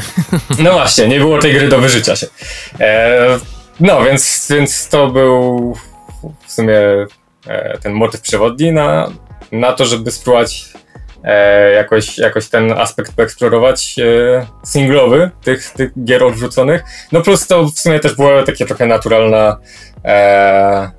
no 0.59 0.73
właśnie, 0.73 1.09
nie 1.09 1.19
było 1.19 1.39
tej 1.39 1.53
gry 1.53 1.69
do 1.69 1.79
wyżycia 1.79 2.17
się. 2.17 2.27
E, 2.81 3.39
no, 3.81 4.05
więc, 4.05 4.47
więc 4.51 4.89
to 4.89 5.09
był 5.09 5.77
w 6.47 6.53
sumie 6.53 6.81
ten 7.83 7.93
motyw 7.93 8.21
przewodni 8.21 8.73
na, 8.73 9.09
na 9.53 9.73
to, 9.73 9.85
żeby 9.85 10.11
spróbować 10.11 10.65
e, 11.25 11.73
jakoś, 11.73 12.19
jakoś 12.19 12.49
ten 12.49 12.73
aspekt 12.73 13.17
poeksplorować 13.17 13.97
e, 13.99 14.47
singlowy 14.65 15.31
tych, 15.45 15.71
tych 15.71 16.05
gier 16.05 16.25
odwróconych. 16.25 16.85
No 17.13 17.21
plus 17.21 17.47
to 17.47 17.65
w 17.65 17.79
sumie 17.79 18.01
też 18.01 18.15
było 18.15 18.43
takie 18.43 18.67
trochę 18.67 18.87
naturalna 18.87 19.59
e, 20.05 20.11
e, 20.11 20.91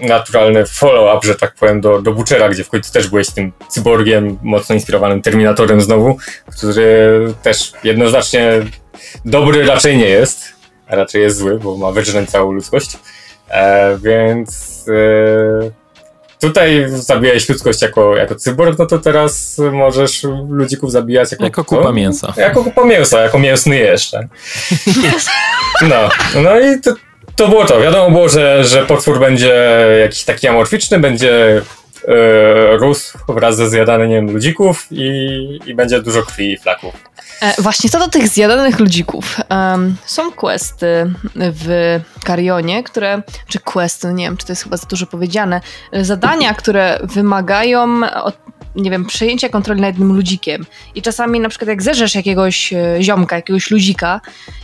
naturalny 0.00 0.66
follow-up, 0.66 1.26
że 1.26 1.34
tak 1.34 1.54
powiem, 1.54 1.80
do, 1.80 2.02
do 2.02 2.12
Butchera, 2.12 2.48
gdzie 2.48 2.64
w 2.64 2.68
końcu 2.68 2.92
też 2.92 3.08
byłeś 3.08 3.30
tym 3.30 3.52
cyborgiem, 3.68 4.38
mocno 4.42 4.74
inspirowanym 4.74 5.22
Terminatorem 5.22 5.80
znowu, 5.80 6.16
który 6.56 7.20
też 7.42 7.72
jednoznacznie 7.84 8.52
dobry 9.24 9.66
raczej 9.66 9.96
nie 9.96 10.08
jest, 10.08 10.44
a 10.88 10.96
raczej 10.96 11.22
jest 11.22 11.36
zły, 11.36 11.58
bo 11.58 11.76
ma 11.76 11.92
wyżreć 11.92 12.30
całą 12.30 12.52
ludzkość. 12.52 12.98
E, 13.50 13.98
więc 14.02 14.84
e, 14.88 15.70
tutaj 16.40 16.84
zabijałeś 16.88 17.48
ludzkość 17.48 17.82
jako, 17.82 18.16
jako 18.16 18.34
cyborg, 18.34 18.78
no 18.78 18.86
to 18.86 18.98
teraz 18.98 19.60
możesz 19.72 20.22
ludzików 20.48 20.92
zabijać 20.92 21.32
jako, 21.32 21.44
Jako 21.44 21.64
kupa 21.64 21.92
mięsa. 21.92 22.34
Jako 22.36 22.64
kupa 22.64 22.84
mięsa, 22.84 23.20
jako 23.20 23.38
mięsny 23.38 23.76
jeszcze. 23.76 24.20
No, 25.82 26.08
no 26.42 26.60
i 26.60 26.80
to, 26.80 26.94
to 27.36 27.48
było 27.48 27.64
to. 27.64 27.80
Wiadomo 27.80 28.10
było, 28.10 28.28
że, 28.28 28.64
że 28.64 28.86
potwór 28.86 29.20
będzie 29.20 29.86
jakiś 30.00 30.24
taki 30.24 30.48
amorficzny, 30.48 30.98
będzie 30.98 31.62
rósł 32.78 33.18
wraz 33.28 33.56
ze 33.56 33.70
zjadaniem 33.70 34.30
ludzików 34.30 34.86
i, 34.90 35.58
i 35.66 35.74
będzie 35.74 36.02
dużo 36.02 36.22
krwi 36.22 36.52
i 36.52 36.58
flaków. 36.58 36.94
E, 37.40 37.62
właśnie 37.62 37.90
co 37.90 37.98
do 37.98 38.08
tych 38.08 38.28
zjadanych 38.28 38.80
ludzików. 38.80 39.36
Em, 39.48 39.96
są 40.04 40.32
questy 40.32 40.86
w 41.34 42.00
Karionie, 42.24 42.82
które, 42.82 43.22
czy 43.46 43.58
questy, 43.58 44.06
no 44.06 44.12
nie 44.12 44.24
wiem, 44.24 44.36
czy 44.36 44.46
to 44.46 44.52
jest 44.52 44.62
chyba 44.62 44.76
za 44.76 44.86
dużo 44.86 45.06
powiedziane, 45.06 45.60
e, 45.92 46.04
zadania, 46.04 46.54
które 46.54 46.98
wymagają 47.02 48.00
od, 48.22 48.38
nie 48.76 48.90
wiem, 48.90 49.06
przejęcia 49.06 49.48
kontroli 49.48 49.80
nad 49.80 49.90
jednym 49.90 50.16
ludzikiem. 50.16 50.66
I 50.94 51.02
czasami 51.02 51.40
na 51.40 51.48
przykład 51.48 51.68
jak 51.68 51.82
zerzesz 51.82 52.14
jakiegoś 52.14 52.72
e, 52.72 52.96
ziomka, 53.00 53.36
jakiegoś 53.36 53.70
ludzika 53.70 54.20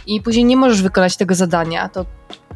i 0.06 0.22
później 0.22 0.44
nie 0.44 0.56
możesz 0.56 0.82
wykonać 0.82 1.16
tego 1.16 1.34
zadania, 1.34 1.88
to 1.88 2.06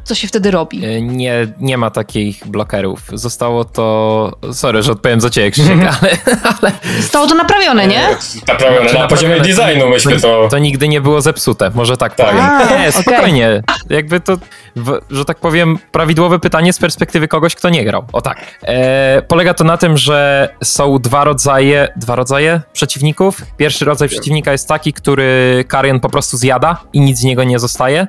co 0.09 0.15
się 0.15 0.27
wtedy 0.27 0.51
robi? 0.51 0.85
E, 0.85 1.01
Nie, 1.01 1.47
nie 1.59 1.77
ma 1.77 1.89
takich 1.91 2.47
blokerów. 2.47 3.01
Zostało 3.13 3.65
to. 3.65 4.31
Sorry, 4.53 4.83
że 4.83 4.91
odpowiem 4.91 5.21
za 5.21 5.29
ciebie, 5.29 5.51
Krzysiek, 5.51 5.71
Mhm. 5.73 5.95
ale, 6.01 6.11
ale 6.61 6.71
Zostało 7.01 7.27
to 7.27 7.35
naprawione, 7.35 7.87
nie? 7.87 8.07
Naprawione 8.47 8.93
na 8.93 9.07
poziomie 9.07 9.35
Naprawione. 9.37 9.65
designu 9.65 9.89
myśmy 9.89 10.19
to... 10.19 10.47
to 10.51 10.57
nigdy 10.57 10.87
nie 10.87 11.01
było 11.01 11.21
zepsute. 11.21 11.71
Może 11.75 11.97
tak, 11.97 12.15
Tak. 12.15 12.27
powiem. 12.29 12.45
A, 12.45 12.77
nie, 12.81 12.91
spokojnie. 12.91 13.63
Jakby 13.89 14.19
to, 14.19 14.37
w, 14.75 14.99
że 15.11 15.25
tak 15.25 15.37
powiem, 15.37 15.79
prawidłowe 15.91 16.39
pytanie 16.39 16.73
z 16.73 16.79
perspektywy 16.79 17.27
kogoś, 17.27 17.55
kto 17.55 17.69
nie 17.69 17.85
grał. 17.85 18.05
O 18.13 18.21
tak. 18.21 18.37
E, 18.63 19.21
polega 19.27 19.53
to 19.53 19.63
na 19.63 19.77
tym, 19.77 19.97
że 19.97 20.49
są 20.63 20.99
dwa 20.99 21.23
rodzaje, 21.23 21.87
dwa 21.95 22.15
rodzaje 22.15 22.61
przeciwników. 22.73 23.41
Pierwszy 23.57 23.85
rodzaj 23.85 24.09
przeciwnika 24.09 24.51
jest 24.51 24.67
taki, 24.67 24.93
który 24.93 25.65
Karion 25.67 25.99
po 25.99 26.09
prostu 26.09 26.37
zjada 26.37 26.77
i 26.93 26.99
nic 27.01 27.19
z 27.19 27.23
niego 27.23 27.43
nie 27.43 27.59
zostaje. 27.59 28.07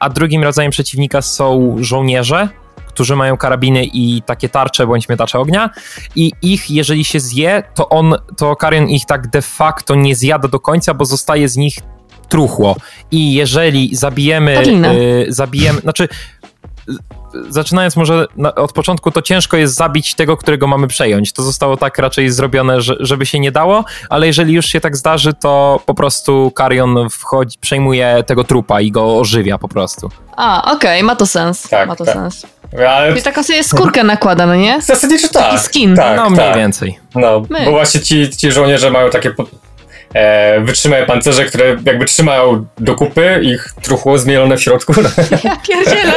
A 0.00 0.08
drugim 0.10 0.42
rodzajem 0.44 0.70
przeciwnika 0.72 1.22
są 1.22 1.33
żołnierze, 1.80 2.48
którzy 2.86 3.16
mają 3.16 3.36
karabiny 3.36 3.84
i 3.84 4.22
takie 4.26 4.48
tarcze 4.48 4.86
bądź 4.86 5.08
miotacze 5.08 5.38
ognia 5.38 5.70
i 6.16 6.32
ich, 6.42 6.70
jeżeli 6.70 7.04
się 7.04 7.20
zje, 7.20 7.62
to 7.74 7.88
on, 7.88 8.14
to 8.36 8.56
Karion 8.56 8.88
ich 8.88 9.06
tak 9.06 9.28
de 9.30 9.42
facto 9.42 9.94
nie 9.94 10.16
zjada 10.16 10.48
do 10.48 10.60
końca, 10.60 10.94
bo 10.94 11.04
zostaje 11.04 11.48
z 11.48 11.56
nich 11.56 11.78
truchło. 12.28 12.76
I 13.10 13.34
jeżeli 13.34 13.96
zabijemy, 13.96 14.62
y, 14.62 15.26
zabijemy, 15.28 15.80
znaczy 15.80 16.08
zaczynając 17.48 17.96
może 17.96 18.26
na, 18.36 18.54
od 18.54 18.72
początku, 18.72 19.10
to 19.10 19.22
ciężko 19.22 19.56
jest 19.56 19.74
zabić 19.74 20.14
tego, 20.14 20.36
którego 20.36 20.66
mamy 20.66 20.86
przejąć. 20.86 21.32
To 21.32 21.42
zostało 21.42 21.76
tak 21.76 21.98
raczej 21.98 22.30
zrobione, 22.30 22.80
że, 22.80 22.96
żeby 23.00 23.26
się 23.26 23.40
nie 23.40 23.52
dało, 23.52 23.84
ale 24.08 24.26
jeżeli 24.26 24.54
już 24.54 24.66
się 24.66 24.80
tak 24.80 24.96
zdarzy, 24.96 25.34
to 25.34 25.80
po 25.86 25.94
prostu 25.94 26.52
Karion 26.54 27.10
wchodzi, 27.10 27.58
przejmuje 27.60 28.24
tego 28.26 28.44
trupa 28.44 28.80
i 28.80 28.90
go 28.90 29.18
ożywia 29.18 29.58
po 29.58 29.68
prostu. 29.68 30.10
A, 30.36 30.72
okej, 30.72 31.02
ma 31.02 31.16
to 31.16 31.26
sens. 31.26 31.68
Tak, 31.68 31.88
ma 31.88 31.96
to 31.96 32.04
tak. 32.04 32.14
sens. 32.14 32.46
Ale 32.88 33.10
Czyli 33.10 33.22
taką 33.22 33.42
sobie 33.42 33.64
skórkę 33.64 34.04
nakłada, 34.04 34.46
no 34.46 34.54
nie? 34.54 34.82
zasadniczo 34.82 35.28
tak. 35.28 35.60
skin. 35.60 35.96
Tak, 35.96 36.16
no 36.16 36.30
mniej 36.30 36.46
tak. 36.46 36.56
więcej. 36.56 36.98
No, 37.14 37.42
My. 37.50 37.64
bo 37.64 37.70
właśnie 37.70 38.00
ci, 38.00 38.30
ci 38.36 38.52
żołnierze 38.52 38.90
mają 38.90 39.10
takie 39.10 39.30
po, 39.30 39.46
e, 40.14 40.60
wytrzymałe 40.60 41.06
pancerze, 41.06 41.44
które 41.44 41.76
jakby 41.84 42.04
trzymają 42.04 42.66
do 42.78 42.94
kupy, 42.94 43.40
ich 43.42 43.68
truchło 43.82 44.18
zmielone 44.18 44.56
w 44.56 44.62
środku, 44.62 44.92
Ja 45.44 45.56
pierdzielę. 45.56 46.12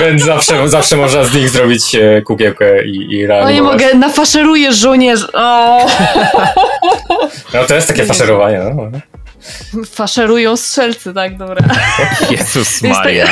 więc 0.00 0.22
zawsze, 0.24 0.68
zawsze 0.68 0.96
można 0.96 1.24
z 1.24 1.34
nich 1.34 1.48
zrobić 1.48 1.94
e, 1.94 2.22
kukiełkę 2.22 2.84
i, 2.86 2.96
i 2.96 3.16
O 3.16 3.20
nie 3.20 3.26
reanimować. 3.26 3.82
mogę, 3.82 3.94
nafaszeruję 3.94 4.72
żołnierzy. 4.72 5.26
O! 5.32 5.86
No 7.54 7.64
to 7.68 7.74
jest 7.74 7.86
takie 7.88 8.04
faszerowanie, 8.04 8.58
no. 8.74 8.90
Faszerują 9.90 10.56
strzelcy, 10.56 11.14
tak, 11.14 11.36
dobra. 11.36 11.56
Jezus 12.30 12.82
Maria. 12.82 13.26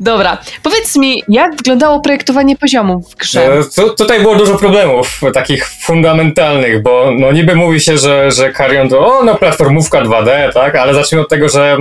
Dobra, 0.00 0.38
powiedz 0.62 0.96
mi, 0.96 1.22
jak 1.28 1.56
wyglądało 1.56 2.00
projektowanie 2.00 2.56
poziomów 2.56 3.12
w 3.12 3.16
grze? 3.16 3.52
E, 3.52 3.64
Tu, 3.76 3.94
tutaj 3.94 4.20
było 4.20 4.34
dużo 4.34 4.58
problemów 4.58 5.20
takich 5.34 5.68
fundamentalnych, 5.68 6.82
bo 6.82 7.10
no 7.18 7.32
niby 7.32 7.56
mówi 7.56 7.80
się, 7.80 7.98
że, 7.98 8.30
że 8.30 8.52
Carrion 8.52 8.88
to 8.88 9.18
o, 9.18 9.24
no 9.24 9.34
platformówka 9.34 10.02
2D, 10.02 10.52
tak, 10.52 10.76
ale 10.76 10.94
zacznijmy 10.94 11.22
od 11.22 11.28
tego, 11.28 11.48
że 11.48 11.76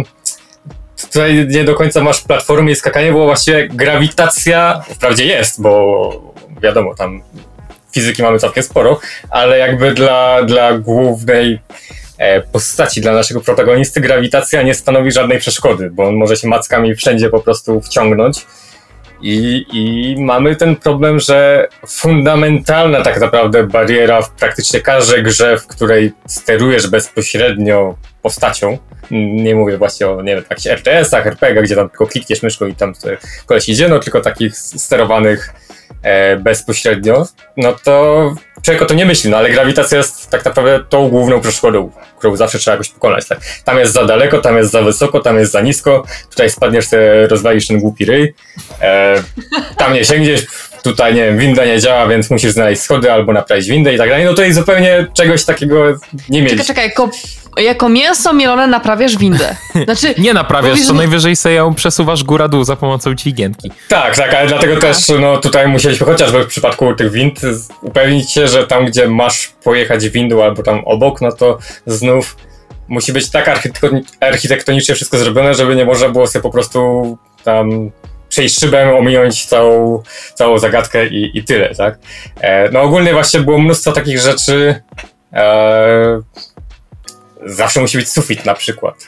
tutaj 1.11 1.47
nie 1.47 1.63
do 1.63 1.75
końca 1.75 2.03
masz 2.03 2.21
platformy 2.21 2.71
i 2.71 2.75
skakanie, 2.75 3.11
bo 3.11 3.25
właściwie 3.25 3.67
grawitacja 3.67 4.81
wprawdzie 4.95 5.25
jest, 5.25 5.61
bo 5.61 6.33
wiadomo, 6.61 6.95
tam 6.95 7.21
fizyki 7.91 8.23
mamy 8.23 8.39
całkiem 8.39 8.63
sporo, 8.63 8.99
ale 9.29 9.57
jakby 9.57 9.93
dla, 9.93 10.43
dla 10.43 10.77
głównej 10.77 11.59
postaci, 12.51 13.01
dla 13.01 13.13
naszego 13.13 13.41
protagonisty 13.41 14.01
grawitacja 14.01 14.61
nie 14.61 14.75
stanowi 14.75 15.11
żadnej 15.11 15.39
przeszkody, 15.39 15.89
bo 15.89 16.07
on 16.07 16.15
może 16.15 16.37
się 16.37 16.47
mackami 16.47 16.95
wszędzie 16.95 17.29
po 17.29 17.39
prostu 17.39 17.81
wciągnąć. 17.81 18.45
I, 19.21 19.65
I 19.73 20.15
mamy 20.19 20.55
ten 20.55 20.75
problem, 20.75 21.19
że 21.19 21.67
fundamentalna 21.87 23.01
tak 23.01 23.19
naprawdę 23.21 23.63
bariera 23.63 24.21
w 24.21 24.31
praktycznie 24.31 24.81
każdej 24.81 25.23
grze, 25.23 25.57
w 25.57 25.67
której 25.67 26.11
sterujesz 26.27 26.87
bezpośrednio 26.87 27.95
postacią, 28.21 28.77
nie 29.11 29.55
mówię 29.55 29.77
właśnie 29.77 30.07
o, 30.07 30.21
nie 30.21 30.35
wiem, 30.35 30.43
jakichś 30.49 30.67
RTS-ach, 30.67 31.27
RPG, 31.27 31.63
gdzie 31.63 31.75
tam 31.75 31.89
tylko 31.89 32.07
klikniesz 32.07 32.43
myszką 32.43 32.65
i 32.65 32.75
tam 32.75 32.93
koleś 33.45 33.69
idzie, 33.69 33.89
no 33.89 33.99
tylko 33.99 34.21
takich 34.21 34.57
sterowanych 34.57 35.53
e, 36.03 36.37
bezpośrednio, 36.37 37.27
no 37.57 37.73
to 37.83 38.33
człowiek 38.61 38.81
o 38.81 38.85
to 38.85 38.93
nie 38.93 39.05
myśli, 39.05 39.29
no 39.29 39.37
ale 39.37 39.49
grawitacja 39.49 39.97
jest 39.97 40.29
tak 40.29 40.45
naprawdę 40.45 40.79
tą 40.89 41.09
główną 41.09 41.41
przeszkodą, 41.41 41.91
którą 42.17 42.35
zawsze 42.35 42.59
trzeba 42.59 42.73
jakoś 42.75 42.89
pokonać. 42.89 43.27
Tak? 43.27 43.39
Tam 43.65 43.79
jest 43.79 43.93
za 43.93 44.05
daleko, 44.05 44.39
tam 44.39 44.57
jest 44.57 44.71
za 44.71 44.81
wysoko, 44.81 45.19
tam 45.19 45.39
jest 45.39 45.51
za 45.51 45.61
nisko, 45.61 46.03
tutaj 46.29 46.49
spadniesz, 46.49 46.87
sobie 46.87 47.27
rozwalisz 47.27 47.67
ten 47.67 47.79
głupi 47.79 48.05
ryj, 48.05 48.33
e, 48.81 49.23
tam 49.77 49.93
nie 49.93 50.05
sięgniesz, 50.05 50.45
tutaj 50.83 51.15
nie 51.15 51.25
wiem, 51.25 51.37
winda 51.37 51.65
nie 51.65 51.79
działa, 51.79 52.07
więc 52.07 52.29
musisz 52.29 52.51
znaleźć 52.51 52.81
schody 52.81 53.11
albo 53.11 53.33
naprawić 53.33 53.69
windę 53.69 53.93
i 53.93 53.97
tak 53.97 54.09
dalej. 54.09 54.25
No 54.25 54.31
tutaj 54.31 54.53
zupełnie 54.53 55.07
czegoś 55.13 55.45
takiego 55.45 55.85
nie 56.29 56.41
mieliśmy. 56.41 56.65
Czekaj, 56.65 56.91
czekaj, 56.91 57.07
jako, 57.57 57.89
mięso 57.89 58.33
mielone 58.33 58.67
naprawiasz 58.67 59.17
windę. 59.17 59.55
Znaczy, 59.85 60.15
Nie 60.17 60.33
naprawiasz, 60.33 60.71
Mówisz, 60.71 60.87
to 60.87 60.93
że- 60.93 60.97
najwyżej 60.97 61.35
sobie 61.35 61.55
ją 61.55 61.73
przesuwasz 61.75 62.23
góra-dół 62.23 62.63
za 62.63 62.75
pomocą 62.75 63.13
dźwigienki. 63.15 63.71
Tak, 63.89 64.15
tak, 64.15 64.33
ale 64.33 64.47
dlatego 64.47 64.77
też 64.77 64.97
no, 65.19 65.37
tutaj 65.37 65.67
musieliśmy 65.67 66.05
chociażby 66.05 66.43
w 66.43 66.47
przypadku 66.47 66.93
tych 66.95 67.11
wind 67.11 67.39
upewnić 67.81 68.31
się, 68.31 68.47
że 68.47 68.67
tam, 68.67 68.85
gdzie 68.85 69.07
masz 69.09 69.47
pojechać 69.63 70.09
windą 70.09 70.43
albo 70.43 70.63
tam 70.63 70.81
obok, 70.85 71.21
no 71.21 71.31
to 71.31 71.57
znów 71.85 72.37
musi 72.87 73.13
być 73.13 73.31
tak 73.31 73.47
architekton- 73.47 74.01
architektonicznie 74.21 74.95
wszystko 74.95 75.17
zrobione, 75.17 75.53
żeby 75.55 75.75
nie 75.75 75.85
można 75.85 76.09
było 76.09 76.27
sobie 76.27 76.43
po 76.43 76.49
prostu 76.49 77.17
tam 77.43 77.91
przejść 78.29 78.59
szybem, 78.59 78.95
ominąć 78.95 79.45
całą, 79.45 80.03
całą 80.33 80.59
zagadkę 80.59 81.07
i, 81.07 81.37
i 81.37 81.43
tyle, 81.43 81.75
tak? 81.75 81.97
E, 82.41 82.69
no 82.71 82.81
ogólnie 82.81 83.13
właśnie 83.13 83.39
było 83.39 83.57
mnóstwo 83.59 83.91
takich 83.91 84.19
rzeczy. 84.19 84.81
E, 85.33 86.21
zawsze 87.45 87.81
musi 87.81 87.97
być 87.97 88.09
sufit 88.09 88.45
na 88.45 88.53
przykład. 88.53 89.07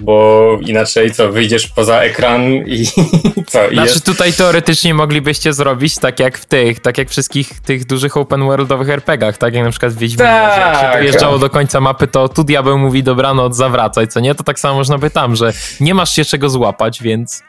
Bo 0.00 0.58
inaczej 0.60 1.10
co, 1.12 1.32
wyjdziesz 1.32 1.66
poza 1.66 2.00
ekran 2.00 2.42
i 2.52 2.86
co? 3.52 3.68
I 3.68 3.74
Znaczy 3.74 3.92
jest... 3.92 4.04
tutaj 4.04 4.32
teoretycznie 4.32 4.94
moglibyście 4.94 5.52
zrobić 5.52 5.98
tak 5.98 6.20
jak 6.20 6.38
w 6.38 6.46
tych, 6.46 6.80
tak 6.80 6.98
jak 6.98 7.10
wszystkich 7.10 7.60
tych 7.60 7.86
dużych 7.86 8.16
open 8.16 8.40
worldowych 8.44 8.88
RPGach, 8.88 9.38
tak 9.38 9.54
jak 9.54 9.64
na 9.64 9.70
przykład 9.70 9.92
w 9.92 9.98
Wiedźminie, 9.98 10.30
że 10.54 10.60
jak 10.60 10.74
się 10.74 10.80
Tak. 10.80 10.98
dojeżdżało 10.98 11.38
do 11.38 11.50
końca 11.50 11.80
mapy, 11.80 12.06
to 12.06 12.28
tu 12.28 12.44
diabeł 12.44 12.78
mówi 12.78 13.02
dobranoc, 13.02 13.56
zawracaj, 13.56 14.08
co 14.08 14.20
nie? 14.20 14.34
To 14.34 14.44
tak 14.44 14.58
samo 14.60 14.74
można 14.74 14.98
by 14.98 15.10
tam, 15.10 15.36
że 15.36 15.52
nie 15.80 15.94
masz 15.94 16.10
się 16.16 16.24
czego 16.24 16.50
złapać, 16.50 17.02
więc 17.02 17.42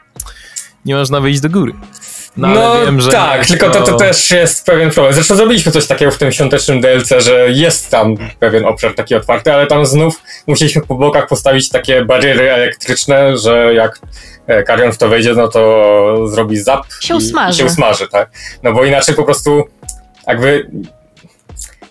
nie 0.84 0.94
można 0.94 1.20
wyjść 1.20 1.40
do 1.40 1.50
góry. 1.50 1.72
No, 2.36 2.48
No, 2.48 2.72
ale 2.72 2.84
wiem, 2.86 3.00
że 3.00 3.10
tak, 3.10 3.40
nie, 3.40 3.46
tylko 3.46 3.70
to, 3.70 3.82
to 3.82 3.96
też 3.96 4.30
jest 4.30 4.66
pewien 4.66 4.90
problem. 4.90 5.14
Zresztą 5.14 5.34
zrobiliśmy 5.36 5.72
coś 5.72 5.86
takiego 5.86 6.10
w 6.10 6.18
tym 6.18 6.32
świątecznym 6.32 6.80
DLC, 6.80 7.08
że 7.18 7.50
jest 7.50 7.90
tam 7.90 8.14
pewien 8.40 8.64
obszar 8.64 8.94
taki 8.94 9.14
otwarty, 9.14 9.52
ale 9.52 9.66
tam 9.66 9.86
znów 9.86 10.22
musieliśmy 10.46 10.82
po 10.82 10.94
bokach 10.94 11.26
postawić 11.28 11.68
takie 11.68 12.04
bariery 12.04 12.52
elektryczne, 12.52 13.36
że 13.38 13.74
jak 13.74 13.98
e, 14.46 14.62
Karion 14.62 14.92
w 14.92 14.98
to 14.98 15.08
wejdzie, 15.08 15.34
no 15.34 15.48
to 15.48 16.14
zrobi 16.28 16.58
zap 16.58 16.84
Się 17.00 17.14
i, 17.14 17.16
usmaży. 17.16 17.54
i 17.54 17.56
się 17.58 17.64
usmaży, 17.64 18.08
tak? 18.08 18.30
No 18.62 18.72
bo 18.72 18.84
inaczej 18.84 19.14
po 19.14 19.24
prostu 19.24 19.64
jakby 20.26 20.70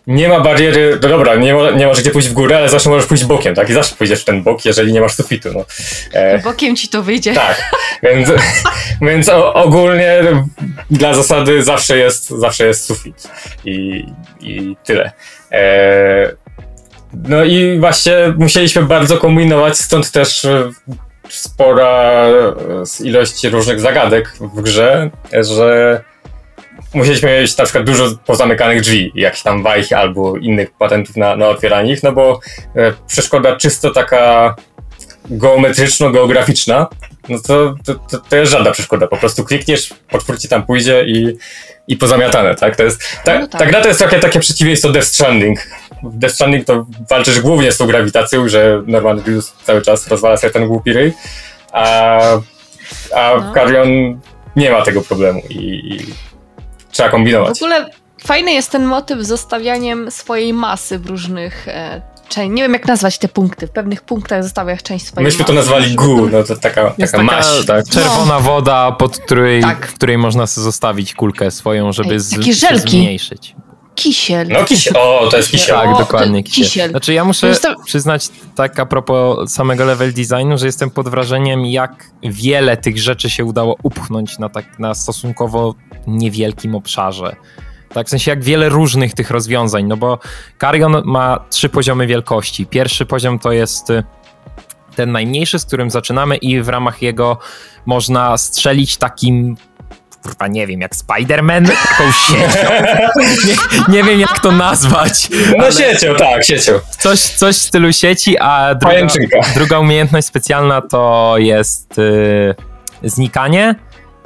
nie 0.07 0.29
ma 0.29 0.39
bariery, 0.39 0.99
no 1.01 1.09
dobra, 1.09 1.35
nie, 1.35 1.53
mo- 1.53 1.71
nie 1.71 1.87
możesz 1.87 2.01
gdzie 2.03 2.11
pójść 2.11 2.27
w 2.27 2.33
górę, 2.33 2.57
ale 2.57 2.69
zawsze 2.69 2.89
możesz 2.89 3.07
pójść 3.07 3.25
bokiem, 3.25 3.55
tak? 3.55 3.69
I 3.69 3.73
zawsze 3.73 3.95
pójdziesz 3.95 4.21
w 4.21 4.25
ten 4.25 4.43
bok, 4.43 4.65
jeżeli 4.65 4.93
nie 4.93 5.01
masz 5.01 5.13
sufitu, 5.13 5.49
no. 5.53 5.65
E, 6.13 6.39
bokiem 6.39 6.75
ci 6.75 6.87
to 6.87 7.03
wyjdzie. 7.03 7.33
tak, 7.33 7.71
więc, 8.03 8.29
więc 9.01 9.29
o, 9.29 9.53
ogólnie 9.53 10.21
dla 10.91 11.13
zasady 11.13 11.63
zawsze 11.63 11.97
jest, 11.97 12.29
zawsze 12.29 12.67
jest 12.67 12.85
sufit 12.85 13.27
i, 13.65 14.05
i 14.41 14.75
tyle. 14.83 15.11
E, 15.51 16.31
no 17.13 17.43
i 17.43 17.79
właśnie 17.79 18.13
musieliśmy 18.37 18.81
bardzo 18.81 19.17
kombinować, 19.17 19.77
stąd 19.77 20.11
też 20.11 20.47
spora 21.29 22.25
ilość 23.03 23.43
różnych 23.43 23.79
zagadek 23.79 24.33
w 24.39 24.61
grze, 24.61 25.09
że 25.33 26.03
musieliśmy 26.95 27.41
mieć 27.41 27.57
na 27.57 27.63
przykład 27.63 27.85
dużo 27.85 28.05
pozamykanych 28.25 28.81
drzwi, 28.81 29.11
jakichś 29.15 29.43
tam 29.43 29.63
wajch 29.63 29.93
albo 29.93 30.37
innych 30.37 30.71
patentów 30.71 31.15
na, 31.17 31.35
na 31.35 31.47
otwieranie 31.47 31.93
ich, 31.93 32.03
no 32.03 32.11
bo 32.11 32.39
e, 32.75 32.93
przeszkoda 33.07 33.55
czysto 33.55 33.91
taka 33.91 34.55
geometryczno-geograficzna, 35.29 36.87
no 37.29 37.39
to, 37.47 37.75
to, 37.85 37.95
to, 37.95 38.19
to 38.29 38.35
jest 38.35 38.51
żadna 38.51 38.71
przeszkoda. 38.71 39.07
Po 39.07 39.17
prostu 39.17 39.43
klikniesz, 39.43 39.93
potwór 40.09 40.39
ci 40.39 40.49
tam 40.49 40.65
pójdzie 40.65 41.05
i, 41.05 41.37
i 41.87 41.97
pozamiatane, 41.97 42.55
tak? 42.55 42.75
To 42.75 42.83
jest, 42.83 43.03
ta, 43.23 43.39
No 43.39 43.47
tak. 43.47 43.59
ta 43.59 43.65
gra 43.67 43.81
to 43.81 43.87
jest 43.87 43.99
trochę 43.99 44.19
takie 44.19 44.39
przeciwieństwo 44.39 44.91
Death 44.91 45.07
Stranding. 45.07 45.59
W 46.03 46.17
Death 46.17 46.35
Stranding 46.35 46.65
to 46.65 46.85
walczysz 47.09 47.39
głównie 47.39 47.71
z 47.71 47.77
tą 47.77 47.87
grawitacją, 47.87 48.47
że 48.49 48.83
Norman 48.87 49.17
Reedus 49.17 49.53
cały 49.63 49.81
czas 49.81 50.07
rozwala 50.07 50.37
sobie 50.37 50.53
ten 50.53 50.67
głupi 50.67 50.93
ryj, 50.93 51.13
a, 51.71 52.19
a 53.15 53.33
No. 53.37 53.53
Carrion 53.53 54.19
nie 54.55 54.71
ma 54.71 54.81
tego 54.81 55.01
problemu 55.01 55.41
i, 55.49 55.55
i 55.55 56.13
trzeba 56.95 57.09
W 57.09 57.11
kombinować. 57.11 57.61
ogóle 57.61 57.89
fajny 58.23 58.51
jest 58.53 58.71
ten 58.71 58.85
motyw 58.85 59.19
z 59.19 59.27
zostawianiem 59.27 60.11
swojej 60.11 60.53
masy 60.53 60.99
w 60.99 61.05
różnych 61.05 61.67
e, 61.67 62.01
częściach. 62.29 62.55
Nie 62.55 62.61
wiem, 62.63 62.73
jak 62.73 62.87
nazwać 62.87 63.17
te 63.17 63.27
punkty. 63.27 63.67
W 63.67 63.71
pewnych 63.71 64.01
punktach 64.01 64.43
zostawiasz 64.43 64.83
część 64.83 65.05
swojej 65.07 65.25
Myśmy 65.25 65.45
to 65.45 65.53
masy. 65.53 65.69
nazwali 65.69 65.95
gu, 65.95 66.29
no 66.29 66.43
to 66.43 66.55
taka, 66.55 66.93
taka 66.99 67.23
maść, 67.23 67.65
tak? 67.67 67.89
czerwona 67.89 68.39
woda, 68.39 68.91
pod 68.91 69.17
której, 69.19 69.61
Tak. 69.61 69.87
w 69.87 69.93
której 69.93 70.17
można 70.17 70.47
sobie 70.47 70.63
zostawić 70.65 71.13
kulkę 71.13 71.51
swoją, 71.51 71.91
żeby 71.93 72.13
Ej, 72.13 72.19
z, 72.19 72.29
żelki. 72.59 72.89
zmniejszyć. 72.89 73.55
Kisiel. 73.95 74.47
No 74.47 74.65
kisiel, 74.65 74.93
o, 74.97 75.27
to 75.31 75.37
jest 75.37 75.51
kisiel. 75.51 75.75
Tak, 75.75 75.89
O, 75.89 75.99
dokładnie. 75.99 76.43
Kisiel. 76.43 76.65
kisiel. 76.65 76.89
Znaczy 76.89 77.13
ja 77.13 77.25
muszę 77.25 77.53
przyznać 77.85 78.29
tak 78.55 78.79
a 78.79 78.85
propos 78.85 79.51
samego 79.51 79.85
level 79.85 80.13
designu, 80.13 80.57
że 80.57 80.65
jestem 80.65 80.89
pod 80.91 81.09
wrażeniem 81.09 81.65
jak 81.65 82.05
wiele 82.23 82.77
tych 82.77 82.97
rzeczy 82.97 83.29
się 83.29 83.45
udało 83.45 83.75
upchnąć 83.83 84.39
na, 84.39 84.49
tak, 84.49 84.79
na 84.79 84.95
stosunkowo 84.95 85.75
niewielkim 86.07 86.75
obszarze. 86.75 87.35
Tak, 87.89 88.07
w 88.07 88.09
sensie 88.09 88.31
jak 88.31 88.43
wiele 88.43 88.69
różnych 88.69 89.13
tych 89.13 89.31
rozwiązań, 89.31 89.85
no 89.85 89.97
bo 89.97 90.19
Carrion 90.61 91.01
ma 91.05 91.45
trzy 91.49 91.69
poziomy 91.69 92.07
wielkości. 92.07 92.65
Pierwszy 92.65 93.05
poziom 93.05 93.39
to 93.39 93.51
jest 93.51 93.89
y, 93.89 94.03
ten 94.95 95.11
najmniejszy, 95.11 95.59
z 95.59 95.65
którym 95.65 95.89
zaczynamy 95.89 96.37
i 96.37 96.61
w 96.61 96.69
ramach 96.69 97.01
jego 97.01 97.37
można 97.85 98.37
strzelić 98.37 98.97
takim 98.97 99.57
kurwa 100.25 100.47
nie 100.47 100.67
wiem, 100.67 100.81
jak 100.81 100.95
Spider-Man, 100.95 101.67
taką 101.67 102.11
siecią. 102.11 102.69
Nie, 103.47 103.93
nie 103.97 104.03
wiem 104.03 104.19
jak 104.19 104.39
to 104.39 104.51
nazwać. 104.51 105.29
No 105.57 105.71
siecią, 105.71 106.15
tak, 106.15 106.45
siecią. 106.45 106.71
Coś, 106.99 107.19
coś 107.19 107.55
w 107.55 107.61
stylu 107.61 107.93
sieci, 107.93 108.37
a 108.37 108.75
druga, 108.75 108.87
Pajęczynka. 108.93 109.39
druga 109.55 109.79
umiejętność 109.79 110.27
specjalna 110.27 110.81
to 110.81 111.33
jest 111.37 111.99
y, 111.99 112.55
znikanie. 113.03 113.75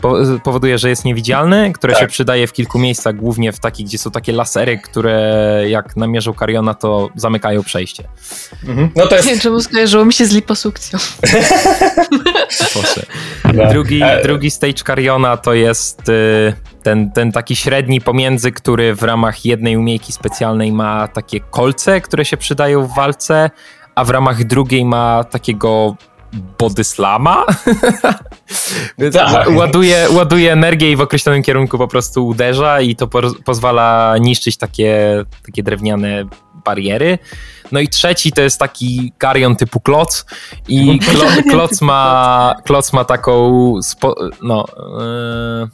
Po, 0.01 0.15
powoduje, 0.43 0.77
że 0.77 0.89
jest 0.89 1.05
niewidzialny, 1.05 1.73
które 1.73 1.93
Tak. 1.93 2.01
się 2.01 2.07
przydaje 2.07 2.47
w 2.47 2.53
kilku 2.53 2.79
miejscach, 2.79 3.15
głównie 3.15 3.51
w 3.51 3.59
takich, 3.59 3.85
gdzie 3.87 3.97
są 3.97 4.11
takie 4.11 4.31
lasery, 4.31 4.77
które 4.77 5.33
jak 5.67 5.95
namierzą 5.97 6.33
Kariona, 6.33 6.73
to 6.73 7.09
zamykają 7.15 7.63
przejście. 7.63 8.03
Mhm. 8.67 8.89
No 8.95 9.07
to 9.07 9.15
Nie 9.15 9.21
wiem, 9.21 9.29
jest... 9.31 9.41
czemu 9.41 9.61
skojarzyło 9.61 10.05
mi 10.05 10.13
się 10.13 10.25
z 10.25 10.31
liposukcją. 10.31 10.99
Proszę. 12.57 13.05
Drugi, 13.71 14.03
E, 14.03 14.23
drugi 14.23 14.51
stage 14.51 14.83
Kariona 14.83 15.37
to 15.37 15.53
jest 15.53 16.09
y, 16.09 16.53
ten, 16.83 17.11
ten 17.11 17.31
taki 17.31 17.55
średni 17.55 18.01
pomiędzy, 18.01 18.51
który 18.51 18.95
w 18.95 19.03
ramach 19.03 19.45
jednej 19.45 19.77
umiejki 19.77 20.13
specjalnej 20.13 20.71
ma 20.71 21.07
takie 21.07 21.39
kolce, 21.39 22.01
które 22.01 22.25
się 22.25 22.37
przydają 22.37 22.87
w 22.87 22.95
walce, 22.95 23.49
a 23.95 24.03
w 24.03 24.09
ramach 24.09 24.43
drugiej 24.43 24.85
ma 24.85 25.23
takiego 25.23 25.95
bodyslama. 26.59 27.45
Tak. 29.13 29.49
ładuje, 29.55 30.07
ładuje 30.11 30.53
energię 30.53 30.91
i 30.91 30.95
w 30.95 31.01
określonym 31.01 31.43
kierunku 31.43 31.77
po 31.77 31.87
prostu 31.87 32.27
uderza 32.27 32.81
i 32.81 32.95
to 32.95 33.07
po, 33.07 33.21
pozwala 33.45 34.15
niszczyć 34.19 34.57
takie, 34.57 35.23
takie 35.45 35.63
drewniane 35.63 36.25
bariery. 36.65 37.17
No 37.71 37.79
i 37.79 37.87
trzeci 37.87 38.31
to 38.31 38.41
jest 38.41 38.59
taki 38.59 39.13
Karion 39.17 39.55
typu 39.55 39.79
kloc 39.79 40.25
i 40.67 40.99
klo, 40.99 41.25
kloc, 41.51 41.81
ma, 41.81 42.55
kloc 42.65 42.93
ma 42.93 43.05
taką 43.05 43.53
spo, 43.83 44.15
no 44.41 44.65
yy, 45.61 45.67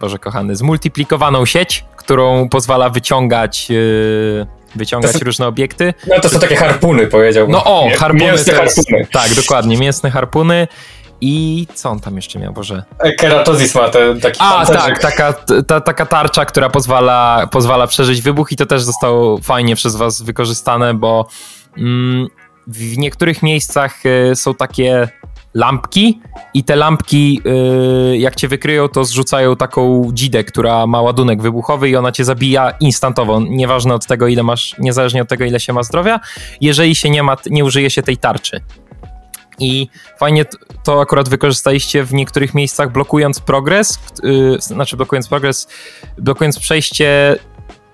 Boże 0.00 0.18
kochany, 0.18 0.56
zmultiplikowaną 0.56 1.46
sieć, 1.46 1.84
którą 1.96 2.48
pozwala 2.48 2.90
wyciągać 2.90 3.70
yy, 3.70 4.46
wyciągać 4.74 5.12
są- 5.12 5.18
różne 5.24 5.46
obiekty. 5.46 5.94
No 6.06 6.20
to 6.20 6.28
są 6.28 6.38
takie 6.40 6.56
harpuny, 6.56 7.06
powiedziałbym. 7.06 7.52
No 7.52 7.64
o, 7.64 7.88
harpuny 7.98 8.24
Mięsne 8.24 8.52
harpuny. 8.54 9.06
Tak, 9.12 9.34
dokładnie, 9.34 9.76
mięsne 9.76 10.10
harpuny 10.10 10.68
i 11.20 11.66
co 11.74 11.90
on 11.90 12.00
tam 12.00 12.16
jeszcze 12.16 12.38
miał, 12.38 12.52
Boże? 12.52 12.82
E, 12.98 13.12
Keratozis 13.12 13.74
ma 13.74 13.88
ten 13.88 14.20
taki 14.20 14.40
A, 14.40 14.52
pancerzyk. 14.52 14.98
tak, 14.98 15.16
taka, 15.16 15.32
ta, 15.66 15.80
taka 15.80 16.06
tarcza, 16.06 16.44
która 16.44 16.70
pozwala, 16.70 17.48
pozwala 17.50 17.86
przeżyć 17.86 18.22
wybuch 18.22 18.52
i 18.52 18.56
to 18.56 18.66
też 18.66 18.82
zostało 18.82 19.38
fajnie 19.38 19.76
przez 19.76 19.96
was 19.96 20.22
wykorzystane, 20.22 20.94
bo 20.94 21.26
mm, 21.78 22.26
w 22.66 22.98
niektórych 22.98 23.42
miejscach 23.42 24.06
y, 24.06 24.36
są 24.36 24.54
takie 24.54 25.08
lampki 25.54 26.20
i 26.54 26.64
te 26.64 26.76
lampki, 26.76 27.40
y, 28.12 28.18
jak 28.18 28.36
cię 28.36 28.48
wykryją, 28.48 28.88
to 28.88 29.04
zrzucają 29.04 29.56
taką 29.56 30.10
dzidę, 30.12 30.44
która 30.44 30.86
ma 30.86 31.02
ładunek 31.02 31.42
wybuchowy 31.42 31.88
i 31.88 31.96
ona 31.96 32.12
cię 32.12 32.24
zabija 32.24 32.70
instantowo, 32.80 33.40
nieważne 33.40 33.94
od 33.94 34.06
tego, 34.06 34.26
ile 34.28 34.42
masz, 34.42 34.76
niezależnie 34.78 35.22
od 35.22 35.28
tego, 35.28 35.44
ile 35.44 35.60
się 35.60 35.72
ma 35.72 35.82
zdrowia, 35.82 36.20
jeżeli 36.60 36.94
się 36.94 37.10
nie 37.10 37.22
ma, 37.22 37.36
nie 37.50 37.64
użyje 37.64 37.90
się 37.90 38.02
tej 38.02 38.16
tarczy. 38.16 38.60
I 39.60 39.88
fajnie 40.18 40.44
to 40.84 41.00
akurat 41.00 41.28
wykorzystaliście 41.28 42.04
w 42.04 42.12
niektórych 42.12 42.54
miejscach, 42.54 42.92
blokując 42.92 43.40
progres, 43.40 43.98
yy, 44.22 44.60
znaczy 44.60 44.96
blokując 44.96 45.28
progres, 45.28 45.68
blokując 46.18 46.58
przejście 46.58 47.36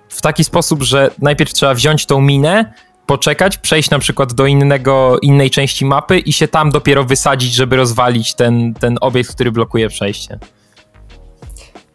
w 0.09 0.21
taki 0.21 0.45
sposób, 0.45 0.83
że 0.83 1.11
najpierw 1.23 1.53
trzeba 1.53 1.75
wziąć 1.75 2.07
tą 2.07 2.21
minę, 2.21 2.73
poczekać, 3.07 3.59
przejść 3.59 3.91
na 3.91 3.99
przykład 3.99 4.33
do 4.33 4.47
innego, 4.47 5.19
innej 5.23 5.51
części 5.51 5.85
mapy 5.85 6.19
i 6.19 6.33
się 6.33 6.49
tam 6.49 6.71
dopiero 6.71 7.05
wysadzić, 7.05 7.55
żeby 7.55 7.77
rozwalić 7.77 8.35
ten, 8.35 8.75
ten 8.75 8.99
obiekt, 9.01 9.35
który 9.35 9.53
blokuje 9.53 9.89
przejście. 9.89 10.39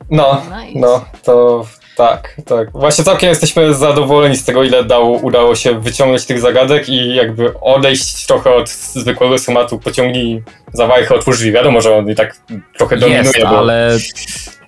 No, 0.09 0.41
Nice. 0.65 0.79
no, 0.79 1.05
to 1.23 1.65
tak, 1.95 2.35
tak. 2.45 2.71
Właśnie 2.71 3.03
całkiem 3.03 3.29
jesteśmy 3.29 3.73
zadowoleni 3.73 4.37
z 4.37 4.45
tego, 4.45 4.63
ile 4.63 4.83
dało, 4.83 5.17
udało 5.17 5.55
się 5.55 5.79
wyciągnąć 5.79 6.25
tych 6.25 6.39
zagadek 6.39 6.89
i 6.89 7.15
jakby 7.15 7.59
odejść 7.61 8.25
trochę 8.25 8.55
od 8.55 8.69
zwykłego 8.69 9.37
schematu, 9.37 9.79
pociągnij 9.79 10.43
za 10.73 10.87
wajchę, 10.87 11.15
otwórz 11.15 11.37
drzwi. 11.37 11.51
Wiadomo, 11.51 11.81
że 11.81 11.95
on 11.97 12.09
i 12.09 12.15
tak 12.15 12.35
trochę 12.77 12.97
dominuje, 12.97 13.23
Jest, 13.23 13.41
bo... 13.41 13.57
ale 13.59 13.97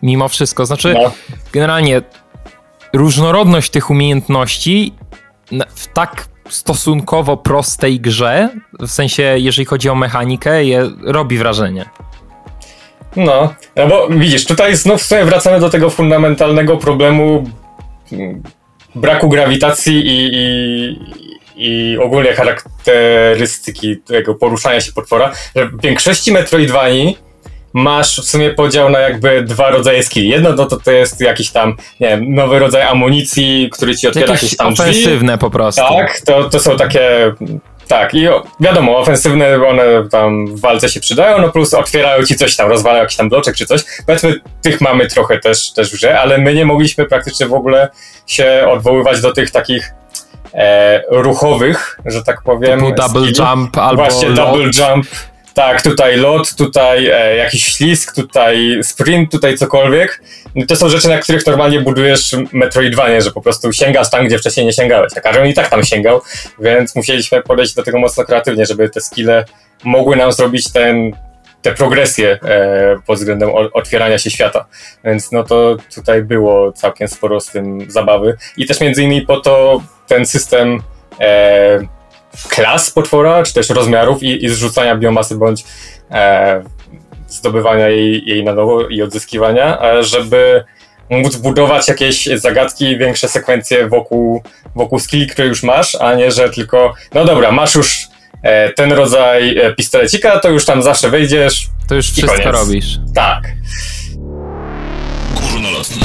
mimo 0.01 0.27
wszystko, 0.27 0.65
znaczy 0.65 0.93
No, 0.93 1.11
generalnie 1.51 2.01
różnorodność 2.93 3.69
tych 3.69 3.89
umiejętności 3.89 4.93
w 5.75 5.87
tak 5.87 6.27
stosunkowo 6.49 7.37
prostej 7.37 7.99
grze, 7.99 8.49
w 8.79 8.89
sensie 8.89 9.23
jeżeli 9.37 9.65
chodzi 9.65 9.89
o 9.89 9.95
mechanikę, 9.95 10.65
je, 10.65 10.89
robi 11.01 11.37
wrażenie. 11.37 11.85
No, 13.15 13.53
no 13.75 13.87
bo 13.87 14.07
widzisz, 14.09 14.45
tutaj 14.45 14.75
znów 14.75 15.01
w 15.01 15.05
sumie 15.05 15.25
wracamy 15.25 15.59
do 15.59 15.69
tego 15.69 15.89
fundamentalnego 15.89 16.77
problemu 16.77 17.43
mm, 18.11 18.43
braku 18.95 19.29
grawitacji 19.29 19.95
i, 20.07 20.29
i, 20.33 20.99
i 21.55 21.97
ogólnie 21.97 22.33
charakterystyki 22.33 23.97
tego 23.97 24.35
poruszania 24.35 24.81
się 24.81 24.91
potwora, 24.91 25.31
że 25.55 25.65
w 25.65 25.81
większości 25.81 26.31
Metroidvanii 26.31 27.17
masz 27.73 28.21
w 28.21 28.25
sumie 28.29 28.49
podział 28.49 28.89
na 28.89 28.99
jakby 28.99 29.43
dwa 29.43 29.69
rodzaje 29.71 30.03
skilli. 30.03 30.29
Jedno 30.29 30.53
to, 30.53 30.65
to, 30.65 30.77
to 30.77 30.91
jest 30.91 31.21
jakiś 31.21 31.51
tam, 31.51 31.75
nie 31.99 32.07
wiem, 32.07 32.35
nowy 32.35 32.59
rodzaj 32.59 32.81
amunicji, 32.81 33.69
który 33.71 33.97
ci 33.97 34.07
otwiera 34.07 34.27
jakieś 34.27 34.43
Jakieś 34.43 34.57
tam 34.57 34.73
drzwi. 34.73 34.83
ofensywne 34.83 35.37
po 35.37 35.49
prostu. 35.49 35.81
Tak, 35.81 36.21
to, 36.25 36.49
to 36.49 36.59
są 36.59 36.77
takie. 36.77 37.33
Tak, 37.87 38.13
i 38.13 38.27
o, 38.27 38.43
wiadomo, 38.59 38.97
ofensywne 38.97 39.67
one 39.67 40.09
tam 40.11 40.47
w 40.47 40.59
walce 40.59 40.89
się 40.89 40.99
przydają, 40.99 41.41
no 41.41 41.49
plus 41.49 41.73
otwierają 41.73 42.25
ci 42.25 42.35
coś 42.35 42.55
tam, 42.55 42.69
rozwalają 42.69 43.01
jakiś 43.03 43.17
tam 43.17 43.29
bloczek 43.29 43.55
czy 43.55 43.65
coś. 43.65 43.81
Powiedzmy, 44.05 44.39
tych 44.61 44.81
mamy 44.81 45.07
trochę 45.07 45.39
też, 45.39 45.73
też 45.73 45.89
w 45.89 45.93
grze, 45.93 46.19
ale 46.19 46.37
my 46.37 46.53
nie 46.53 46.65
mogliśmy 46.65 47.05
praktycznie 47.05 47.47
w 47.47 47.53
ogóle 47.53 47.89
się 48.27 48.67
odwoływać 48.71 49.21
do 49.21 49.33
tych 49.33 49.51
takich 49.51 49.91
e, 50.53 51.01
ruchowych, 51.09 51.99
że 52.05 52.23
tak 52.23 52.41
powiem. 52.41 52.79
Typu 52.79 52.91
double 52.91 53.31
skilli. 53.31 53.49
jump 53.49 53.77
albo 53.77 54.03
Właśnie 54.03 54.29
lot. 54.29 54.37
double 54.37 54.63
jump. 54.63 55.07
Tak, 55.53 55.81
tutaj 55.81 56.17
lot, 56.17 56.55
tutaj 56.55 57.07
e, 57.07 57.35
jakiś 57.35 57.65
ślisk, 57.65 58.15
tutaj 58.15 58.79
sprint, 58.83 59.31
tutaj 59.31 59.57
cokolwiek. 59.57 60.21
To 60.67 60.75
są 60.75 60.89
rzeczy, 60.89 61.09
na 61.09 61.17
których 61.17 61.47
normalnie 61.47 61.81
budujesz 61.81 62.35
Metroidvanie, 62.51 63.21
że 63.21 63.31
po 63.31 63.41
prostu 63.41 63.73
sięgasz 63.73 64.09
tam, 64.09 64.25
gdzie 64.25 64.37
wcześniej 64.37 64.65
nie 64.65 64.73
sięgałeś. 64.73 65.13
A 65.17 65.21
Karion 65.21 65.47
i 65.47 65.53
tak 65.53 65.69
tam 65.69 65.83
sięgał, 65.83 66.21
więc 66.59 66.95
musieliśmy 66.95 67.41
podejść 67.41 67.73
do 67.73 67.83
tego 67.83 67.99
mocno 67.99 68.25
kreatywnie, 68.25 68.65
żeby 68.65 68.89
te 68.89 69.01
skille 69.01 69.45
mogły 69.83 70.15
nam 70.15 70.31
zrobić 70.31 70.71
ten, 70.71 71.11
te 71.61 71.71
progresje 71.71 72.39
e, 72.43 72.95
pod 73.07 73.17
względem 73.17 73.49
otwierania 73.73 74.17
się 74.17 74.29
świata. 74.29 74.65
Więc 75.03 75.31
no 75.31 75.43
to 75.43 75.77
tutaj 75.95 76.21
było 76.21 76.71
całkiem 76.71 77.07
sporo 77.07 77.39
z 77.39 77.45
tym 77.45 77.91
zabawy. 77.91 78.37
I 78.57 78.65
też 78.65 78.81
między 78.81 79.03
innymi 79.03 79.21
po 79.21 79.39
to 79.39 79.81
ten 80.07 80.25
system 80.25 80.79
e, 81.19 81.79
klas 82.49 82.91
potwora, 82.91 83.43
czy 83.43 83.53
też 83.53 83.69
rozmiarów 83.69 84.23
i, 84.23 84.45
i 84.45 84.49
zrzucania 84.49 84.95
biomasy 84.95 85.35
bądź 85.35 85.63
e, 86.11 86.63
zdobywania 87.27 87.89
jej, 87.89 88.25
jej 88.25 88.43
na 88.43 88.53
nowo 88.53 88.87
i 88.87 89.01
odzyskiwania, 89.01 89.81
e, 89.81 90.03
żeby 90.03 90.63
móc 91.09 91.35
budować 91.35 91.87
jakieś 91.87 92.25
zagadki, 92.35 92.97
większe 92.97 93.27
sekwencje 93.27 93.87
wokół, 93.87 94.43
wokół 94.75 94.99
skilli, 94.99 95.27
które 95.27 95.47
już 95.47 95.63
masz, 95.63 95.95
a 95.95 96.13
nie, 96.13 96.31
że 96.31 96.49
tylko, 96.49 96.93
no 97.13 97.25
dobra, 97.25 97.51
masz 97.51 97.75
już 97.75 98.07
e, 98.41 98.73
ten 98.73 98.91
rodzaj 98.91 99.57
e, 99.57 99.73
pistolecika, 99.73 100.39
to 100.39 100.49
już 100.49 100.65
tam 100.65 100.83
zawsze 100.83 101.09
wejdziesz. 101.09 101.67
To 101.89 101.95
już 101.95 102.11
wszystko 102.11 102.31
koniec. 102.31 102.55
robisz. 102.55 102.99
Tak. 103.15 103.51
Górnolotny. 105.51 106.01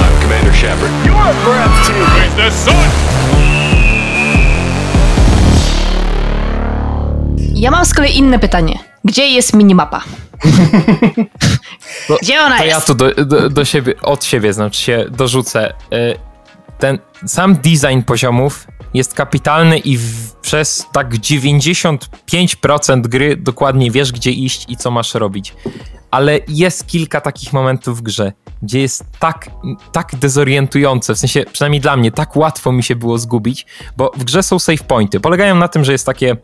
I'm 0.00 0.22
Commander 0.22 0.54
Shepard. 0.54 1.06
You 1.06 1.16
are 1.16 1.34
breathtaking. 1.44 2.34
The 2.36 2.50
sun? 2.50 3.27
Ja 7.58 7.70
mam 7.70 7.84
z 7.84 7.94
kolei 7.94 8.16
inne 8.16 8.38
pytanie. 8.38 8.78
Gdzie 9.04 9.26
jest 9.26 9.54
minimapa? 9.54 10.02
Gdzie 12.22 12.40
ona 12.40 12.58
To 12.58 12.64
jest? 12.64 12.76
ja 12.76 12.80
tu 12.80 12.94
do, 12.94 13.14
do, 13.24 13.50
do 13.50 13.64
siebie, 13.64 13.94
od 14.02 14.24
siebie, 14.24 14.52
znaczy 14.52 14.80
się 14.80 15.04
dorzucę. 15.10 15.72
Y, 15.92 16.18
Ten 16.78 16.98
sam 17.26 17.54
design 17.54 18.02
poziomów 18.06 18.66
jest 18.94 19.14
kapitalny 19.14 19.78
i 19.78 19.96
w, 19.96 20.32
przez 20.32 20.86
tak 20.92 21.14
95% 21.14 23.00
gry 23.00 23.36
dokładnie 23.36 23.90
wiesz, 23.90 24.12
gdzie 24.12 24.30
iść 24.30 24.64
i 24.68 24.76
co 24.76 24.90
masz 24.90 25.14
robić. 25.14 25.54
Ale 26.10 26.38
jest 26.48 26.86
kilka 26.86 27.20
takich 27.20 27.52
momentów 27.52 27.98
w 27.98 28.02
grze, 28.02 28.32
gdzie 28.62 28.80
jest 28.80 29.04
tak, 29.18 29.50
tak 29.92 30.16
dezorientujące, 30.16 31.14
w 31.14 31.18
sensie 31.18 31.44
przynajmniej 31.52 31.80
dla 31.80 31.96
mnie, 31.96 32.12
tak 32.12 32.36
łatwo 32.36 32.72
mi 32.72 32.82
się 32.82 32.96
było 32.96 33.18
zgubić, 33.18 33.66
bo 33.96 34.12
w 34.16 34.24
grze 34.24 34.42
są 34.42 34.58
save 34.58 34.82
pointy. 34.82 35.20
Polegają 35.20 35.54
na 35.54 35.68
tym, 35.68 35.84
że 35.84 35.92
jest 35.92 36.06
takie 36.06 36.30
e, 36.30 36.36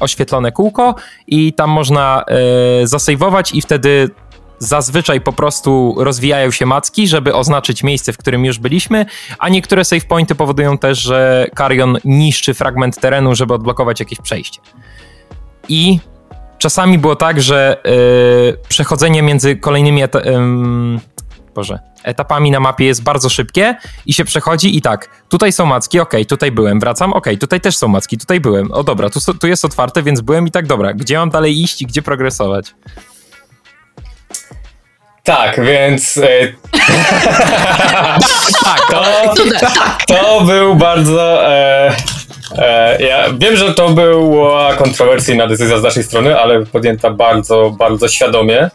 oświetlone 0.00 0.52
kółko 0.52 0.94
i 1.26 1.52
tam 1.52 1.70
można 1.70 2.24
e, 2.82 2.86
zasejwować 2.86 3.54
i 3.54 3.62
wtedy 3.62 4.10
zazwyczaj 4.58 5.20
po 5.20 5.32
prostu 5.32 5.94
rozwijają 5.98 6.50
się 6.50 6.66
macki, 6.66 7.08
żeby 7.08 7.34
oznaczyć 7.34 7.82
miejsce, 7.82 8.12
w 8.12 8.18
którym 8.18 8.44
już 8.44 8.58
byliśmy, 8.58 9.06
a 9.38 9.48
niektóre 9.48 9.84
save 9.84 10.04
pointy 10.04 10.34
powodują 10.34 10.78
też, 10.78 10.98
że 10.98 11.46
Karion 11.54 11.98
niszczy 12.04 12.54
fragment 12.54 13.00
terenu, 13.00 13.34
żeby 13.34 13.54
odblokować 13.54 14.00
jakieś 14.00 14.18
przejście. 14.18 14.60
I 15.68 16.00
czasami 16.58 16.98
było 16.98 17.16
tak, 17.16 17.42
że 17.42 17.80
yy, 17.84 18.58
przechodzenie 18.68 19.22
między 19.22 19.56
kolejnymi 19.56 20.02
ym, 20.26 21.00
Boże, 21.54 21.78
etapami 22.04 22.50
na 22.50 22.60
mapie 22.60 22.84
jest 22.84 23.02
bardzo 23.02 23.28
szybkie 23.28 23.76
i 24.06 24.14
się 24.14 24.24
przechodzi 24.24 24.76
i 24.76 24.82
tak, 24.82 25.08
tutaj 25.28 25.52
są 25.52 25.66
macki, 25.66 26.00
okej, 26.00 26.26
tutaj 26.26 26.52
byłem, 26.52 26.80
wracam, 26.80 27.12
okej, 27.12 27.38
tutaj 27.38 27.60
też 27.60 27.76
są 27.76 27.88
macki, 27.88 28.18
tutaj 28.18 28.40
byłem, 28.40 28.72
o 28.72 28.84
dobra, 28.84 29.10
tu, 29.10 29.34
tu 29.34 29.46
jest 29.46 29.64
otwarte, 29.64 30.02
więc 30.02 30.20
byłem 30.20 30.46
i 30.46 30.50
tak, 30.50 30.66
dobra, 30.66 30.94
gdzie 30.94 31.18
mam 31.18 31.30
dalej 31.30 31.62
iść 31.62 31.82
i 31.82 31.86
gdzie 31.86 32.02
progresować? 32.02 32.74
Tak, 35.24 35.60
więc 35.64 36.16
e, 36.16 36.28
Tak, 38.64 38.80
to, 38.90 39.04
Tak. 39.60 40.06
to 40.06 40.40
był 40.40 40.74
bardzo. 40.74 41.48
E, 41.50 41.96
e, 42.58 43.02
ja 43.02 43.24
wiem, 43.38 43.56
że 43.56 43.74
to 43.74 43.88
była 43.88 44.74
kontrowersyjna 44.74 45.46
decyzja 45.46 45.78
z 45.78 45.82
naszej 45.82 46.02
strony, 46.04 46.40
ale 46.40 46.66
podjęta 46.66 47.10
bardzo, 47.10 47.70
bardzo 47.70 48.08
świadomie. 48.08 48.70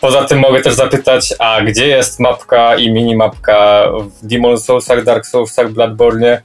Poza 0.00 0.24
tym 0.24 0.38
mogę 0.38 0.62
też 0.62 0.74
zapytać, 0.74 1.34
a 1.38 1.62
gdzie 1.62 1.88
jest 1.88 2.20
mapka 2.20 2.76
i 2.76 2.92
minimapka 2.92 3.86
w 4.22 4.26
Demon 4.26 4.58
Soulsach, 4.58 5.04
Dark 5.04 5.26
Soulsach, 5.26 5.72
Bloodborne 5.72 6.42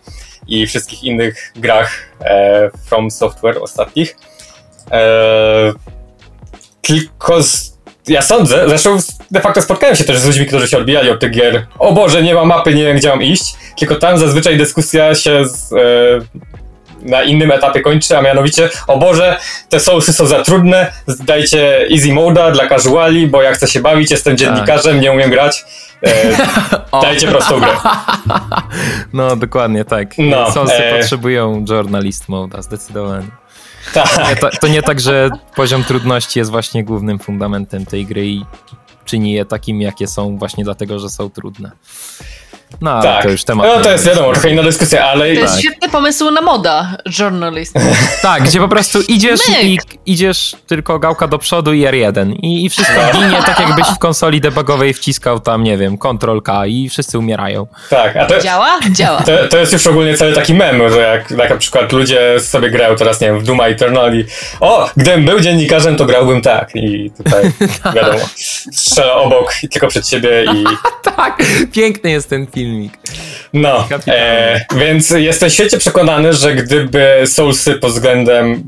i 0.48 0.68
wszystkich 0.68 1.04
innych 1.04 1.54
grach 1.56 1.92
e, 2.22 2.70
From 2.86 3.12
Software 3.12 3.58
ostatnich? 3.62 4.18
E, 4.92 5.74
tylko 6.82 7.44
z, 7.44 7.78
ja 8.08 8.22
sądzę, 8.22 8.64
zresztą 8.68 8.98
de 9.32 9.42
facto 9.42 9.62
spotkałem 9.62 9.96
się 9.96 10.04
też 10.04 10.20
z 10.20 10.26
ludźmi, 10.26 10.46
którzy 10.46 10.68
się 10.68 10.78
odbijali 10.78 11.10
od 11.10 11.20
tych 11.20 11.32
gier. 11.32 11.68
O 11.80 11.94
Boże, 11.94 12.24
nie 12.24 12.34
ma 12.34 12.46
mapy, 12.46 12.74
nie 12.74 12.84
wiem 12.84 12.98
gdzie 12.98 13.10
mam 13.10 13.24
iść. 13.24 13.56
Tylko 13.78 13.96
tam 13.96 14.18
zazwyczaj 14.18 14.58
dyskusja 14.58 15.16
się 15.16 15.46
z, 15.46 15.74
e, 15.74 15.78
na 17.06 17.24
innym 17.24 17.52
etapie 17.52 17.82
kończy, 17.82 18.18
a 18.18 18.22
mianowicie 18.22 18.70
o 18.88 18.98
Boże, 18.98 19.38
te 19.70 19.80
sousy 19.80 20.14
są 20.14 20.26
za 20.26 20.44
trudne, 20.44 20.92
dajcie 21.08 21.88
easy 21.92 22.14
moda 22.14 22.52
dla 22.52 22.68
casuali, 22.68 23.28
bo 23.28 23.42
ja 23.42 23.54
chcę 23.54 23.68
się 23.68 23.80
bawić, 23.80 24.12
jestem 24.12 24.38
dziennikarzem, 24.38 25.02
nie 25.02 25.12
umiem 25.12 25.30
grać. 25.30 25.66
E, 26.04 26.38
dajcie 27.02 27.28
prostą 27.28 27.60
grę. 27.60 27.72
no 29.14 29.36
dokładnie 29.36 29.86
tak. 29.86 30.18
No, 30.18 30.52
Solsy 30.52 30.74
e- 30.74 31.00
potrzebują 31.00 31.66
journalist 31.70 32.30
moda, 32.30 32.62
zdecydowanie. 32.62 33.28
Tak. 33.94 34.30
Nie, 34.30 34.36
to, 34.36 34.50
to 34.62 34.68
nie 34.68 34.82
tak, 34.82 35.00
że 35.00 35.30
poziom 35.56 35.84
trudności 35.84 36.40
jest 36.40 36.52
właśnie 36.52 36.84
głównym 36.84 37.20
fundamentem 37.20 37.86
tej 37.86 38.06
gry 38.06 38.28
i 38.28 38.46
czyni 39.06 39.34
je 39.34 39.46
takim, 39.46 39.82
jakie 39.82 40.08
są 40.08 40.38
właśnie 40.38 40.64
dlatego, 40.64 41.00
że 41.00 41.10
są 41.10 41.30
trudne. 41.30 41.72
No, 42.82 42.92
ale 42.92 43.04
Tak. 43.04 43.24
to 43.24 43.30
już 43.30 43.44
temat. 43.44 43.68
No 43.76 43.82
to 43.84 43.92
jest 43.92 44.08
wiadomo, 44.08 44.32
trochę 44.32 44.50
inna 44.50 44.64
dyskusja, 44.64 45.06
ale 45.06 45.20
To 45.20 45.26
jest 45.42 45.54
Tak. 45.54 45.64
świetny 45.64 45.90
pomysł 45.90 46.32
na 46.32 46.42
moda, 46.42 46.98
journalist. 47.20 47.76
Tak, 48.22 48.44
gdzie 48.44 48.60
po 48.60 48.68
prostu 48.68 49.02
idziesz 49.08 49.40
Myk. 49.50 49.64
i 49.64 49.80
idziesz 50.06 50.56
tylko 50.68 51.00
gałka 51.00 51.28
do 51.28 51.38
przodu 51.38 51.74
i 51.74 51.86
R1 51.86 52.34
i, 52.42 52.66
i 52.66 52.70
wszystko 52.70 53.02
ginie, 53.14 53.38
tak 53.46 53.60
jakbyś 53.60 53.88
w 53.88 54.00
konsoli 54.00 54.42
debugowej 54.42 54.94
wciskał 54.94 55.40
tam, 55.40 55.64
nie 55.64 55.78
wiem, 55.78 55.98
Ctrl 55.98 56.42
K 56.42 56.66
i 56.66 56.90
wszyscy 56.90 57.20
umierają. 57.20 57.68
tak, 57.90 58.16
a 58.18 58.26
to, 58.26 58.40
Działa? 58.42 58.80
Działa. 58.92 59.22
To, 59.22 59.32
to 59.50 59.58
jest 59.58 59.74
już 59.74 59.88
ogólnie 59.88 60.18
cały 60.18 60.34
taki 60.34 60.54
mem, 60.54 60.90
że 60.90 61.00
jak, 61.00 61.32
jak 61.32 61.50
na 61.50 61.58
przykład 61.58 61.92
ludzie 61.92 62.40
sobie 62.40 62.70
grają 62.70 62.96
teraz, 62.96 63.22
nie 63.22 63.28
wiem, 63.28 63.40
w 63.40 63.44
Doom 63.44 63.62
Eternal 63.62 64.16
i 64.20 64.26
o, 64.60 64.90
gdybym 64.98 65.26
był 65.26 65.40
dziennikarzem, 65.40 65.96
to 65.96 66.06
grałbym 66.06 66.42
tak. 66.42 66.70
I 66.76 67.12
tutaj, 67.18 67.52
wiadomo, 67.96 68.26
strzela 68.74 69.14
obok 69.14 69.54
tylko 69.72 69.88
przed 69.88 70.08
siebie 70.10 70.46
i 70.56 70.64
Tak, 71.16 71.44
piękny 71.72 72.12
jest 72.12 72.30
ten 72.30 72.48
filmik. 72.56 72.98
no. 73.54 73.88
E, 74.08 74.66
więc 74.76 75.10
jestem 75.10 75.50
świecie 75.50 75.78
przekonany, 75.78 76.34
że 76.34 76.56
gdyby 76.56 77.22
Soulsy 77.26 77.74
pod 77.74 77.92
względem 77.92 78.64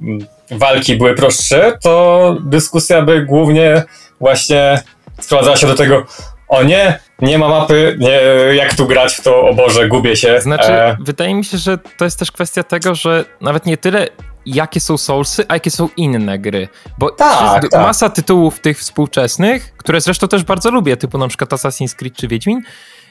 walki 0.52 0.96
były 0.96 1.16
prostsze, 1.16 1.78
to 1.84 2.36
dyskusja 2.46 3.02
by 3.02 3.22
głównie 3.26 3.84
właśnie 4.20 4.82
sprowadzała 5.22 5.58
się 5.58 5.68
do 5.68 5.76
tego 5.76 6.06
o 6.48 6.64
nie, 6.64 7.00
nie 7.22 7.38
ma 7.38 7.48
mapy, 7.48 7.96
nie, 8.00 8.20
jak 8.56 8.74
tu 8.74 8.88
grać 8.88 9.16
w 9.16 9.22
to, 9.22 9.42
o 9.42 9.54
Boże, 9.54 9.88
gubię 9.88 10.16
się. 10.16 10.42
Znaczy, 10.42 10.72
E, 10.72 10.98
wydaje 11.00 11.34
mi 11.34 11.46
się, 11.46 11.58
że 11.58 11.78
to 11.98 12.06
jest 12.06 12.20
też 12.20 12.32
kwestia 12.32 12.64
tego, 12.64 12.96
że 12.96 13.26
nawet 13.42 13.66
nie 13.66 13.78
tyle 13.78 14.08
jakie 14.46 14.80
są 14.80 14.98
Soulsy, 14.98 15.46
a 15.48 15.54
jakie 15.54 15.72
są 15.72 15.90
inne 15.98 16.40
gry. 16.40 16.68
Bo 16.98 17.10
Tak, 17.10 17.64
jest 17.64 17.74
tak. 17.74 17.82
masa 17.82 18.10
tytułów 18.10 18.60
tych 18.60 18.80
współczesnych, 18.80 19.74
które 19.78 20.02
zresztą 20.02 20.28
też 20.28 20.44
bardzo 20.44 20.72
lubię, 20.72 20.98
typu 20.98 21.18
na 21.18 21.28
przykład 21.28 21.50
Assassin's 21.50 21.96
Creed 21.96 22.16
czy 22.16 22.28
Wiedźmin, 22.28 22.62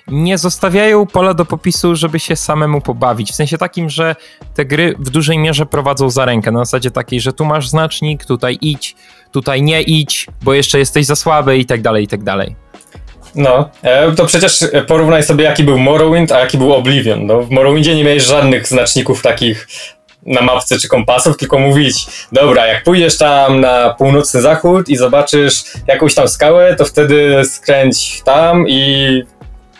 nie 0.09 0.39
zostawiają 0.39 1.07
pola 1.07 1.35
do 1.35 1.45
popisu, 1.45 1.97
żeby 1.97 2.19
się 2.19 2.37
samemu 2.37 2.81
pobawić. 2.81 3.33
W 3.33 3.35
sensie 3.35 3.59
takim, 3.59 3.91
że 3.91 4.17
te 4.55 4.65
gry 4.65 4.95
w 4.99 5.11
dużej 5.11 5.39
mierze 5.39 5.67
prowadzą 5.67 6.11
za 6.11 6.25
rękę. 6.25 6.53
Na 6.53 6.59
zasadzie 6.59 6.91
takiej, 6.91 7.21
że 7.21 7.33
tu 7.33 7.45
masz 7.45 7.69
znacznik, 7.69 8.25
tutaj 8.25 8.59
idź, 8.61 8.97
tutaj 9.33 9.63
nie 9.63 9.83
idź, 9.83 10.27
bo 10.43 10.55
jeszcze 10.55 10.79
jesteś 10.79 11.07
za 11.07 11.17
słaby 11.17 11.59
i 11.59 11.67
tak 11.67 11.83
dalej, 11.83 12.05
i 12.05 12.09
tak 12.09 12.23
dalej. 12.23 12.57
No, 13.35 13.71
e, 13.83 14.13
to 14.13 14.27
przecież 14.27 14.65
porównaj 14.87 15.23
sobie 15.23 15.45
jaki 15.45 15.65
był 15.65 15.79
Morrowind, 15.79 16.33
a 16.33 16.41
jaki 16.41 16.59
był 16.59 16.75
Oblivion. 16.75 17.27
No, 17.27 17.43
w 17.43 17.51
Morrowindzie 17.51 17.95
nie 17.95 18.05
miałeś 18.05 18.23
żadnych 18.23 18.69
znaczników 18.69 19.23
takich 19.23 19.69
na 20.27 20.41
mapce 20.41 20.79
czy 20.79 20.89
kompasów, 20.89 21.37
tylko 21.37 21.59
mówić, 21.59 22.07
dobra, 22.33 22.67
jak 22.67 22.83
pójdziesz 22.83 23.19
tam 23.19 23.61
na 23.61 23.95
północny 23.99 24.41
zachód 24.41 24.89
i 24.89 24.97
zobaczysz 24.97 25.65
jakąś 25.87 26.15
tam 26.15 26.29
skałę, 26.29 26.77
to 26.77 26.85
wtedy 26.85 27.45
skręć 27.45 28.23
tam 28.25 28.69
i 28.69 29.23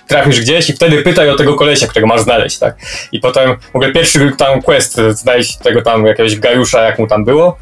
trafisz 0.09 0.41
gdzieś 0.41 0.71
i 0.71 0.73
wtedy 0.73 1.03
pytaj 1.03 1.31
o 1.31 1.37
tego 1.37 1.55
kolesia, 1.55 1.87
którego 1.87 2.07
masz 2.07 2.21
znaleźć, 2.21 2.59
tak? 2.59 2.77
I 3.13 3.21
potem 3.21 3.57
w 3.73 3.77
ogóle 3.77 3.93
pierwszy 3.93 4.33
tam 4.39 4.63
quest, 4.63 5.01
znajdź 5.11 5.57
tego 5.57 5.83
tam 5.83 6.07
jakiegoś 6.07 6.39
Gajusza, 6.39 6.83
jak 6.83 6.99
mu 6.99 7.07
tam 7.07 7.25
było. 7.25 7.59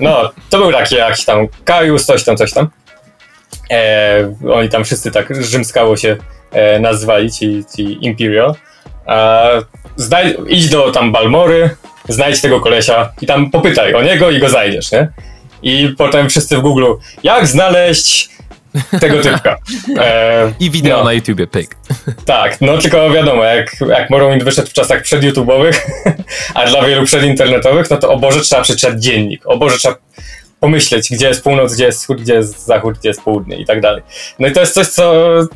No, 0.00 0.32
to 0.50 0.58
był 0.58 0.72
taki 0.72 0.94
jakiś 0.94 1.24
tam 1.24 1.46
Kajus, 1.64 2.04
coś 2.04 2.24
tam, 2.24 2.36
coś 2.36 2.52
tam. 2.52 2.68
E, 3.70 4.34
oni 4.52 4.68
tam 4.68 4.84
wszyscy 4.84 5.10
tak 5.10 5.44
rzymskało 5.44 5.96
się 5.96 6.16
e, 6.52 6.78
nazywali, 6.78 7.32
ci, 7.32 7.64
ci 7.76 8.06
Imperial. 8.06 8.54
E, 9.06 9.62
znaj- 9.98 10.34
idź 10.48 10.68
do 10.68 10.90
tam 10.90 11.12
Balmory, 11.12 11.70
znajdź 12.08 12.40
tego 12.40 12.60
kolesia 12.60 13.12
i 13.20 13.26
tam 13.26 13.50
popytaj 13.50 13.94
o 13.94 14.02
niego 14.02 14.30
i 14.30 14.38
go 14.38 14.48
znajdziesz, 14.48 14.92
nie? 14.92 15.08
I 15.62 15.94
potem 15.98 16.30
wszyscy 16.30 16.56
w 16.56 16.60
Google, 16.60 16.92
jak 17.22 17.46
znaleźć 17.46 18.28
tego 19.00 19.20
typka. 19.20 19.56
E, 19.98 20.52
I 20.60 20.70
wideo 20.70 20.98
no. 20.98 21.04
na 21.04 21.12
YouTubie, 21.12 21.46
pyk. 21.46 21.76
tak, 22.26 22.60
no 22.60 22.78
tylko 22.78 23.10
wiadomo, 23.10 23.44
jak, 23.44 23.76
jak 23.88 24.10
Morrowind 24.10 24.44
wyszedł 24.44 24.68
w 24.68 24.72
czasach 24.72 25.02
przedYouTube'owych, 25.02 25.74
a 26.54 26.66
dla 26.66 26.82
wielu 26.82 27.04
przedinternetowych, 27.04 27.90
no 27.90 27.96
to 27.96 28.12
o 28.12 28.18
Boże 28.18 28.40
trzeba 28.40 28.62
przeczytać 28.62 29.02
dziennik, 29.02 29.42
o 29.46 29.56
Boże 29.56 29.78
trzeba 29.78 29.96
pomyśleć, 30.60 31.10
gdzie 31.10 31.28
jest 31.28 31.44
północ, 31.44 31.74
gdzie 31.74 31.84
jest 31.84 32.00
wschód, 32.00 32.20
gdzie 32.20 32.34
jest 32.34 32.66
zachód, 32.66 32.98
gdzie 32.98 33.08
jest 33.08 33.22
południe 33.22 33.56
i 33.56 33.64
tak 33.64 33.80
dalej. 33.80 34.02
No 34.38 34.48
i 34.48 34.52
to 34.52 34.60
jest 34.60 34.74
coś, 34.74 34.86
co, 34.86 35.12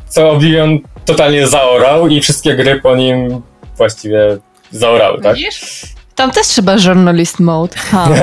co 0.09 0.29
Oblivion 0.29 0.79
totalnie 1.05 1.47
zaorał 1.47 2.07
i 2.07 2.21
wszystkie 2.21 2.55
gry 2.55 2.81
po 2.81 2.95
nim 2.95 3.41
właściwie 3.77 4.37
zaorały, 4.71 5.21
tak? 5.21 5.35
Widzisz? 5.35 5.81
Tam 6.19 6.31
też 6.31 6.47
trzeba 6.47 6.75
journalist 6.85 7.39
mode. 7.39 7.75
Ha. 7.77 8.09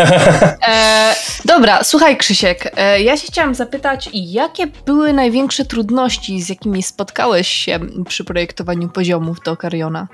E, 0.69 1.15
dobra, 1.45 1.85
słuchaj 1.85 2.17
Krzysiek, 2.17 2.73
e, 2.77 3.03
ja 3.03 3.17
się 3.17 3.27
chciałam 3.27 3.55
zapytać, 3.55 4.11
jakie 4.13 4.67
były 4.67 5.13
największe 5.13 5.65
trudności, 5.65 6.43
z 6.43 6.49
jakimi 6.49 6.83
spotkałeś 6.83 7.49
się 7.49 7.79
przy 8.09 8.25
projektowaniu 8.25 8.89
poziomów 8.89 9.41
do 9.45 9.57
Kariona? 9.57 10.09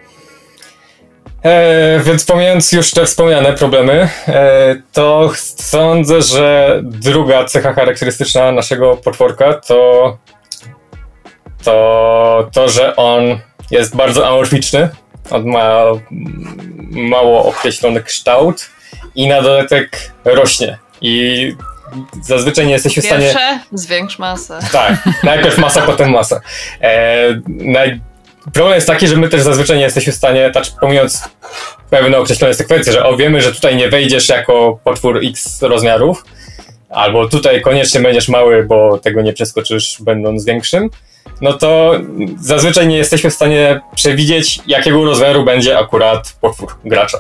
E, 1.42 2.00
więc 2.00 2.24
pomijając 2.24 2.72
już 2.72 2.90
te 2.90 3.06
wspomniane 3.06 3.52
problemy, 3.52 4.08
e, 4.28 4.76
to 4.92 5.30
sądzę, 5.56 6.22
że 6.22 6.80
druga 6.82 7.44
cecha 7.44 7.72
charakterystyczna 7.72 8.52
naszego 8.52 8.96
potworka 8.96 9.54
to 9.54 10.18
to, 11.64 12.48
to 12.52 12.68
że 12.68 12.96
on 12.96 13.22
jest 13.70 13.96
bardzo 13.96 14.28
amorficzny. 14.28 14.88
On 15.30 15.46
ma 15.46 15.84
mało 16.90 17.44
określony 17.44 18.02
kształt 18.02 18.70
i 19.14 19.28
na 19.28 19.42
dodatek 19.42 20.12
rośnie. 20.24 20.78
I 21.00 21.54
zazwyczaj 22.22 22.66
nie 22.66 22.72
jesteśmy 22.72 23.02
w 23.02 23.06
stanie. 23.06 23.24
Pierwsze, 23.26 23.60
zwiększ 23.72 24.18
masę. 24.18 24.58
Tak, 24.72 24.94
najpierw 25.22 25.58
masa, 25.58 25.82
potem 25.82 26.10
masa. 26.10 26.40
E, 26.80 27.40
naj... 27.48 28.00
Problem 28.52 28.74
jest 28.74 28.86
taki, 28.86 29.08
że 29.08 29.16
my 29.16 29.28
też 29.28 29.42
zazwyczaj 29.42 29.76
nie 29.76 29.82
jesteśmy 29.82 30.12
w 30.12 30.16
stanie, 30.16 30.50
tak 30.50 30.64
pomijając 30.80 31.22
pewne 31.90 32.18
określone 32.18 32.54
sekwencje, 32.54 32.92
że 32.92 33.04
o 33.04 33.16
wiemy, 33.16 33.42
że 33.42 33.52
tutaj 33.52 33.76
nie 33.76 33.88
wejdziesz 33.88 34.28
jako 34.28 34.78
potwór 34.84 35.20
X 35.24 35.62
rozmiarów, 35.62 36.24
albo 36.90 37.28
tutaj 37.28 37.60
koniecznie 37.60 38.00
będziesz 38.00 38.28
mały, 38.28 38.64
bo 38.64 38.98
tego 38.98 39.22
nie 39.22 39.32
przeskoczysz 39.32 39.96
będąc 40.00 40.44
większym, 40.44 40.90
no 41.40 41.52
to 41.52 41.92
zazwyczaj 42.40 42.88
nie 42.88 42.96
jesteśmy 42.96 43.30
w 43.30 43.34
stanie 43.34 43.80
przewidzieć, 43.94 44.60
jakiego 44.66 45.04
rozmiaru 45.04 45.44
będzie 45.44 45.78
akurat 45.78 46.36
potwór 46.40 46.74
gracza. 46.84 47.18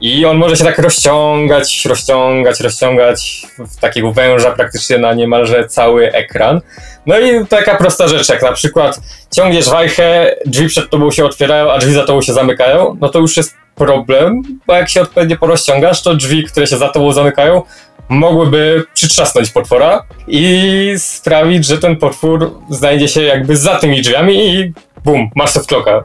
I 0.00 0.24
on 0.24 0.36
może 0.36 0.56
się 0.56 0.64
tak 0.64 0.78
rozciągać, 0.78 1.84
rozciągać, 1.84 2.60
rozciągać 2.60 3.46
w 3.58 3.76
takiego 3.76 4.12
węża 4.12 4.50
praktycznie 4.50 4.98
na 4.98 5.14
niemalże 5.14 5.68
cały 5.68 6.12
ekran. 6.12 6.60
No 7.06 7.18
i 7.18 7.46
taka 7.46 7.76
prosta 7.76 8.08
rzecz, 8.08 8.28
jak 8.28 8.42
na 8.42 8.52
przykład 8.52 9.00
ciągniesz 9.30 9.70
wajchę, 9.70 10.36
drzwi 10.46 10.68
przed 10.68 10.90
tobą 10.90 11.10
się 11.10 11.24
otwierają, 11.24 11.72
a 11.72 11.78
drzwi 11.78 11.92
za 11.92 12.04
tobą 12.04 12.22
się 12.22 12.32
zamykają, 12.32 12.96
no 13.00 13.08
to 13.08 13.18
już 13.18 13.36
jest 13.36 13.54
problem, 13.74 14.42
bo 14.66 14.74
jak 14.74 14.88
się 14.88 15.00
odpowiednio 15.00 15.36
porozciągasz, 15.36 16.02
to 16.02 16.14
drzwi, 16.14 16.44
które 16.44 16.66
się 16.66 16.76
za 16.76 16.88
tobą 16.88 17.12
zamykają, 17.12 17.62
mogłyby 18.10 18.84
przytrzasnąć 18.94 19.50
potwora 19.50 20.04
i 20.28 20.94
sprawić, 20.98 21.66
że 21.66 21.78
ten 21.78 21.96
potwór 21.96 22.58
znajdzie 22.70 23.08
się 23.08 23.22
jakby 23.22 23.56
za 23.56 23.78
tymi 23.78 24.02
drzwiami 24.02 24.54
i 24.54 24.72
bum, 25.04 25.30
masz 25.34 25.50
soft 25.50 25.66
clocka. 25.66 26.04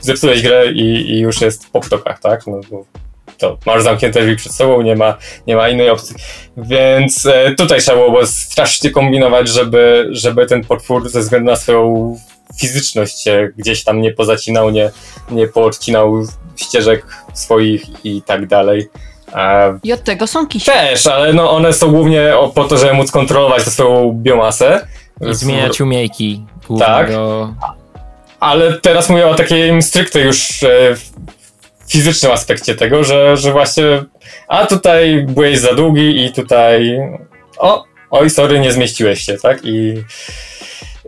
Zepsułeś 0.00 0.42
grę 0.42 0.72
i, 0.72 1.10
i 1.10 1.20
już 1.20 1.40
jest 1.40 1.70
po 1.70 1.80
ptokach, 1.80 2.20
tak? 2.20 2.46
No, 2.46 2.60
to 3.38 3.58
masz 3.66 3.82
zamknięte 3.82 4.22
drzwi 4.22 4.36
przed 4.36 4.52
sobą, 4.52 4.82
nie 4.82 4.96
ma, 4.96 5.16
nie 5.46 5.56
ma 5.56 5.68
innej 5.68 5.90
opcji. 5.90 6.16
Więc 6.56 7.26
e, 7.26 7.54
tutaj 7.54 7.80
trzeba 7.80 7.98
było 7.98 8.26
strasznie 8.26 8.90
kombinować, 8.90 9.48
żeby, 9.48 10.08
żeby 10.10 10.46
ten 10.46 10.64
potwór 10.64 11.08
ze 11.08 11.20
względu 11.20 11.50
na 11.50 11.56
swoją 11.56 12.16
fizyczność 12.60 13.22
się 13.22 13.48
gdzieś 13.56 13.84
tam 13.84 14.00
nie 14.00 14.12
pozacinał, 14.12 14.70
nie, 14.70 14.90
nie 15.30 15.48
poodcinał 15.48 16.26
ścieżek 16.56 17.06
swoich 17.34 18.04
i 18.04 18.22
tak 18.22 18.46
dalej. 18.46 18.88
A 19.32 19.62
I 19.82 19.92
od 19.92 20.04
tego 20.04 20.26
są 20.26 20.46
kisie. 20.46 20.72
też, 20.72 21.06
ale 21.06 21.32
no 21.32 21.50
one 21.50 21.72
są 21.72 21.90
głównie 21.90 22.36
o- 22.36 22.48
po 22.48 22.64
to, 22.64 22.78
żeby 22.78 22.92
móc 22.92 23.10
kontrolować 23.10 23.64
tę 23.64 23.70
swoją 23.70 24.12
biomasę. 24.12 24.86
I 25.30 25.34
zmieniać 25.34 25.80
umiejki. 25.80 26.44
Tak. 26.78 27.10
Ale 28.40 28.72
teraz 28.80 29.08
mówię 29.10 29.26
o 29.26 29.34
takim 29.34 29.82
stricte 29.82 30.20
już 30.20 30.62
e, 30.62 30.68
fizycznym 31.88 32.32
aspekcie 32.32 32.74
tego, 32.74 33.04
że, 33.04 33.36
że 33.36 33.52
właśnie 33.52 33.84
a 34.48 34.66
tutaj 34.66 35.26
byłeś 35.28 35.58
za 35.58 35.74
długi 35.74 36.24
i 36.24 36.32
tutaj 36.32 36.98
o, 37.58 37.84
oj 38.10 38.30
sorry, 38.30 38.60
nie 38.60 38.72
zmieściłeś 38.72 39.20
się, 39.20 39.36
tak? 39.42 39.58
I, 39.64 39.94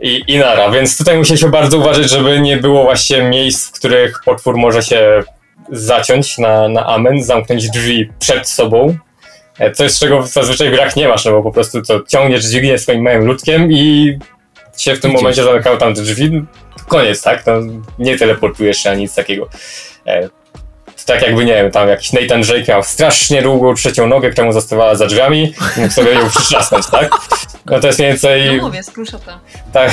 i, 0.01 0.23
i 0.27 0.37
nara, 0.37 0.69
więc 0.71 0.97
tutaj 0.97 1.17
musieliśmy 1.17 1.49
bardzo 1.49 1.77
uważać, 1.77 2.09
żeby 2.09 2.39
nie 2.39 2.57
było 2.57 2.83
właśnie 2.83 3.21
miejsc, 3.23 3.67
w 3.69 3.71
których 3.79 4.21
potwór 4.25 4.57
może 4.57 4.83
się 4.83 5.23
zaciąć 5.69 6.37
na, 6.37 6.69
na 6.69 6.85
amen, 6.85 7.23
zamknąć 7.23 7.69
drzwi 7.69 8.09
przed 8.19 8.49
sobą, 8.49 8.97
E, 9.61 9.71
coś 9.71 9.99
czego 9.99 10.27
zazwyczaj 10.27 10.69
w 10.69 10.71
grach 10.71 10.95
nie 10.95 11.07
masz, 11.07 11.25
no 11.25 11.31
bo 11.31 11.43
po 11.43 11.51
prostu 11.51 11.81
to 11.81 12.03
ciągniesz 12.07 12.45
dźwignię 12.45 12.77
swoim 12.77 13.01
małym 13.01 13.25
ludkiem 13.25 13.71
i 13.71 14.17
się 14.77 14.95
w 14.95 14.99
tym 14.99 15.11
Idziesz. 15.11 15.21
momencie 15.21 15.43
zamykają 15.43 15.77
tam 15.77 15.95
te 15.95 16.01
drzwi, 16.01 16.43
koniec, 16.87 17.21
tak? 17.21 17.45
No, 17.45 17.53
nie 17.99 18.17
teleportujesz 18.17 18.77
się 18.77 18.89
ani 18.89 19.01
nic 19.01 19.15
takiego. 19.15 19.49
To 21.05 21.13
tak 21.13 21.21
jakby, 21.21 21.45
nie 21.45 21.53
wiem, 21.53 21.71
tam 21.71 21.89
jakiś 21.89 22.13
Nathan 22.13 22.41
Drake 22.41 22.65
miał 22.67 22.83
strasznie 22.83 23.41
długą 23.41 23.73
trzecią 23.73 24.07
nogę, 24.07 24.29
która 24.29 24.47
mu 24.47 24.53
zostawała 24.53 24.95
za 24.95 25.05
drzwiami 25.07 25.53
i 25.77 25.81
mógł 25.81 25.93
sobie 25.93 26.11
ją 26.11 26.29
przytrzasnąć, 26.29 26.87
tak? 26.87 27.09
No 27.65 27.79
to 27.79 27.87
jest 27.87 27.99
mniej 27.99 28.11
więcej 28.11 28.57
No 28.57 28.63
mówię, 28.63 28.83
screenshota. 28.83 29.39
tak, 29.73 29.91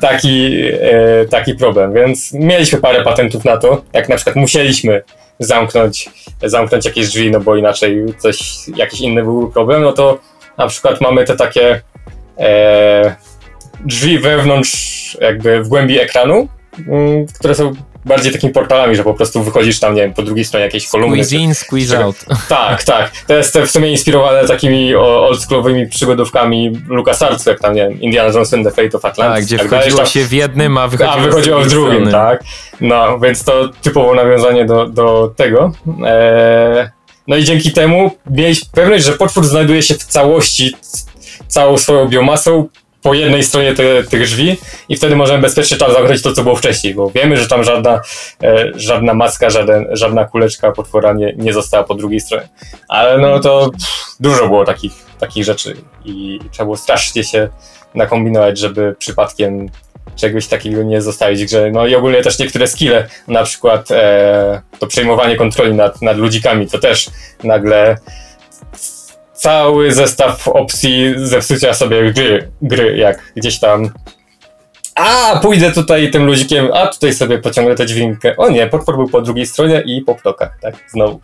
taki, 0.00 0.62
e, 0.82 1.24
taki 1.30 1.54
problem, 1.54 1.92
więc 1.92 2.32
mieliśmy 2.32 2.78
parę 2.80 3.02
patentów 3.04 3.44
na 3.44 3.56
to, 3.56 3.82
jak 3.92 4.08
na 4.08 4.16
przykład 4.16 4.36
musieliśmy 4.36 5.02
zamknąć, 5.38 6.10
zamknąć 6.42 6.84
jakieś 6.84 7.08
drzwi, 7.08 7.30
no 7.30 7.40
bo 7.40 7.56
inaczej 7.56 8.04
coś, 8.18 8.68
jakiś 8.76 9.00
inny 9.00 9.22
był 9.22 9.50
problem, 9.50 9.82
no 9.82 9.92
to 9.92 10.18
na 10.58 10.66
przykład 10.66 11.00
mamy 11.00 11.24
te 11.24 11.36
takie 11.36 11.80
e, 12.38 13.16
drzwi 13.84 14.18
wewnątrz, 14.18 15.16
jakby 15.20 15.62
w 15.62 15.68
głębi 15.68 16.00
ekranu, 16.00 16.48
mm, 16.88 17.26
które 17.26 17.54
są 17.54 17.74
bardziej 18.10 18.32
takimi 18.32 18.52
portalami, 18.52 18.96
że 18.96 19.04
po 19.04 19.14
prostu 19.14 19.42
wychodzisz 19.42 19.80
tam, 19.80 19.94
nie 19.94 20.02
wiem, 20.02 20.14
po 20.14 20.22
drugiej 20.22 20.44
stronie 20.44 20.64
jakiejś 20.64 20.88
kolumny. 20.88 21.24
Squeeze 21.24 21.44
in, 21.44 21.54
squeeze 21.54 22.04
out. 22.04 22.16
Tak, 22.48 22.84
tak. 22.84 23.10
To 23.26 23.34
jest 23.34 23.58
w 23.58 23.70
sumie 23.70 23.90
inspirowane 23.90 24.48
takimi 24.48 24.94
oldschoolowymi 24.94 25.86
przygodówkami 25.86 26.72
LucasArts, 26.88 27.46
jak 27.46 27.60
tam, 27.60 27.74
nie 27.74 27.82
wiem, 27.82 28.00
Indiana 28.00 28.32
Jones 28.34 28.54
and 28.54 28.66
the 28.66 28.70
Fate 28.70 28.96
of 28.96 29.04
Atlantis. 29.04 29.34
Tak, 29.36 29.44
gdzie 29.44 29.58
tak 29.58 29.66
wchodziło 29.66 30.06
się 30.06 30.24
w 30.24 30.32
jednym, 30.32 30.78
a 30.78 30.88
wychodziło, 30.88 31.16
a 31.16 31.20
wychodziło 31.20 31.60
w 31.60 31.68
drugim, 31.68 31.92
strony. 31.92 32.12
tak. 32.12 32.44
No, 32.80 33.18
więc 33.18 33.44
to 33.44 33.68
typowo 33.82 34.14
nawiązanie 34.14 34.64
do, 34.64 34.86
do 34.86 35.32
tego. 35.36 35.72
Eee, 36.06 36.88
no 37.26 37.36
i 37.36 37.44
dzięki 37.44 37.72
temu 37.72 38.10
mieliśmy 38.30 38.68
pewność, 38.72 39.04
że 39.04 39.12
potwór 39.12 39.44
znajduje 39.44 39.82
się 39.82 39.94
w 39.94 40.04
całości, 40.04 40.76
całą 41.48 41.78
swoją 41.78 42.08
biomasą 42.08 42.68
po 43.02 43.14
jednej 43.14 43.44
stronie 43.44 43.74
te, 43.74 44.02
tych 44.02 44.22
drzwi 44.22 44.56
i 44.88 44.96
wtedy 44.96 45.16
możemy 45.16 45.42
bezpiecznie 45.42 45.76
tam 45.76 45.92
zamknąć 45.92 46.22
to, 46.22 46.32
co 46.32 46.42
było 46.42 46.56
wcześniej, 46.56 46.94
bo 46.94 47.10
wiemy, 47.10 47.36
że 47.36 47.48
tam 47.48 47.64
żadna, 47.64 48.00
e, 48.42 48.72
żadna 48.74 49.14
maska, 49.14 49.50
żaden, 49.50 49.86
żadna 49.90 50.24
kuleczka 50.24 50.72
potwora 50.72 51.12
nie, 51.12 51.34
nie 51.36 51.52
została 51.52 51.84
po 51.84 51.94
drugiej 51.94 52.20
stronie. 52.20 52.48
Ale 52.88 53.18
no 53.18 53.40
to 53.40 53.70
pff, 53.70 54.16
dużo 54.20 54.46
było 54.46 54.64
takich, 54.64 54.92
takich 55.18 55.44
rzeczy 55.44 55.76
i 56.04 56.38
trzeba 56.52 56.64
było 56.64 56.76
strasznie 56.76 57.24
się 57.24 57.48
nakombinować, 57.94 58.58
żeby 58.58 58.94
przypadkiem 58.98 59.70
czegoś 60.16 60.46
takiego 60.46 60.82
nie 60.82 61.02
zostawić. 61.02 61.52
No 61.72 61.86
i 61.86 61.94
ogólnie 61.94 62.22
też 62.22 62.38
niektóre 62.38 62.66
skille, 62.66 63.08
na 63.28 63.44
przykład 63.44 63.90
e, 63.90 64.62
to 64.78 64.86
przejmowanie 64.86 65.36
kontroli 65.36 65.74
nad, 65.74 66.02
nad 66.02 66.16
ludzikami, 66.16 66.66
to 66.66 66.78
też 66.78 67.10
nagle 67.44 67.96
cały 69.40 69.92
zestaw 69.92 70.48
opcji 70.48 71.14
zepsucia 71.16 71.74
sobie 71.74 72.12
gry, 72.12 72.50
gry 72.62 72.96
jak 72.96 73.32
gdzieś 73.36 73.58
tam 73.60 73.90
a, 74.94 75.38
pójdę 75.42 75.72
tutaj 75.72 76.10
tym 76.10 76.26
ludzikiem, 76.26 76.68
a 76.74 76.86
tutaj 76.86 77.12
sobie 77.14 77.38
pociągnę 77.38 77.74
tę 77.74 77.86
dźwignię. 77.86 78.36
O 78.36 78.48
nie, 78.50 78.66
potwór 78.66 78.96
był 78.96 79.08
po 79.08 79.20
drugiej 79.20 79.46
stronie 79.46 79.82
i 79.86 80.02
po 80.02 80.14
ptokach, 80.14 80.58
tak? 80.62 80.74
Znowu. 80.88 81.20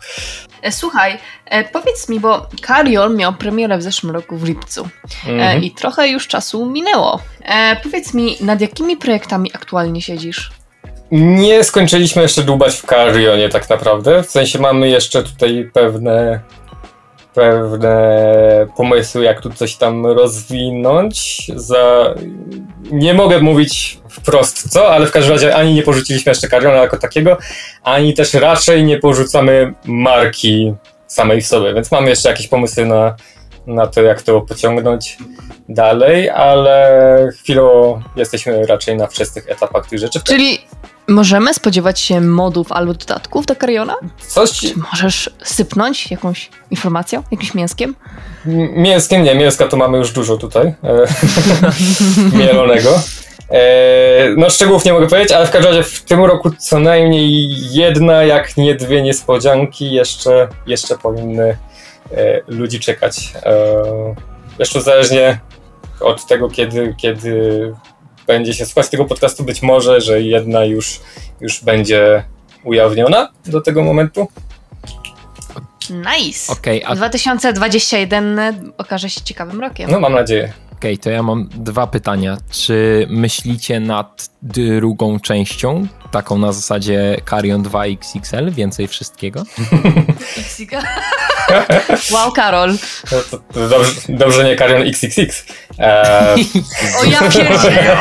E, 0.61 0.71
Słuchaj, 0.71 1.17
e, 1.45 1.63
powiedz 1.63 2.09
mi, 2.09 2.19
bo 2.19 2.49
Carrion 2.67 3.15
miał 3.15 3.33
premierę 3.33 3.77
w 3.77 3.83
zeszłym 3.83 4.11
roku 4.13 4.37
w 4.37 4.43
lipcu 4.47 4.87
e, 5.27 5.31
Mhm. 5.31 5.63
i 5.63 5.71
trochę 5.71 6.07
już 6.07 6.27
czasu 6.27 6.65
minęło. 6.65 7.19
Powiedz 7.83 8.13
mi, 8.13 8.37
nad 8.41 8.61
jakimi 8.61 8.97
projektami 8.97 9.51
aktualnie 9.53 10.01
siedzisz? 10.01 10.51
Nie 11.11 11.63
skończyliśmy 11.63 12.21
jeszcze 12.21 12.43
dłubać 12.43 12.73
w 12.75 12.85
Carrionie 12.85 13.49
tak 13.49 13.69
naprawdę. 13.69 14.23
W 14.23 14.29
sensie 14.31 14.59
mamy 14.59 14.89
jeszcze 14.89 15.23
tutaj 15.23 15.69
pewne 15.73 16.39
pewne 17.37 18.67
pomysły, 18.77 19.23
jak 19.23 19.41
tu 19.41 19.49
coś 19.49 19.75
tam 19.75 20.05
rozwinąć. 20.05 21.47
Za... 21.55 22.15
Nie 22.91 23.13
mogę 23.13 23.39
mówić 23.39 23.99
wprost 24.09 24.69
co, 24.69 24.89
ale 24.89 25.07
w 25.07 25.11
każdym 25.11 25.33
razie 25.33 25.55
ani 25.55 25.73
nie 25.73 25.83
porzuciliśmy 25.83 26.29
jeszcze 26.29 26.47
Carriona 26.47 26.77
jako 26.77 26.97
takiego, 26.97 27.37
ani 27.83 28.13
też 28.13 28.33
raczej 28.33 28.83
nie 28.83 28.99
porzucamy 28.99 29.73
marki 29.85 30.73
samej 31.07 31.41
w 31.41 31.47
sobie, 31.47 31.73
więc 31.73 31.91
mamy 31.91 32.09
jeszcze 32.09 32.29
jakieś 32.29 32.47
pomysły 32.47 32.85
na, 32.85 33.15
na 33.67 33.87
to, 33.87 34.01
jak 34.01 34.21
to 34.21 34.41
pociągnąć 34.41 35.17
dalej, 35.69 36.29
ale 36.29 37.29
chwilowo 37.41 38.01
jesteśmy 38.15 38.65
raczej 38.65 38.97
na 38.97 39.07
wczesnych 39.07 39.49
etapach 39.51 39.87
tych 39.87 39.99
rzeczy. 39.99 40.19
Czyli 40.23 40.57
możemy 41.07 41.53
spodziewać 41.53 41.99
się 41.99 42.21
modów 42.21 42.71
albo 42.71 42.93
dodatków 42.93 43.45
do 43.45 43.55
Carriona? 43.55 43.95
Coś 44.27 44.51
Czy 44.51 44.67
możesz 44.91 45.29
sypnąć 45.43 46.11
jakąś 46.11 46.49
informacją, 46.71 47.23
jakimś 47.31 47.53
mięskiem? 47.53 47.95
M- 48.45 48.69
Mięskiem 48.75 49.23
nie, 49.23 49.35
mięska 49.35 49.67
to 49.67 49.77
mamy 49.77 49.97
już 49.97 50.11
dużo 50.11 50.37
tutaj. 50.37 50.67
E, 50.67 51.07
mielonego. 52.37 52.99
E, 53.51 54.29
no 54.37 54.49
szczegółów 54.49 54.85
nie 54.85 54.93
mogę 54.93 55.07
powiedzieć, 55.07 55.31
ale 55.31 55.47
w 55.47 55.51
każdym 55.51 55.71
razie 55.71 55.83
w 55.83 56.01
tym 56.03 56.25
roku 56.25 56.49
co 56.57 56.79
najmniej 56.79 57.49
jedna, 57.73 58.23
jak 58.23 58.57
nie 58.57 58.75
dwie 58.75 59.01
niespodzianki 59.01 59.91
jeszcze, 59.91 60.47
jeszcze 60.67 60.97
powinny 60.97 61.57
ludzi 62.47 62.79
czekać. 62.79 63.33
E, 63.43 63.83
jeszcze 64.59 64.81
zależnie 64.81 65.39
od 65.99 66.25
tego, 66.25 66.49
kiedy, 66.49 66.95
kiedy 66.97 67.73
będzie 68.27 68.53
się 68.53 68.65
słuchać 68.65 68.89
tego 68.89 69.05
podcastu, 69.05 69.43
być 69.43 69.61
może, 69.61 70.01
że 70.01 70.21
jedna 70.21 70.65
już, 70.65 70.99
już 71.41 71.63
będzie 71.63 72.23
ujawniona 72.63 73.31
do 73.45 73.61
tego 73.61 73.83
momentu. 73.83 74.27
Nice! 75.89 76.53
Okej, 76.53 76.83
a 76.83 76.95
2021 76.95 78.71
okaże 78.77 79.09
się 79.09 79.21
ciekawym 79.21 79.61
rokiem. 79.61 79.91
No 79.91 79.99
mam 79.99 80.13
nadzieję. 80.13 80.53
Okej, 80.73 80.97
to 80.97 81.09
ja 81.09 81.23
mam 81.23 81.49
dwa 81.51 81.87
pytania. 81.87 82.37
Czy 82.51 83.07
myślicie 83.09 83.79
nad 83.79 84.29
drugą 84.41 85.19
częścią, 85.19 85.87
taką 86.11 86.37
na 86.37 86.53
zasadzie 86.53 87.21
Carrion 87.29 87.63
2 87.63 87.85
XXL, 87.85 88.51
więcej 88.51 88.87
wszystkiego? 88.87 89.43
wow, 92.13 92.31
Karol! 92.31 92.71
No, 93.11 93.17
to, 93.31 93.37
to 93.53 93.67
dobrze, 93.69 93.91
dobrze 94.09 94.43
nie 94.43 94.55
Karion 94.55 94.81
XXX. 94.81 95.45
E, 95.79 96.35
O 97.01 97.05
ja 97.05 97.19
pierdzielę! 97.19 97.97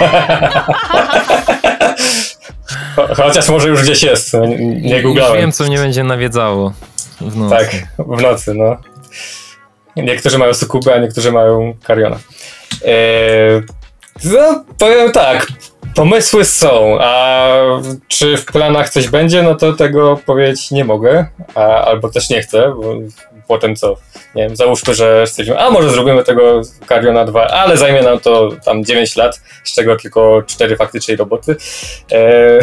cho- 2.97 3.15
chociaż 3.17 3.49
może 3.49 3.69
już 3.69 3.83
gdzieś 3.83 4.03
jest, 4.03 4.33
no, 4.33 4.47
nie, 4.47 4.57
nie 4.59 4.95
Już 4.95 5.03
googlałem. 5.03 5.37
wiem, 5.41 5.53
co 5.53 5.65
mnie 5.65 5.79
będzie 5.79 6.05
nawiedzało 6.05 6.73
w 7.21 7.37
nocy. 7.37 7.57
Tak, 7.57 7.71
w 7.99 8.23
nocy, 8.23 8.55
no. 8.55 8.77
Niektórzy 9.97 10.39
mają 10.39 10.55
Sukubę, 10.55 10.95
a 10.95 10.99
niektórzy 10.99 11.33
mają 11.33 11.75
Kariona. 11.85 12.17
E, 12.85 12.91
no, 14.25 14.65
powiem 14.79 15.13
tak. 15.13 15.47
Pomysły 15.95 16.45
są, 16.45 16.99
a 17.01 17.49
czy 18.09 18.37
w 18.37 18.45
planach 18.45 18.91
coś 18.91 19.09
będzie, 19.09 19.43
no 19.43 19.55
to 19.55 19.73
tego 19.73 20.17
powiedzieć 20.27 20.71
nie 20.71 20.85
mogę, 20.85 21.27
a, 21.55 21.61
albo 21.61 22.09
też 22.11 22.31
nie 22.31 22.41
chcę, 22.43 22.73
bo 22.77 22.95
potem 23.49 23.77
co, 23.77 23.97
nie 24.35 24.43
wiem, 24.43 24.57
załóżmy, 24.57 24.95
że 24.95 25.27
stwierdzimy, 25.27 25.59
a 25.59 25.71
może 25.71 25.91
zrobimy 25.91 26.25
tego 26.25 26.61
Cariona 26.89 27.25
2, 27.25 27.47
ale 27.47 27.77
zajmie 27.77 28.03
nam 28.03 28.21
to 28.21 28.51
tam 28.65 28.85
9 28.85 29.17
lat, 29.17 29.41
z 29.65 29.75
czego 29.75 29.97
tylko 29.97 30.43
4 30.47 30.77
faktycznej 30.77 31.17
roboty. 31.17 31.57
E, 32.13 32.59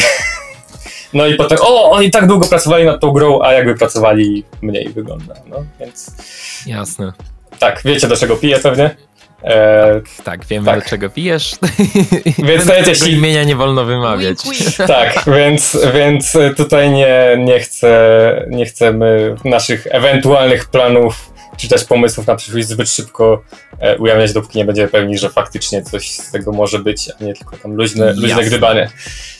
no 1.13 1.27
i 1.27 1.35
potem, 1.35 1.57
o, 1.61 1.91
oni 1.91 2.11
tak 2.11 2.27
długo 2.27 2.47
pracowali 2.47 2.85
nad 2.85 3.01
tą 3.01 3.11
grą, 3.11 3.41
a 3.41 3.53
jakby 3.53 3.75
pracowali 3.75 4.43
mniej 4.61 4.89
wygląda, 4.89 5.33
no 5.47 5.65
więc 5.79 6.11
Jasne. 6.65 7.13
tak, 7.59 7.81
wiecie 7.85 8.07
do 8.07 8.17
czego 8.17 8.35
piję 8.35 8.59
pewnie. 8.59 8.95
E, 9.43 10.01
Tak, 10.23 10.45
wiemy 10.45 10.65
Tak. 10.65 10.83
do 10.83 10.89
czego 10.89 11.09
pijesz. 11.09 11.55
Więc 12.37 12.65
nawet 12.65 12.87
jeśli- 12.87 13.13
imienia 13.13 13.43
nie 13.43 13.55
wolno 13.55 13.85
wymawiać. 13.85 14.37
Tak, 14.87 15.25
więc, 15.37 15.77
więc 15.93 16.37
tutaj 16.57 16.91
nie, 16.91 17.35
nie, 17.39 17.59
chcę, 17.59 18.45
nie 18.49 18.65
chcemy 18.65 19.35
naszych 19.45 19.87
ewentualnych 19.91 20.65
planów 20.65 21.33
czy 21.57 21.67
też 21.67 21.85
pomysłów 21.85 22.27
na 22.27 22.35
przyszłość 22.35 22.67
zbyt 22.67 22.89
szybko 22.89 23.43
e, 23.79 23.97
ujawniać, 23.97 24.33
dopóki 24.33 24.57
nie 24.57 24.65
będziemy 24.65 24.87
pewni, 24.87 25.17
że 25.17 25.29
faktycznie 25.29 25.81
coś 25.83 26.11
z 26.11 26.31
tego 26.31 26.51
może 26.51 26.79
być, 26.79 27.09
a 27.21 27.23
nie 27.23 27.33
tylko 27.33 27.57
tam 27.57 27.73
luźne, 27.73 28.13
luźne 28.13 28.43
gdybanie. 28.43 28.89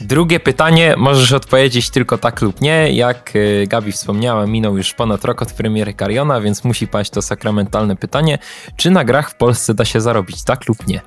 Drugie 0.01 0.39
pytanie, 0.39 0.93
możesz 0.97 1.32
odpowiedzieć 1.32 1.89
tylko 1.89 2.18
tak 2.18 2.41
lub 2.41 2.62
nie. 2.62 2.93
Jak 2.93 3.36
y, 3.36 3.66
Gabi 3.68 3.91
wspomniała, 3.91 4.45
minął 4.47 4.78
już 4.78 4.93
ponad 4.93 5.26
rok 5.26 5.41
od 5.41 5.54
premiery 5.54 5.93
Cariona, 5.93 6.41
więc 6.41 6.64
musi 6.64 6.88
paść 6.88 7.12
to 7.12 7.22
sakramentalne 7.22 7.95
pytanie. 7.95 8.38
Czy 8.76 8.91
na 8.91 9.04
grach 9.04 9.32
w 9.32 9.36
Polsce 9.36 9.74
da 9.74 9.86
się 9.86 9.92
zarobić, 10.01 10.43
tak 10.43 10.67
lub 10.67 10.87
nie? 10.87 11.01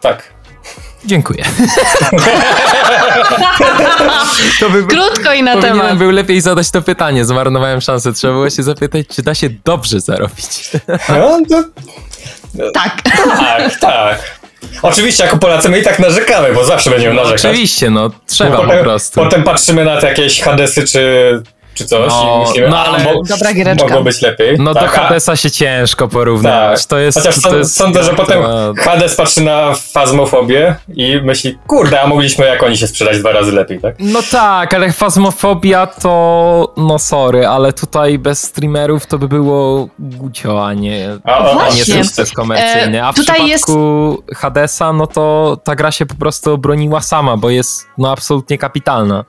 Tak. 0.00 0.22
Dziękuję. 1.04 1.44
to 4.60 4.70
by 4.70 4.86
Krótko 4.86 5.32
i 5.32 5.42
na 5.42 5.60
temat. 5.60 5.98
był 5.98 6.10
lepiej 6.10 6.40
zadać 6.40 6.70
to 6.70 6.82
pytanie, 6.82 7.24
zmarnowałem 7.24 7.80
szansę. 7.80 8.12
Trzeba 8.12 8.32
było 8.32 8.50
się 8.50 8.62
zapytać, 8.62 9.06
czy 9.06 9.22
da 9.22 9.34
się 9.34 9.48
dobrze 9.64 10.00
zarobić. 10.00 10.70
No, 11.08 11.38
to, 11.48 11.62
Tak. 12.74 13.02
tak, 13.38 13.78
tak. 13.80 14.18
Oczywiście 14.82 15.24
jako 15.24 15.36
Polacy 15.36 15.68
my 15.68 15.78
i 15.78 15.82
tak 15.82 15.98
narzekamy, 15.98 16.52
bo 16.52 16.64
zawsze 16.64 16.90
będziemy 16.90 17.14
narzekać. 17.14 17.44
Oczywiście, 17.44 17.90
no 17.90 18.10
trzeba 18.26 18.56
potem, 18.56 18.78
po 18.78 18.84
prostu. 18.84 19.20
Potem 19.20 19.42
patrzymy 19.42 19.84
na 19.84 20.00
te 20.00 20.08
jakieś 20.08 20.40
Hadesy 20.42 20.86
czy, 20.86 21.42
czy 21.74 21.84
coś 21.86 22.08
No, 22.08 22.42
i 22.44 22.48
myślimy, 22.48 22.68
no, 22.68 22.78
a, 22.78 22.84
ale- 22.84 23.04
mo- 23.04 23.22
Dobra 23.28 23.52
giereczka. 23.52 23.84
mogło 23.86 24.02
być 24.02 24.22
lepiej. 24.22 24.56
No 24.58 24.74
do 24.74 24.80
Tak, 24.80 24.98
a- 24.98 25.00
Hadesa 25.00 25.36
się 25.36 25.50
ciężko 25.50 26.08
porównywać. 26.08 26.80
Tak. 26.80 26.88
To 26.88 26.98
jest, 26.98 27.18
Chociaż 27.18 27.40
to 27.40 27.56
jest 27.56 27.76
sądzę, 27.76 28.04
że 28.04 28.14
potem 28.14 28.42
to- 28.42 28.74
Hades 28.78 29.16
patrzy 29.16 29.40
na 29.42 29.74
fazmofobię 29.92 30.74
i 30.94 31.20
myśli, 31.24 31.58
kurde, 31.66 32.00
a 32.02 32.06
mogliśmy 32.06 32.46
jak 32.46 32.62
oni 32.62 32.76
się 32.76 32.86
sprzedać 32.86 33.18
dwa 33.18 33.32
razy 33.32 33.52
lepiej, 33.52 33.80
tak? 33.80 33.94
No 33.98 34.20
tak, 34.30 34.74
ale 34.74 34.92
fazmofobia 34.92 35.86
to... 35.86 36.72
No 36.76 36.98
sorry, 36.98 37.46
ale 37.46 37.72
tutaj 37.72 38.18
bez 38.18 38.42
streamerów 38.42 39.06
to 39.06 39.18
by 39.18 39.28
było 39.28 39.88
gucio, 39.98 40.66
a 40.66 40.74
nie, 40.74 41.08
A, 41.24 41.32
a 41.32 41.50
o, 41.50 41.72
nie 41.74 41.84
sukces 41.84 42.32
komercyjny. 42.32 43.04
A 43.04 43.12
w 43.12 43.16
tutaj 43.16 43.40
przypadku 43.40 44.22
Hadesa, 44.36 44.92
no 44.92 45.06
to 45.06 45.56
ta 45.64 45.74
gra 45.74 45.92
się 45.92 46.06
po 46.06 46.14
prostu 46.14 46.52
obroniła 46.52 47.00
sama, 47.00 47.36
bo 47.36 47.50
jest 47.50 47.86
no 47.98 48.10
absolutnie 48.12 48.58
kapitalna. 48.58 49.24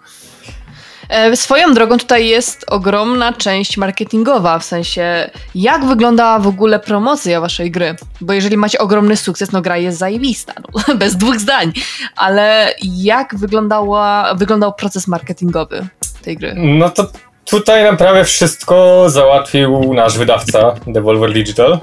E, 1.09 1.35
Swoją 1.35 1.73
drogą 1.73 1.97
tutaj 1.97 2.27
jest 2.27 2.65
ogromna 2.67 3.33
część 3.33 3.77
marketingowa, 3.77 4.59
w 4.59 4.63
sensie 4.63 5.29
jak 5.55 5.85
wyglądała 5.85 6.39
w 6.39 6.47
ogóle 6.47 6.79
promocja 6.79 7.41
waszej 7.41 7.71
gry. 7.71 7.95
Bo 8.21 8.33
jeżeli 8.33 8.57
macie 8.57 8.79
ogromny 8.79 9.17
sukces, 9.17 9.51
no 9.51 9.61
gra 9.61 9.77
jest 9.77 9.97
zajebista, 9.97 10.53
no, 10.73 10.95
bez 11.01 11.17
dwóch 11.17 11.39
zdań. 11.39 11.73
Ale 12.15 12.75
jak 12.83 13.35
wyglądała, 13.35 14.33
wyglądał 14.35 14.73
proces 14.73 15.07
marketingowy 15.07 15.87
tej 16.21 16.37
gry? 16.37 16.53
No 16.57 16.89
to 16.89 17.07
tutaj 17.45 17.83
nam 17.83 17.97
prawie 17.97 18.23
wszystko 18.23 19.05
załatwił 19.09 19.93
nasz 19.93 20.17
wydawca, 20.17 20.75
Devolver 20.87 21.33
Digital. 21.33 21.79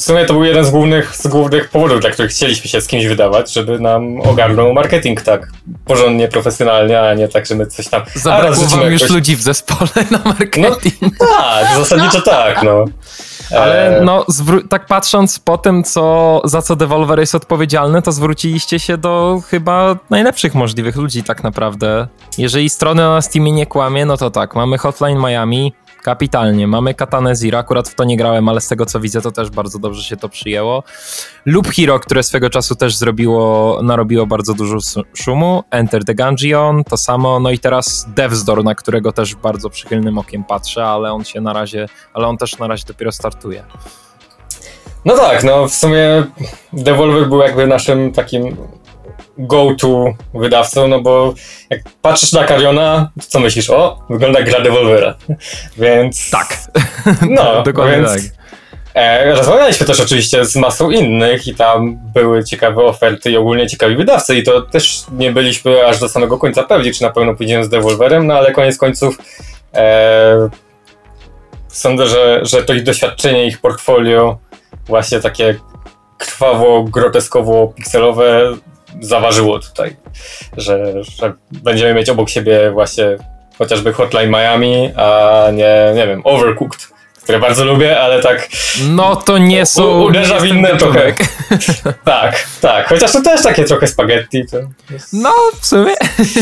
W 0.00 0.02
sumie 0.02 0.24
to 0.24 0.32
był 0.32 0.44
jeden 0.44 0.64
z 0.64 0.70
głównych, 0.70 1.16
z 1.16 1.26
głównych 1.26 1.68
powodów, 1.68 2.00
dla 2.00 2.10
których 2.10 2.30
chcieliśmy 2.30 2.70
się 2.70 2.80
z 2.80 2.86
kimś 2.86 3.06
wydawać, 3.06 3.52
żeby 3.52 3.78
nam 3.78 4.20
ogarnął 4.20 4.72
marketing 4.72 5.22
tak 5.22 5.48
porządnie, 5.84 6.28
profesjonalnie, 6.28 7.00
a 7.00 7.14
nie 7.14 7.28
tak, 7.28 7.46
że 7.46 7.54
my 7.54 7.66
coś 7.66 7.88
tam... 7.88 8.02
Zabrakło 8.14 8.64
wam 8.64 8.92
już 8.92 9.00
jakoś- 9.00 9.14
ludzi 9.14 9.36
w 9.36 9.42
zespole 9.42 9.90
na 10.10 10.18
marketing. 10.24 11.18
Tak, 11.18 11.78
zasadniczo 11.78 12.20
tak, 12.36 12.62
no. 12.62 12.84
Ale 13.56 13.98
E, 13.98 14.04
no, 14.04 14.26
tak 14.70 14.86
patrząc 14.86 15.38
po 15.38 15.58
tym, 15.58 15.84
co, 15.84 16.40
za 16.44 16.62
co 16.62 16.76
Devolver 16.76 17.20
jest 17.20 17.34
odpowiedzialny, 17.34 18.02
to 18.02 18.12
zwróciliście 18.12 18.78
się 18.78 18.96
do 18.96 19.42
chyba 19.48 19.96
najlepszych 20.10 20.54
możliwych 20.54 20.96
ludzi 20.96 21.22
tak 21.22 21.44
naprawdę. 21.44 22.08
Jeżeli 22.38 22.70
strony 22.70 23.02
na 23.02 23.22
Steamie 23.22 23.52
nie 23.52 23.66
kłamie, 23.66 24.06
no 24.06 24.16
to 24.16 24.30
tak, 24.30 24.54
mamy 24.54 24.78
Hotline 24.78 25.18
Miami, 25.18 25.72
kapitalnie, 26.02 26.66
mamy 26.66 26.94
Katana 26.94 27.34
Zero, 27.34 27.58
akurat 27.58 27.88
w 27.88 27.94
to 27.94 28.04
nie 28.04 28.16
grałem, 28.16 28.48
ale 28.48 28.60
z 28.60 28.68
tego 28.68 28.86
co 28.86 29.00
widzę, 29.00 29.20
to 29.20 29.32
też 29.32 29.50
bardzo 29.50 29.78
dobrze 29.78 30.02
się 30.02 30.16
to 30.16 30.28
przyjęło. 30.28 30.82
Loop 31.46 31.68
Hero, 31.68 32.00
które 32.00 32.22
swego 32.22 32.50
czasu 32.50 32.74
też 32.74 32.96
zrobiło, 32.96 33.78
narobiło 33.82 34.26
bardzo 34.26 34.54
dużo 34.54 34.78
szumu, 35.14 35.64
Enter 35.70 36.04
the 36.04 36.14
Gungeon, 36.14 36.84
to 36.84 36.96
samo, 36.96 37.40
no 37.40 37.50
i 37.50 37.58
teraz 37.58 38.06
Devs 38.16 38.44
Door, 38.44 38.64
na 38.64 38.74
którego 38.74 39.12
też 39.12 39.34
bardzo 39.34 39.70
przychylnym 39.70 40.18
okiem 40.18 40.44
patrzę, 40.44 40.84
ale 40.84 41.12
on 41.12 41.24
się 41.24 41.40
na 41.40 41.52
razie, 41.52 41.88
ale 42.14 42.26
on 42.26 42.36
też 42.36 42.58
na 42.58 42.66
razie 42.66 42.84
dopiero 42.86 43.12
startuje. 43.12 43.64
No 45.04 45.16
tak, 45.16 45.44
no 45.44 45.68
w 45.68 45.74
sumie 45.74 46.24
Devolver 46.72 47.28
był 47.28 47.40
jakby 47.40 47.66
naszym 47.66 48.12
takim 48.12 48.56
go-to 49.46 50.04
wydawcą, 50.34 50.88
no 50.88 51.00
bo 51.00 51.34
jak 51.70 51.80
patrzysz 52.02 52.32
na 52.32 52.44
Cariona, 52.44 53.10
to 53.20 53.26
co 53.28 53.40
myślisz? 53.40 53.70
O, 53.70 54.02
wygląda 54.10 54.40
jak 54.40 54.48
gra 54.48 54.60
Devolvera. 54.60 55.14
Więc... 55.78 56.30
Tak. 56.30 56.58
No, 57.30 57.62
Dokładnie 57.62 57.96
więc, 57.96 58.08
tak. 58.08 58.40
E, 58.94 59.34
rozmawialiśmy 59.34 59.86
też 59.86 60.00
oczywiście 60.00 60.44
z 60.44 60.56
masą 60.56 60.90
innych 60.90 61.46
i 61.46 61.54
tam 61.54 61.98
były 62.14 62.44
ciekawe 62.44 62.82
oferty 62.84 63.30
i 63.30 63.36
ogólnie 63.36 63.66
ciekawi 63.66 63.96
wydawcy 63.96 64.36
i 64.36 64.42
to 64.42 64.62
też 64.62 65.02
nie 65.12 65.32
byliśmy 65.32 65.86
aż 65.86 66.00
do 66.00 66.08
samego 66.08 66.38
końca 66.38 66.62
pewni, 66.62 66.92
czy 66.92 67.02
na 67.02 67.10
pewno 67.10 67.34
pójdziemy 67.34 67.64
z 67.64 67.68
Devolverem, 67.68 68.26
no 68.26 68.34
ale 68.34 68.52
koniec 68.52 68.76
końców 68.78 69.18
e, 69.74 70.48
sądzę, 71.68 72.06
że, 72.06 72.40
że 72.42 72.62
to 72.62 72.74
ich 72.74 72.82
doświadczenie, 72.82 73.46
ich 73.46 73.60
portfolio 73.60 74.38
właśnie 74.86 75.20
takie 75.20 75.54
krwawo, 76.18 76.82
groteskowo, 76.82 77.72
pikselowe 77.76 78.56
zaważyło 79.00 79.58
tutaj, 79.58 79.96
że, 80.56 80.92
że 81.02 81.32
będziemy 81.50 81.94
mieć 81.94 82.10
obok 82.10 82.30
siebie 82.30 82.70
właśnie 82.70 83.04
chociażby 83.58 83.92
Hotline 83.92 84.30
Miami, 84.30 84.90
a 84.96 85.44
nie, 85.52 85.92
nie 85.94 86.06
wiem, 86.06 86.20
Overcooked, 86.24 86.88
które 87.22 87.38
bardzo 87.38 87.64
lubię, 87.64 88.00
ale 88.00 88.22
tak 88.22 88.48
No 88.88 89.16
to 89.16 89.38
nie 89.38 89.66
są... 89.66 89.84
u, 89.84 90.04
uderza 90.04 90.38
w 90.40 90.46
inne 90.46 90.76
trochę. 90.76 91.14
Tak, 92.04 92.46
tak, 92.60 92.88
chociaż 92.88 93.12
to 93.12 93.22
też 93.22 93.42
takie 93.42 93.64
trochę 93.64 93.86
spaghetti. 93.86 94.44
Jest... 94.90 95.12
No, 95.12 95.32
w 95.60 95.66
sumie 95.66 95.92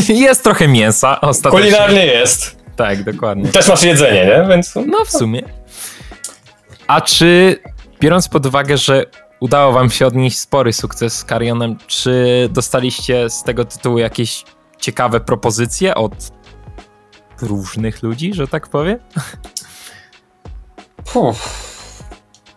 jest 0.25 0.43
trochę 0.43 0.67
mięsa 0.67 1.21
ostatecznie. 1.21 1.59
Kulinarnie 1.59 2.05
jest. 2.05 2.55
Tak, 2.75 3.03
dokładnie. 3.03 3.51
Też 3.51 3.67
masz 3.67 3.83
jedzenie, 3.83 4.25
nie? 4.25 4.45
Więc 4.49 4.75
No 4.75 5.05
w 5.05 5.11
sumie. 5.11 5.41
A 6.87 7.01
czy, 7.01 7.59
biorąc 7.99 8.27
pod 8.27 8.45
uwagę, 8.45 8.77
że 8.77 9.05
udało 9.39 9.73
wam 9.73 9.89
się 9.89 10.07
odnieść 10.07 10.39
spory 10.39 10.73
sukces 10.73 11.13
z 11.13 11.25
Carionem, 11.25 11.77
czy 11.87 12.47
dostaliście 12.51 13.29
z 13.29 13.43
tego 13.43 13.65
tytułu 13.65 13.97
jakieś 13.97 14.43
ciekawe 14.77 15.19
propozycje 15.19 15.95
od 15.95 16.31
różnych 17.41 18.03
ludzi, 18.03 18.33
że 18.33 18.47
tak 18.47 18.67
powiem? 18.67 18.99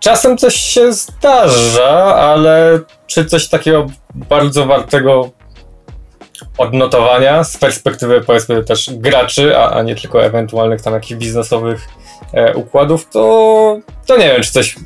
Czasem 0.01 0.39
coś 0.39 0.57
się 0.57 0.93
zdarza, 0.93 2.17
ale 2.17 2.81
czy 3.07 3.25
coś 3.25 3.49
takiego 3.49 3.87
bardzo 4.15 4.67
wartego 4.67 5.31
odnotowania 6.59 7.45
z 7.45 7.57
perspektywy 7.57 8.21
powiedzmy 8.21 8.65
też 8.65 8.91
graczy, 8.95 9.59
a, 9.59 9.71
a 9.71 9.83
nie 9.83 9.97
tylko 9.97 10.25
ewentualnych 10.25 10.83
tam 10.83 10.95
jakichś 10.95 11.21
biznesowych 11.21 11.89
e, 12.33 12.55
układów, 12.55 13.09
to, 13.09 13.79
to 14.07 14.17
nie 14.17 14.29
wiem, 14.29 14.43
czy 14.43 14.53
coś 14.53 14.77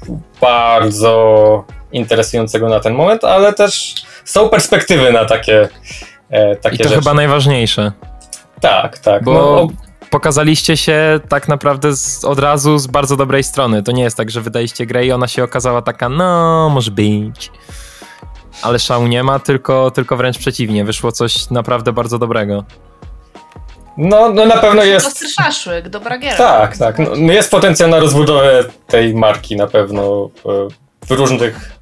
bardzo 0.40 1.64
interesującego 1.97 2.68
na 2.68 2.80
ten 2.80 2.94
moment, 2.94 3.24
ale 3.24 3.53
też 3.53 3.94
są 4.24 4.49
perspektywy 4.49 5.12
na 5.12 5.24
takie, 5.24 5.68
e, 6.30 6.57
takie 6.57 6.76
I 6.76 6.78
to 6.78 6.84
rzeczy. 6.88 7.01
chyba 7.01 7.14
najważniejsze, 7.14 7.92
Tak, 8.61 8.99
tak. 8.99 9.24
bo 9.24 9.32
no, 9.32 9.68
pokazaliście 10.11 10.76
się 10.76 11.20
tak 11.28 11.49
naprawdę 11.49 11.97
z, 11.97 12.24
od 12.24 12.38
razu 12.38 12.78
z 12.78 12.86
bardzo 12.86 13.16
dobrej 13.16 13.42
strony. 13.44 13.82
To 13.82 13.92
nie 13.92 14.03
jest 14.03 14.16
tak, 14.16 14.30
że 14.30 14.40
wydaliście 14.40 14.86
grę 14.86 15.07
i 15.07 15.12
ona 15.12 15.28
się 15.28 15.44
okazała 15.44 15.82
taka, 15.82 16.09
no, 16.09 16.68
może 16.72 16.90
być. 16.90 17.51
Ale 18.62 18.78
szału 18.78 19.07
nie 19.07 19.22
ma, 19.22 19.38
tylko, 19.38 19.90
tylko 19.90 20.16
wręcz 20.16 20.38
przeciwnie. 20.38 20.84
Wyszło 20.84 21.12
coś 21.12 21.51
naprawdę 21.51 21.92
bardzo 21.92 22.18
dobrego. 22.18 22.64
no, 23.97 24.28
no 24.32 24.47
na 24.47 24.57
pewno 24.57 24.84
jest... 24.84 25.07
Ostry 25.07 25.28
szaszłyk, 25.28 25.88
dobra 25.88 26.18
giera. 26.18 26.36
Tak, 26.36 26.76
tak. 26.76 26.99
No, 26.99 27.32
jest 27.32 27.51
potencjał 27.51 27.88
na 27.88 27.99
rozbudowę 28.01 28.64
tej 28.86 29.14
marki 29.14 29.57
na 29.57 29.66
pewno 29.66 30.30
e, 30.47 30.49
w 31.07 31.11
różnych 31.11 31.76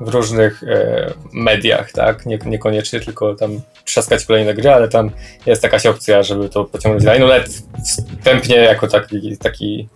w 0.00 0.08
różnych 0.08 0.62
e, 0.62 1.12
mediach, 1.32 1.92
tak? 1.92 2.26
Nie, 2.26 2.38
niekoniecznie 2.46 3.00
tylko 3.00 3.34
tam 3.34 3.60
trzaskać 3.84 4.24
kolejne 4.24 4.54
gry, 4.54 4.70
ale 4.70 4.88
tam 4.88 5.10
jest 5.46 5.62
jakaś 5.62 5.86
opcja, 5.86 6.22
żeby 6.22 6.48
to 6.48 6.64
pociągnąć 6.64 7.04
dalej. 7.04 7.20
No 7.20 7.26
nawet 7.26 7.62
wstępnie 7.84 8.56
jako 8.56 8.88
taki, 8.88 9.38
taki, 9.38 9.88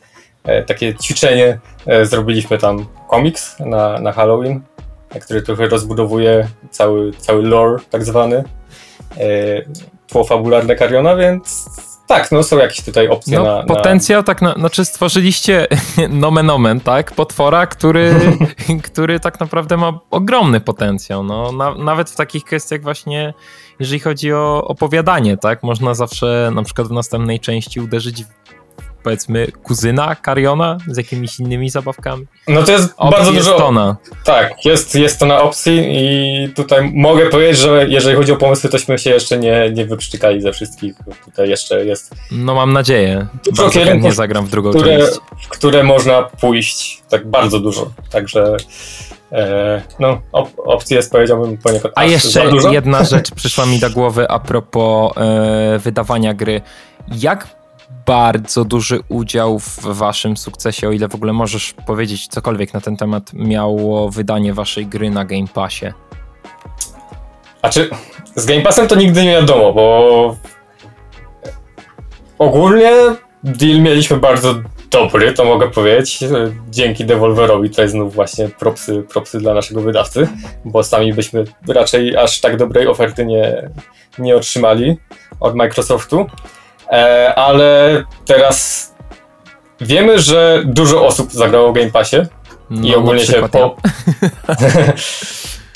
e, 0.44 0.62
takie 0.62 0.94
ćwiczenie 0.94 1.58
e, 1.86 2.06
zrobiliśmy 2.06 2.58
tam 2.58 2.86
komiks 3.08 3.58
na, 3.58 4.00
na 4.00 4.12
Halloween, 4.12 4.60
który 5.20 5.42
trochę 5.42 5.68
rozbudowuje 5.68 6.48
cały, 6.70 7.12
cały 7.12 7.42
lore 7.42 7.78
tak 7.90 8.04
zwany, 8.04 8.36
e, 8.36 9.24
tło 10.06 10.24
fabularne 10.24 10.76
Kariona, 10.76 11.16
więc 11.16 11.66
tak, 12.06 12.32
no 12.32 12.42
są 12.42 12.58
jakieś 12.58 12.82
tutaj 12.84 13.08
opcje 13.08 13.38
No, 13.38 13.44
na, 13.44 13.56
na... 13.56 13.62
potencjał, 13.62 14.22
tak, 14.22 14.42
na, 14.42 14.52
znaczy 14.54 14.84
stworzyliście 14.84 15.66
nomen 16.10 16.50
omen, 16.50 16.80
tak? 16.80 17.12
Potwora, 17.12 17.66
który, 17.66 18.14
który 18.92 19.20
tak 19.20 19.40
naprawdę 19.40 19.76
ma 19.76 19.98
ogromny 20.10 20.60
potencjał. 20.60 21.24
No, 21.24 21.52
na, 21.52 21.74
nawet 21.74 22.10
w 22.10 22.16
takich 22.16 22.44
kwestiach 22.44 22.82
właśnie, 22.82 23.34
jeżeli 23.80 24.00
chodzi 24.00 24.32
o 24.32 24.64
opowiadanie, 24.64 25.36
tak? 25.36 25.62
Można 25.62 25.94
zawsze 25.94 26.52
na 26.54 26.62
przykład 26.62 26.88
w 26.88 26.92
następnej 26.92 27.40
części 27.40 27.80
uderzyć 27.80 28.24
w, 28.24 28.28
powiedzmy 29.02 29.46
kuzyna 29.62 30.14
Kariona 30.14 30.78
z 30.86 30.96
jakimiś 30.96 31.40
innymi 31.40 31.70
zabawkami. 31.70 32.26
No 32.48 32.62
to 32.62 32.72
jest 32.72 32.94
Opcji 32.96 33.16
bardzo 33.18 33.32
jest 33.32 33.46
dużo. 33.46 33.58
tona. 33.58 33.96
Tak, 34.24 34.64
jest, 34.64 34.94
jest 34.94 35.18
to 35.18 35.26
na 35.26 35.42
opcji 35.42 35.84
i 35.88 36.48
tutaj 36.54 36.90
mogę 36.94 37.30
powiedzieć, 37.30 37.58
że 37.58 37.86
jeżeli 37.88 38.16
chodzi 38.16 38.32
o 38.32 38.36
pomysły, 38.36 38.70
tośmy 38.70 38.98
się 38.98 39.10
jeszcze 39.10 39.38
nie, 39.38 39.70
nie 39.74 39.84
wyprztykali 39.86 40.40
ze 40.42 40.52
wszystkich. 40.52 40.94
Tutaj 41.24 41.48
jeszcze 41.48 41.86
jest, 41.86 42.14
No 42.30 42.54
mam 42.54 42.72
nadzieję. 42.72 43.26
Dużo 43.44 43.70
kierunków, 43.70 44.14
zagram 44.14 44.46
w 44.46 44.50
drugą 44.50 44.70
które, 44.70 44.98
część. 44.98 45.18
w 45.42 45.48
które 45.48 45.82
można 45.82 46.22
pójść. 46.22 47.02
Tak 47.08 47.26
bardzo 47.26 47.60
dużo. 47.60 47.90
Także 48.10 48.56
e, 49.32 49.82
no, 49.98 50.20
op, 50.32 50.48
opcji 50.64 50.96
jest 50.96 51.12
powiedziałbym 51.12 51.58
poniekąd 51.58 51.94
A 51.96 52.04
jeszcze 52.04 52.42
jedna 52.70 53.04
rzecz 53.04 53.30
przyszła 53.40 53.66
mi 53.66 53.78
do 53.78 53.90
głowy 53.90 54.28
a 54.28 54.38
propos 54.38 55.12
e, 55.16 55.78
wydawania 55.78 56.34
gry. 56.34 56.60
Jak 57.18 57.61
bardzo 58.06 58.64
duży 58.64 59.00
udział 59.08 59.58
w 59.58 59.78
waszym 59.82 60.36
sukcesie, 60.36 60.88
o 60.88 60.92
ile 60.92 61.08
w 61.08 61.14
ogóle 61.14 61.32
możesz 61.32 61.74
powiedzieć 61.86 62.28
cokolwiek 62.28 62.74
na 62.74 62.80
ten 62.80 62.96
temat, 62.96 63.32
miało 63.32 64.08
wydanie 64.08 64.54
waszej 64.54 64.86
gry 64.86 65.10
na 65.10 65.24
Game 65.24 65.48
Passie? 65.54 65.86
A 67.62 67.68
czy 67.68 67.90
z 68.34 68.46
Game 68.46 68.60
Passem 68.60 68.88
to 68.88 68.94
nigdy 68.94 69.24
nie 69.24 69.32
wiadomo, 69.32 69.72
bo 69.72 70.36
ogólnie 72.38 72.90
deal 73.44 73.80
mieliśmy 73.80 74.16
bardzo 74.16 74.54
dobry, 74.90 75.32
to 75.32 75.44
mogę 75.44 75.70
powiedzieć, 75.70 76.18
dzięki 76.70 77.04
Devolverowi, 77.04 77.70
tutaj 77.70 77.88
znów 77.88 78.14
właśnie 78.14 78.48
propsy, 78.48 79.02
propsy 79.12 79.38
dla 79.38 79.54
naszego 79.54 79.80
wydawcy, 79.80 80.28
bo 80.64 80.82
sami 80.82 81.12
byśmy 81.12 81.44
raczej 81.68 82.16
aż 82.16 82.40
tak 82.40 82.56
dobrej 82.56 82.86
oferty 82.86 83.26
nie, 83.26 83.70
nie 84.18 84.36
otrzymali 84.36 84.96
od 85.40 85.54
Microsoftu, 85.54 86.26
ale 87.36 88.02
teraz 88.26 88.88
wiemy, 89.80 90.18
że 90.18 90.62
dużo 90.64 91.06
osób 91.06 91.32
zagrało 91.32 91.72
w 91.72 91.74
Game 91.74 91.90
Passie, 91.90 92.16
No, 92.70 92.88
i 92.88 92.94
ogólnie 92.94 93.26
się 93.26 93.48
po. 93.48 93.76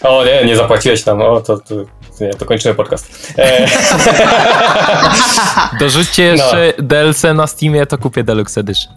o 0.08 0.24
nie, 0.24 0.44
nie 0.44 0.56
zapłaciłeś 0.56 1.02
tam, 1.02 1.22
o 1.22 1.40
to, 1.40 1.58
to, 1.58 1.74
nie, 2.20 2.30
to 2.34 2.46
kończymy 2.46 2.74
podcast. 2.74 3.32
E. 3.38 3.66
Dorzućcie 5.80 6.22
jeszcze 6.22 6.72
DLC 6.78 7.22
na 7.34 7.46
Steamie, 7.46 7.86
to 7.86 7.98
kupię 7.98 8.24
Deluxe 8.24 8.60
Edition. 8.60 8.92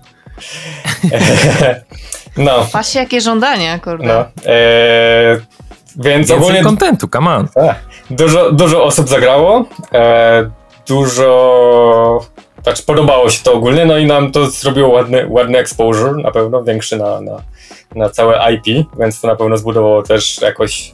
no, 2.38 2.68
Patrzcie, 2.72 3.00
jakie 3.00 3.22
żądania, 3.22 3.80
kurde. 3.80 4.06
no. 4.08 4.20
E, 4.52 5.40
więc 5.96 6.18
Więcej 6.18 6.38
ogólnie 6.38 6.64
kontentu, 6.64 7.08
come 7.08 7.36
on. 7.36 7.48
tak, 7.48 7.76
dużo, 8.10 8.52
dużo 8.52 8.84
osób 8.84 9.08
zagrało, 9.10 9.66
e, 9.94 10.50
dużo. 10.90 12.20
Znaczy, 12.64 12.84
podobało 12.84 13.30
się 13.30 13.44
to 13.44 13.54
ogólnie, 13.54 13.86
no 13.86 13.98
i 13.98 14.06
nam 14.06 14.32
to 14.32 14.50
zrobiło 14.50 14.90
ładny, 14.90 15.28
ładny 15.30 15.58
exposure, 15.58 16.14
na 16.24 16.32
pewno 16.32 16.64
większy 16.64 16.98
na, 16.98 17.22
na, 17.22 17.42
na 17.96 18.10
całe 18.10 18.54
IP, 18.54 18.88
więc 19.00 19.22
to 19.22 19.28
na 19.28 19.36
pewno 19.36 19.58
zbudowało 19.58 20.04
też 20.04 20.42
jakoś 20.42 20.92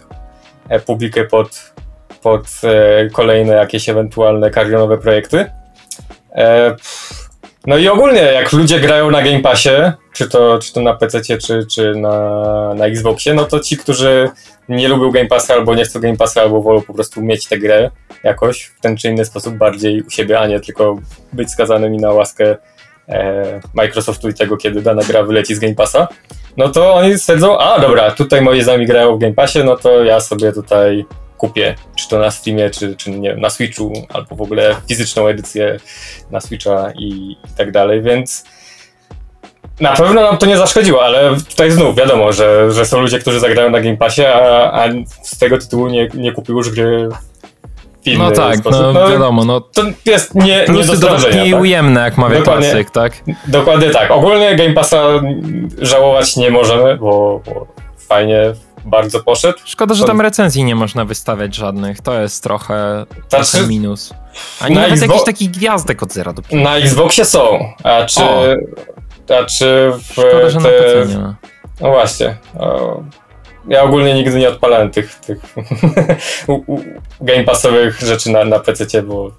e, 0.70 0.80
publikę 0.80 1.26
pod, 1.26 1.74
pod 2.22 2.42
e, 2.64 3.10
kolejne 3.10 3.54
jakieś 3.54 3.90
ewentualne 3.90 4.52
karionowe 4.52 4.98
projekty. 4.98 5.46
E, 6.36 6.76
no 7.68 7.78
i 7.78 7.88
ogólnie, 7.88 8.22
jak 8.22 8.54
ludzie 8.54 8.80
grają 8.80 9.12
na 9.12 9.22
Game 9.22 9.40
Passie, 9.40 9.92
czy 10.14 10.30
to, 10.30 10.60
czy 10.60 10.74
to 10.74 10.82
na 10.82 10.94
PC, 10.94 11.38
czy, 11.38 11.66
czy 11.72 11.96
na, 11.96 12.74
na 12.74 12.86
Xboxie, 12.86 13.34
no 13.34 13.46
to 13.46 13.60
ci, 13.60 13.78
którzy 13.78 14.30
nie 14.70 14.88
lubią 14.88 15.12
Game 15.12 15.28
Passa, 15.28 15.54
albo 15.54 15.76
nie 15.76 15.84
chcą 15.84 16.00
Game 16.00 16.18
Passa, 16.18 16.42
albo 16.42 16.62
wolą 16.62 16.82
po 16.82 16.94
prostu 16.94 17.22
mieć 17.22 17.48
tę 17.48 17.58
grę 17.58 17.92
jakoś 18.24 18.64
w 18.64 18.82
ten 18.82 18.98
czy 18.98 19.10
inny 19.10 19.26
sposób 19.26 19.56
bardziej 19.56 20.02
u 20.02 20.10
siebie, 20.10 20.40
a 20.40 20.48
nie 20.48 20.60
tylko 20.60 21.00
być 21.34 21.52
skazanymi 21.52 21.98
na 21.98 22.12
łaskę 22.12 22.58
e, 23.10 23.62
Microsoftu 23.74 24.30
i 24.30 24.34
tego, 24.34 24.58
kiedy 24.58 24.82
dana 24.82 25.02
gra 25.04 25.24
wyleci 25.24 25.56
z 25.56 25.60
Game 25.60 25.76
Passa, 25.76 26.08
no 26.58 26.70
to 26.70 26.94
oni 26.94 27.20
stwierdzą, 27.20 27.58
a 27.58 27.80
dobra, 27.80 28.12
tutaj 28.12 28.42
moi 28.42 28.64
znajomi 28.64 28.86
grają 28.86 29.16
w 29.16 29.20
Game 29.20 29.34
Passie, 29.34 29.64
no 29.64 29.76
to 29.78 30.04
ja 30.04 30.20
sobie 30.20 30.52
tutaj 30.52 31.06
kupię, 31.38 31.76
czy 31.96 32.10
to 32.10 32.20
na 32.20 32.32
Steamie, 32.32 32.70
czy, 32.70 32.96
czy 32.96 33.12
nie 33.12 33.36
na 33.36 33.50
Switchu, 33.50 33.94
albo 34.14 34.36
w 34.36 34.42
ogóle 34.42 34.76
fizyczną 34.88 35.28
edycję 35.28 35.80
na 36.32 36.42
Switcha 36.42 36.92
i, 37.00 37.08
i 37.32 37.58
tak 37.58 37.72
dalej, 37.72 38.02
więc 38.02 38.46
na 39.80 39.92
pewno 39.96 40.22
nam 40.22 40.38
to 40.38 40.46
nie 40.46 40.58
zaszkodziło, 40.58 41.06
ale 41.06 41.36
tutaj 41.50 41.72
znów 41.72 41.96
wiadomo, 41.96 42.34
że, 42.34 42.72
że 42.72 42.86
są 42.86 43.02
ludzie, 43.02 43.20
którzy 43.20 43.40
zagrają 43.40 43.70
na 43.70 43.82
Game 43.82 43.98
Passie, 43.98 44.26
a, 44.26 44.72
a 44.72 44.90
z 45.24 45.38
tego 45.38 45.58
tytułu 45.58 45.88
nie, 45.88 46.10
nie 46.14 46.32
kupił 46.32 46.58
już 46.58 46.70
gry 46.70 47.10
No 48.18 48.32
tak, 48.32 48.60
no 48.66 48.94
wiadomo, 49.10 49.46
no 49.46 49.62
To 49.62 49.82
jest 50.06 50.36
nie, 50.36 50.66
nie 50.70 50.84
do 50.84 50.94
i 51.46 51.52
tak? 51.52 51.62
ujemne, 51.62 52.02
jak 52.02 52.18
mawia 52.18 52.40
Dokładnie. 52.40 52.70
klasyk, 52.70 52.90
tak? 52.92 53.14
Dokładnie 53.48 53.90
tak. 53.90 54.12
Ogólnie 54.12 54.56
Game 54.56 54.74
Passa 54.74 55.04
żałować 55.82 56.36
nie 56.36 56.52
możemy, 56.52 56.98
bo, 56.98 57.42
bo 57.46 57.68
fajnie 58.08 58.54
bardzo 58.86 59.24
poszedł. 59.24 59.58
Szkoda, 59.66 59.96
że 59.96 60.06
tam 60.06 60.22
recenzji 60.22 60.64
nie 60.64 60.76
można 60.76 61.06
wystawiać 61.06 61.56
żadnych. 61.56 62.02
To 62.02 62.22
jest 62.22 62.44
trochę, 62.44 63.06
Znaczy, 63.30 63.52
trochę 63.52 63.68
minus. 63.68 64.14
A 64.60 64.64
na 64.64 64.70
nie 64.70 64.76
nawet 64.76 64.92
Xbox- 64.92 65.02
jakichś 65.08 65.26
takich 65.26 65.52
gwiazdek 65.52 66.04
od 66.04 66.14
0 66.14 66.34
do 66.34 66.42
5. 66.42 66.64
Na 66.64 66.78
Xboxie 66.78 67.26
są, 67.26 67.60
a 67.84 68.06
czy, 68.06 68.24
O. 68.24 68.44
a 69.40 69.46
czy 69.46 69.92
w 70.00 70.12
Szkoda, 70.12 70.50
że 70.50 70.60
na 70.60 70.70
te- 70.70 70.82
PC 70.82 71.06
nie 71.14 71.18
ma. 71.18 71.36
No 71.82 71.90
właśnie. 71.90 72.36
O, 72.60 73.04
ja 73.68 73.84
ogólnie 73.84 74.14
nigdy 74.14 74.40
nie 74.40 74.50
odpalałem 74.50 74.92
tych, 74.92 75.16
tych 75.16 75.38
Game 77.22 77.44
Passowych 77.44 78.00
rzeczy 78.00 78.30
na, 78.30 78.46
na 78.46 78.60
PC, 78.60 79.04
bo 79.04 79.32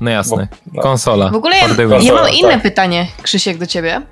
No 0.00 0.10
jasne. 0.10 0.48
no. 0.72 0.82
Konsola. 0.82 1.30
W 1.30 1.34
ogóle 1.34 1.56
ja. 1.56 1.68
Konsola, 1.88 2.22
mam 2.22 2.30
inne 2.32 2.52
tak. 2.52 2.62
pytanie, 2.62 3.06
Krzysiek, 3.22 3.58
do 3.58 3.66
ciebie. 3.66 4.02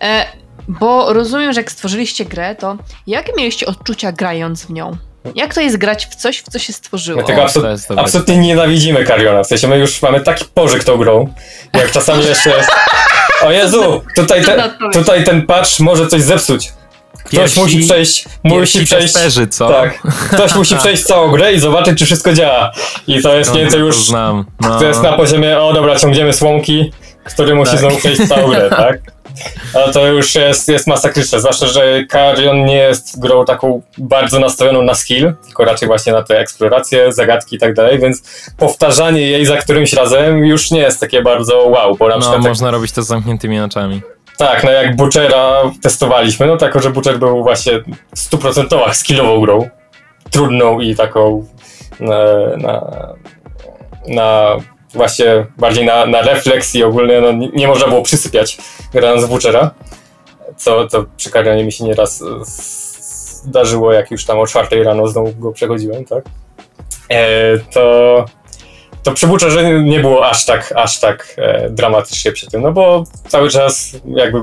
E, 0.00 0.24
bo 0.68 1.12
rozumiem, 1.12 1.52
że 1.52 1.60
jak 1.60 1.72
stworzyliście 1.72 2.24
grę, 2.24 2.54
to 2.54 2.76
jakie 3.06 3.32
mieliście 3.36 3.66
odczucia 3.66 4.12
grając 4.12 4.66
w 4.66 4.70
nią? 4.70 4.96
Jak 5.34 5.54
to 5.54 5.60
jest 5.60 5.76
grać 5.76 6.06
w 6.06 6.14
coś, 6.14 6.38
w 6.38 6.48
co 6.48 6.58
się 6.58 6.72
stworzyło? 6.72 7.20
My 7.20 7.26
tego 7.26 7.42
absolut- 7.42 7.88
dobre. 7.88 8.04
absolutnie 8.04 8.36
nienawidzimy 8.38 9.04
Kariona. 9.04 9.42
W 9.42 9.46
sensie 9.46 9.68
my 9.68 9.78
już 9.78 10.02
mamy 10.02 10.20
taki 10.20 10.44
pożyg 10.54 10.84
tą 10.84 10.96
grą, 10.96 11.34
jak 11.74 11.90
czasami 11.90 12.24
jeszcze 12.24 12.50
jest. 12.50 12.70
O 13.42 13.50
Jezu, 13.52 14.02
tutaj, 14.16 14.44
te, 14.44 14.70
tutaj 14.92 15.24
ten 15.24 15.46
patch 15.46 15.80
może 15.80 16.06
coś 16.06 16.22
zepsuć. 16.22 16.72
Ktoś 17.24 17.56
musi 17.56 17.80
przejść, 17.80 18.24
musi 18.44 18.84
przejść. 18.84 19.12
testerzy, 19.12 19.46
co? 19.46 19.68
Tak, 19.68 20.02
ktoś 20.32 20.54
musi 20.54 20.76
przejść 20.82 21.02
całą 21.04 21.30
grę 21.30 21.52
i 21.52 21.60
zobaczyć, 21.60 21.98
czy 21.98 22.04
wszystko 22.04 22.32
działa. 22.32 22.72
I 23.06 23.22
to 23.22 23.36
jest 23.36 23.50
No, 23.54 23.56
nieco 23.56 23.76
już. 23.76 24.04
znam. 24.04 24.44
No. 24.60 24.78
To 24.78 24.84
jest 24.84 25.02
na 25.02 25.12
poziomie, 25.12 25.58
o 25.60 25.72
dobra, 25.72 25.96
ciągniemy 25.96 26.32
słomki, 26.32 26.92
który 27.24 27.54
musi 27.54 27.70
Tak. 27.70 27.80
znowu 27.80 27.96
przejść 27.96 28.28
całą 28.28 28.48
grę, 28.50 28.70
tak? 28.76 28.98
Ale 29.74 29.92
to 29.92 30.06
już 30.06 30.34
jest, 30.34 30.68
jest 30.68 30.86
masakryczne, 30.86 31.40
zwłaszcza, 31.40 31.66
że 31.66 32.04
Carrion 32.12 32.64
nie 32.64 32.74
jest 32.76 33.20
grą 33.20 33.44
taką 33.44 33.82
bardzo 33.98 34.38
nastawioną 34.38 34.82
na 34.82 34.94
skill, 34.94 35.32
tylko 35.44 35.64
raczej 35.64 35.88
właśnie 35.88 36.12
na 36.12 36.22
te 36.22 36.38
eksploracje, 36.38 37.12
zagadki 37.12 37.56
i 37.56 37.58
tak 37.58 37.74
dalej, 37.74 37.98
więc 37.98 38.22
powtarzanie 38.58 39.20
jej 39.20 39.46
za 39.46 39.56
którymś 39.56 39.92
razem 39.92 40.44
już 40.44 40.70
nie 40.70 40.80
jest 40.80 41.00
takie 41.00 41.22
bardzo 41.22 41.58
wow, 41.58 41.96
bo 41.96 42.08
na 42.08 42.14
No, 42.14 42.20
przykład 42.20 42.42
można 42.42 42.70
robić 42.70 42.92
to 42.92 43.02
z 43.02 43.06
zamkniętymi 43.06 43.60
oczami. 43.60 44.02
Tak, 44.40 44.64
no 44.64 44.70
jak 44.70 44.96
Butchera 44.96 45.62
testowaliśmy, 45.82 46.46
no 46.46 46.56
tak, 46.56 46.82
że 46.82 46.90
Butcher 46.90 47.18
był 47.18 47.42
właśnie 47.42 47.72
stuprocentowo 48.14 48.94
skillową 48.94 49.40
grą, 49.40 49.68
trudną 50.30 50.80
i 50.80 50.94
taką 50.94 51.46
na, 52.00 52.24
na, 52.56 52.86
na 54.08 54.56
właśnie 54.94 55.46
bardziej 55.58 55.86
na, 55.86 56.06
na 56.06 56.22
refleks 56.22 56.74
i 56.74 56.84
ogólnie 56.84 57.20
no, 57.20 57.32
nie, 57.32 57.48
nie 57.48 57.68
można 57.68 57.86
było 57.88 58.02
przysypiać 58.02 58.58
grając 58.92 59.24
w 59.24 59.28
Butchera, 59.28 59.70
co, 60.56 60.88
co 60.88 61.04
przy 61.16 61.30
Karionie 61.30 61.64
mi 61.64 61.72
się 61.72 61.84
nieraz 61.84 62.22
e, 62.22 62.26
zdarzyło, 62.44 63.92
jak 63.92 64.10
już 64.10 64.24
tam 64.24 64.38
o 64.38 64.46
czwartej 64.46 64.82
rano 64.82 65.06
znowu 65.08 65.32
go 65.32 65.52
przechodziłem, 65.52 66.04
tak? 66.04 66.24
E, 67.10 67.58
to, 67.58 68.24
to 69.02 69.12
przy 69.12 69.26
Butcherze 69.26 69.82
nie 69.82 70.00
było 70.00 70.28
aż 70.28 70.46
tak, 70.46 70.72
aż 70.76 71.00
tak 71.00 71.34
e, 71.36 71.70
dramatycznie 71.70 72.32
przy 72.32 72.46
tym, 72.46 72.62
no 72.62 72.72
bo 72.72 73.04
cały 73.28 73.50
czas 73.50 73.96
jakby 74.06 74.42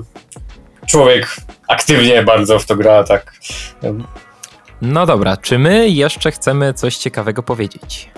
człowiek 0.87 1.35
aktywnie 1.67 2.23
bardzo 2.23 2.59
w 2.59 2.65
to 2.65 2.75
gra, 2.75 3.03
tak 3.03 3.33
No 4.81 5.05
dobra, 5.05 5.37
czy 5.37 5.59
my 5.59 5.89
jeszcze 5.89 6.31
chcemy 6.31 6.73
coś 6.73 6.97
ciekawego 6.97 7.43
powiedzieć? 7.43 8.09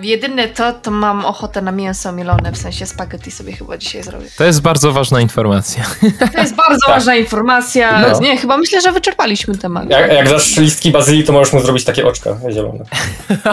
Jedyne 0.00 0.48
to, 0.48 0.72
to 0.72 0.90
mam 0.90 1.24
ochotę 1.24 1.62
na 1.62 1.72
mięso 1.72 2.12
mielone, 2.12 2.52
w 2.52 2.58
sensie 2.58 2.86
spaghetti 2.86 3.30
sobie 3.30 3.52
chyba 3.52 3.78
dzisiaj 3.78 4.02
zrobię. 4.02 4.26
To 4.38 4.44
jest 4.44 4.62
bardzo 4.62 4.92
ważna 4.92 5.20
informacja. 5.20 5.84
To 6.32 6.38
jest 6.40 6.54
bardzo 6.54 6.86
ważna 6.94 7.16
informacja. 7.16 8.00
No. 8.00 8.20
Nie, 8.20 8.36
chyba 8.36 8.56
myślę, 8.56 8.80
że 8.80 8.92
wyczerpaliśmy 8.92 9.58
temat. 9.58 9.90
Jak, 9.90 10.12
jak 10.12 10.28
dasz 10.28 10.56
listki 10.56 10.90
bazylii, 10.90 11.24
to 11.24 11.32
możesz 11.32 11.52
mu 11.52 11.60
zrobić 11.60 11.84
takie 11.84 12.06
oczka 12.06 12.36
zielone. 12.50 12.84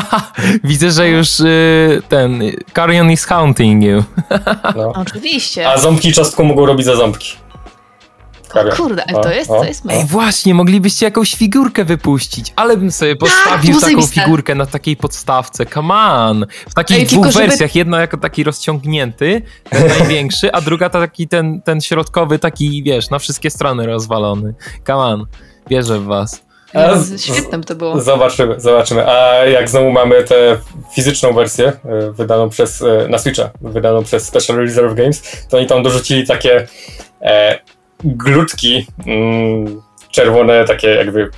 Widzę, 0.64 0.92
że 0.92 1.10
już 1.10 1.40
y, 1.40 2.02
ten 2.10 2.42
Carrion 2.76 3.12
is 3.12 3.26
haunting 3.26 3.84
you. 3.84 4.04
No. 4.76 4.94
Oczywiście. 4.96 5.70
A 5.70 5.78
ząbki 5.78 6.14
czosnku 6.14 6.44
mogą 6.44 6.66
robić 6.66 6.86
za 6.86 6.96
ząbki. 6.96 7.38
O 8.56 8.76
kurde, 8.76 9.04
ale 9.14 9.24
to 9.24 9.32
jest, 9.32 9.52
O, 9.52 9.60
to 9.60 9.64
jest 9.64 9.84
Ej, 9.90 10.06
właśnie, 10.06 10.54
moglibyście 10.54 11.06
jakąś 11.06 11.36
figurkę 11.36 11.86
wypuścić, 11.86 12.54
ale 12.56 12.78
bym 12.78 12.92
sobie 12.92 13.16
postawił 13.16 13.80
to 13.80 13.86
taką 13.86 14.02
figurkę 14.08 14.56
na 14.56 14.66
takiej 14.66 14.98
podstawce. 14.98 15.66
Come 15.66 15.94
on! 15.94 16.46
W 16.70 16.74
takich 16.74 16.98
Ej, 16.98 17.06
dwóch 17.06 17.24
tylko 17.26 17.32
żeby- 17.32 17.48
wersjach. 17.48 17.76
Jedna 17.76 18.00
jako 18.02 18.18
taki 18.18 18.44
rozciągnięty, 18.44 19.42
ten 19.70 19.88
największy, 20.00 20.52
a 20.52 20.62
druga 20.62 20.90
to 20.90 21.00
taki 21.00 21.28
ten, 21.28 21.62
ten 21.62 21.82
środkowy, 21.82 22.40
taki 22.40 22.84
wiesz, 22.84 23.10
na 23.10 23.20
wszystkie 23.20 23.50
strony 23.50 23.86
rozwalony. 23.86 24.54
Come 24.88 25.00
on, 25.00 25.26
wierzę 25.70 26.00
w 26.00 26.06
was. 26.06 26.44
Z- 26.96 27.22
Świetne 27.24 27.62
to 27.62 27.76
było. 27.76 28.02
Zobaczymy, 28.02 28.60
zobaczymy. 28.60 29.08
A 29.08 29.46
jak 29.46 29.70
znowu 29.70 29.92
mamy 29.92 30.24
tę 30.24 30.58
fizyczną 30.96 31.34
wersję, 31.34 31.68
e, 31.86 32.12
wydaną 32.12 32.50
przez, 32.50 32.82
e, 32.82 33.08
na 33.10 33.18
Switcha, 33.18 33.50
wydaną 33.62 34.04
przez 34.04 34.28
Special 34.28 34.56
Reserve 34.58 34.96
Games, 34.96 35.24
to 35.50 35.58
oni 35.58 35.68
tam 35.68 35.84
dorzucili 35.84 36.28
takie 36.28 36.68
e, 37.22 37.60
glutki 38.04 38.88
mm, 39.08 39.82
czerwone, 40.12 40.66
takie 40.66 40.88
jakby 40.88 41.30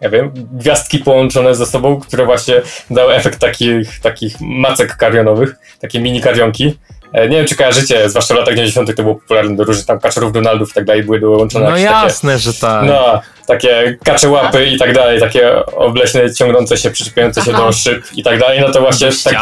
ja 0.00 0.10
wiem, 0.10 0.32
gwiazdki 0.52 0.98
połączone 0.98 1.54
ze 1.54 1.66
sobą, 1.66 2.00
które 2.00 2.24
właśnie 2.24 2.62
dały 2.90 3.14
efekt 3.14 3.38
takich, 3.38 4.00
takich 4.00 4.36
macek 4.40 4.96
karionowych, 4.96 5.54
takie 5.80 6.00
mini 6.00 6.20
karionki. 6.20 6.78
E, 7.16 7.28
Nie 7.28 7.36
wiem, 7.36 7.46
czy 7.46 7.56
kojarzycie, 7.56 8.10
zwłaszcza 8.10 8.34
w 8.34 8.36
latach 8.36 8.54
90. 8.54 8.96
to 8.96 9.02
było 9.02 9.14
popularne 9.14 9.56
do 9.56 9.64
różnych 9.64 9.86
tam 9.86 10.00
kaczorów 10.00 10.32
Donaldów 10.32 10.70
i 10.70 10.74
tak 10.74 10.84
dalej, 10.84 11.02
były 11.02 11.20
dołączone 11.20 11.64
No 11.64 11.70
jakieś 11.70 11.86
takie 11.86 12.04
jasne, 12.06 12.38
że 12.38 12.52
tak. 12.54 12.86
no, 12.86 13.20
takie 13.46 13.96
kacze 14.04 14.28
łapy 14.28 14.66
i 14.66 14.78
tak 14.78 14.94
dalej, 14.94 15.20
takie 15.20 15.66
obleśne, 15.66 16.34
ciągnące 16.34 16.76
się, 16.76 16.90
przyczepiające 16.90 17.42
się 17.42 17.50
Aha. 17.54 17.66
do 17.66 17.72
szyb 17.72 18.04
i 18.16 18.22
tak 18.22 18.38
dalej, 18.38 18.60
no 18.60 18.72
to 18.72 18.80
właśnie 18.80 19.08
tak, 19.24 19.34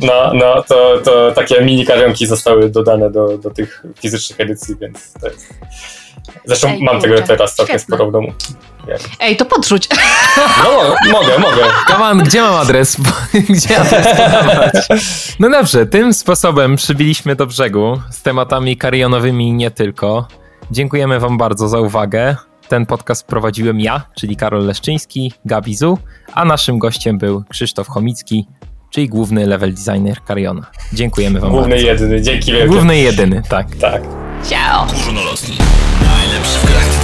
no, 0.00 0.32
no, 0.34 0.62
to, 0.62 1.00
to 1.04 1.32
takie 1.32 1.60
mini 1.60 1.86
karionki 1.86 2.26
zostały 2.26 2.70
dodane 2.70 3.10
do, 3.10 3.38
do 3.38 3.50
tych 3.50 3.82
fizycznych 4.00 4.40
edycji, 4.40 4.76
więc 4.80 5.12
to 5.20 5.28
jest... 5.28 5.54
Zresztą 6.44 6.68
Ej, 6.68 6.82
mam 6.82 7.00
tego 7.00 7.22
teraz 7.22 7.54
całkiem 7.54 7.78
sporo 7.78 8.06
w 8.06 8.12
domu. 8.12 8.32
Ej, 9.20 9.36
to 9.36 9.44
podrzuć. 9.44 9.88
No, 10.64 10.94
mogę, 11.12 11.38
mogę. 11.38 11.64
On, 12.02 12.18
gdzie 12.18 12.40
mam 12.42 12.54
adres? 12.54 12.96
gdzie 13.48 13.80
adres? 13.80 14.06
No 15.40 15.50
dobrze, 15.50 15.86
tym 15.86 16.14
sposobem 16.14 16.76
przybiliśmy 16.76 17.36
do 17.36 17.46
brzegu 17.46 18.00
z 18.10 18.22
tematami 18.22 18.76
karionowymi 18.76 19.48
i 19.48 19.52
nie 19.52 19.70
tylko. 19.70 20.28
Dziękujemy 20.70 21.20
wam 21.20 21.38
bardzo 21.38 21.68
za 21.68 21.80
uwagę. 21.80 22.36
Ten 22.68 22.86
podcast 22.86 23.26
prowadziłem 23.26 23.80
ja, 23.80 24.02
czyli 24.16 24.36
Karol 24.36 24.66
Leszczyński, 24.66 25.32
Gabizu, 25.44 25.98
a 26.34 26.44
naszym 26.44 26.78
gościem 26.78 27.18
był 27.18 27.44
Krzysztof 27.48 27.88
Chomicki, 27.88 28.46
czyli 28.90 29.08
główny 29.08 29.46
level 29.46 29.74
designer 29.74 30.20
Kariona. 30.24 30.66
Dziękujemy 30.92 31.40
wam 31.40 31.50
Główny 31.50 31.68
bardzo. 31.70 31.86
jedyny, 31.86 32.22
dzięki 32.22 32.52
wielkie. 32.52 32.68
Główny 32.68 32.98
jedyny, 32.98 33.42
tak. 33.48 33.66
Tak. 33.80 34.02
Ciao. 34.50 34.86
Górnolotni. 35.04 35.56
Najlepszy 36.02 36.58
w 36.58 36.99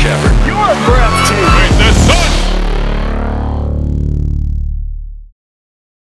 Shepard. 0.00 0.32
You 0.46 0.54
are 0.54 0.74
breathtaking. 0.86 1.76
Witness 1.76 2.06
sun! 2.06 2.39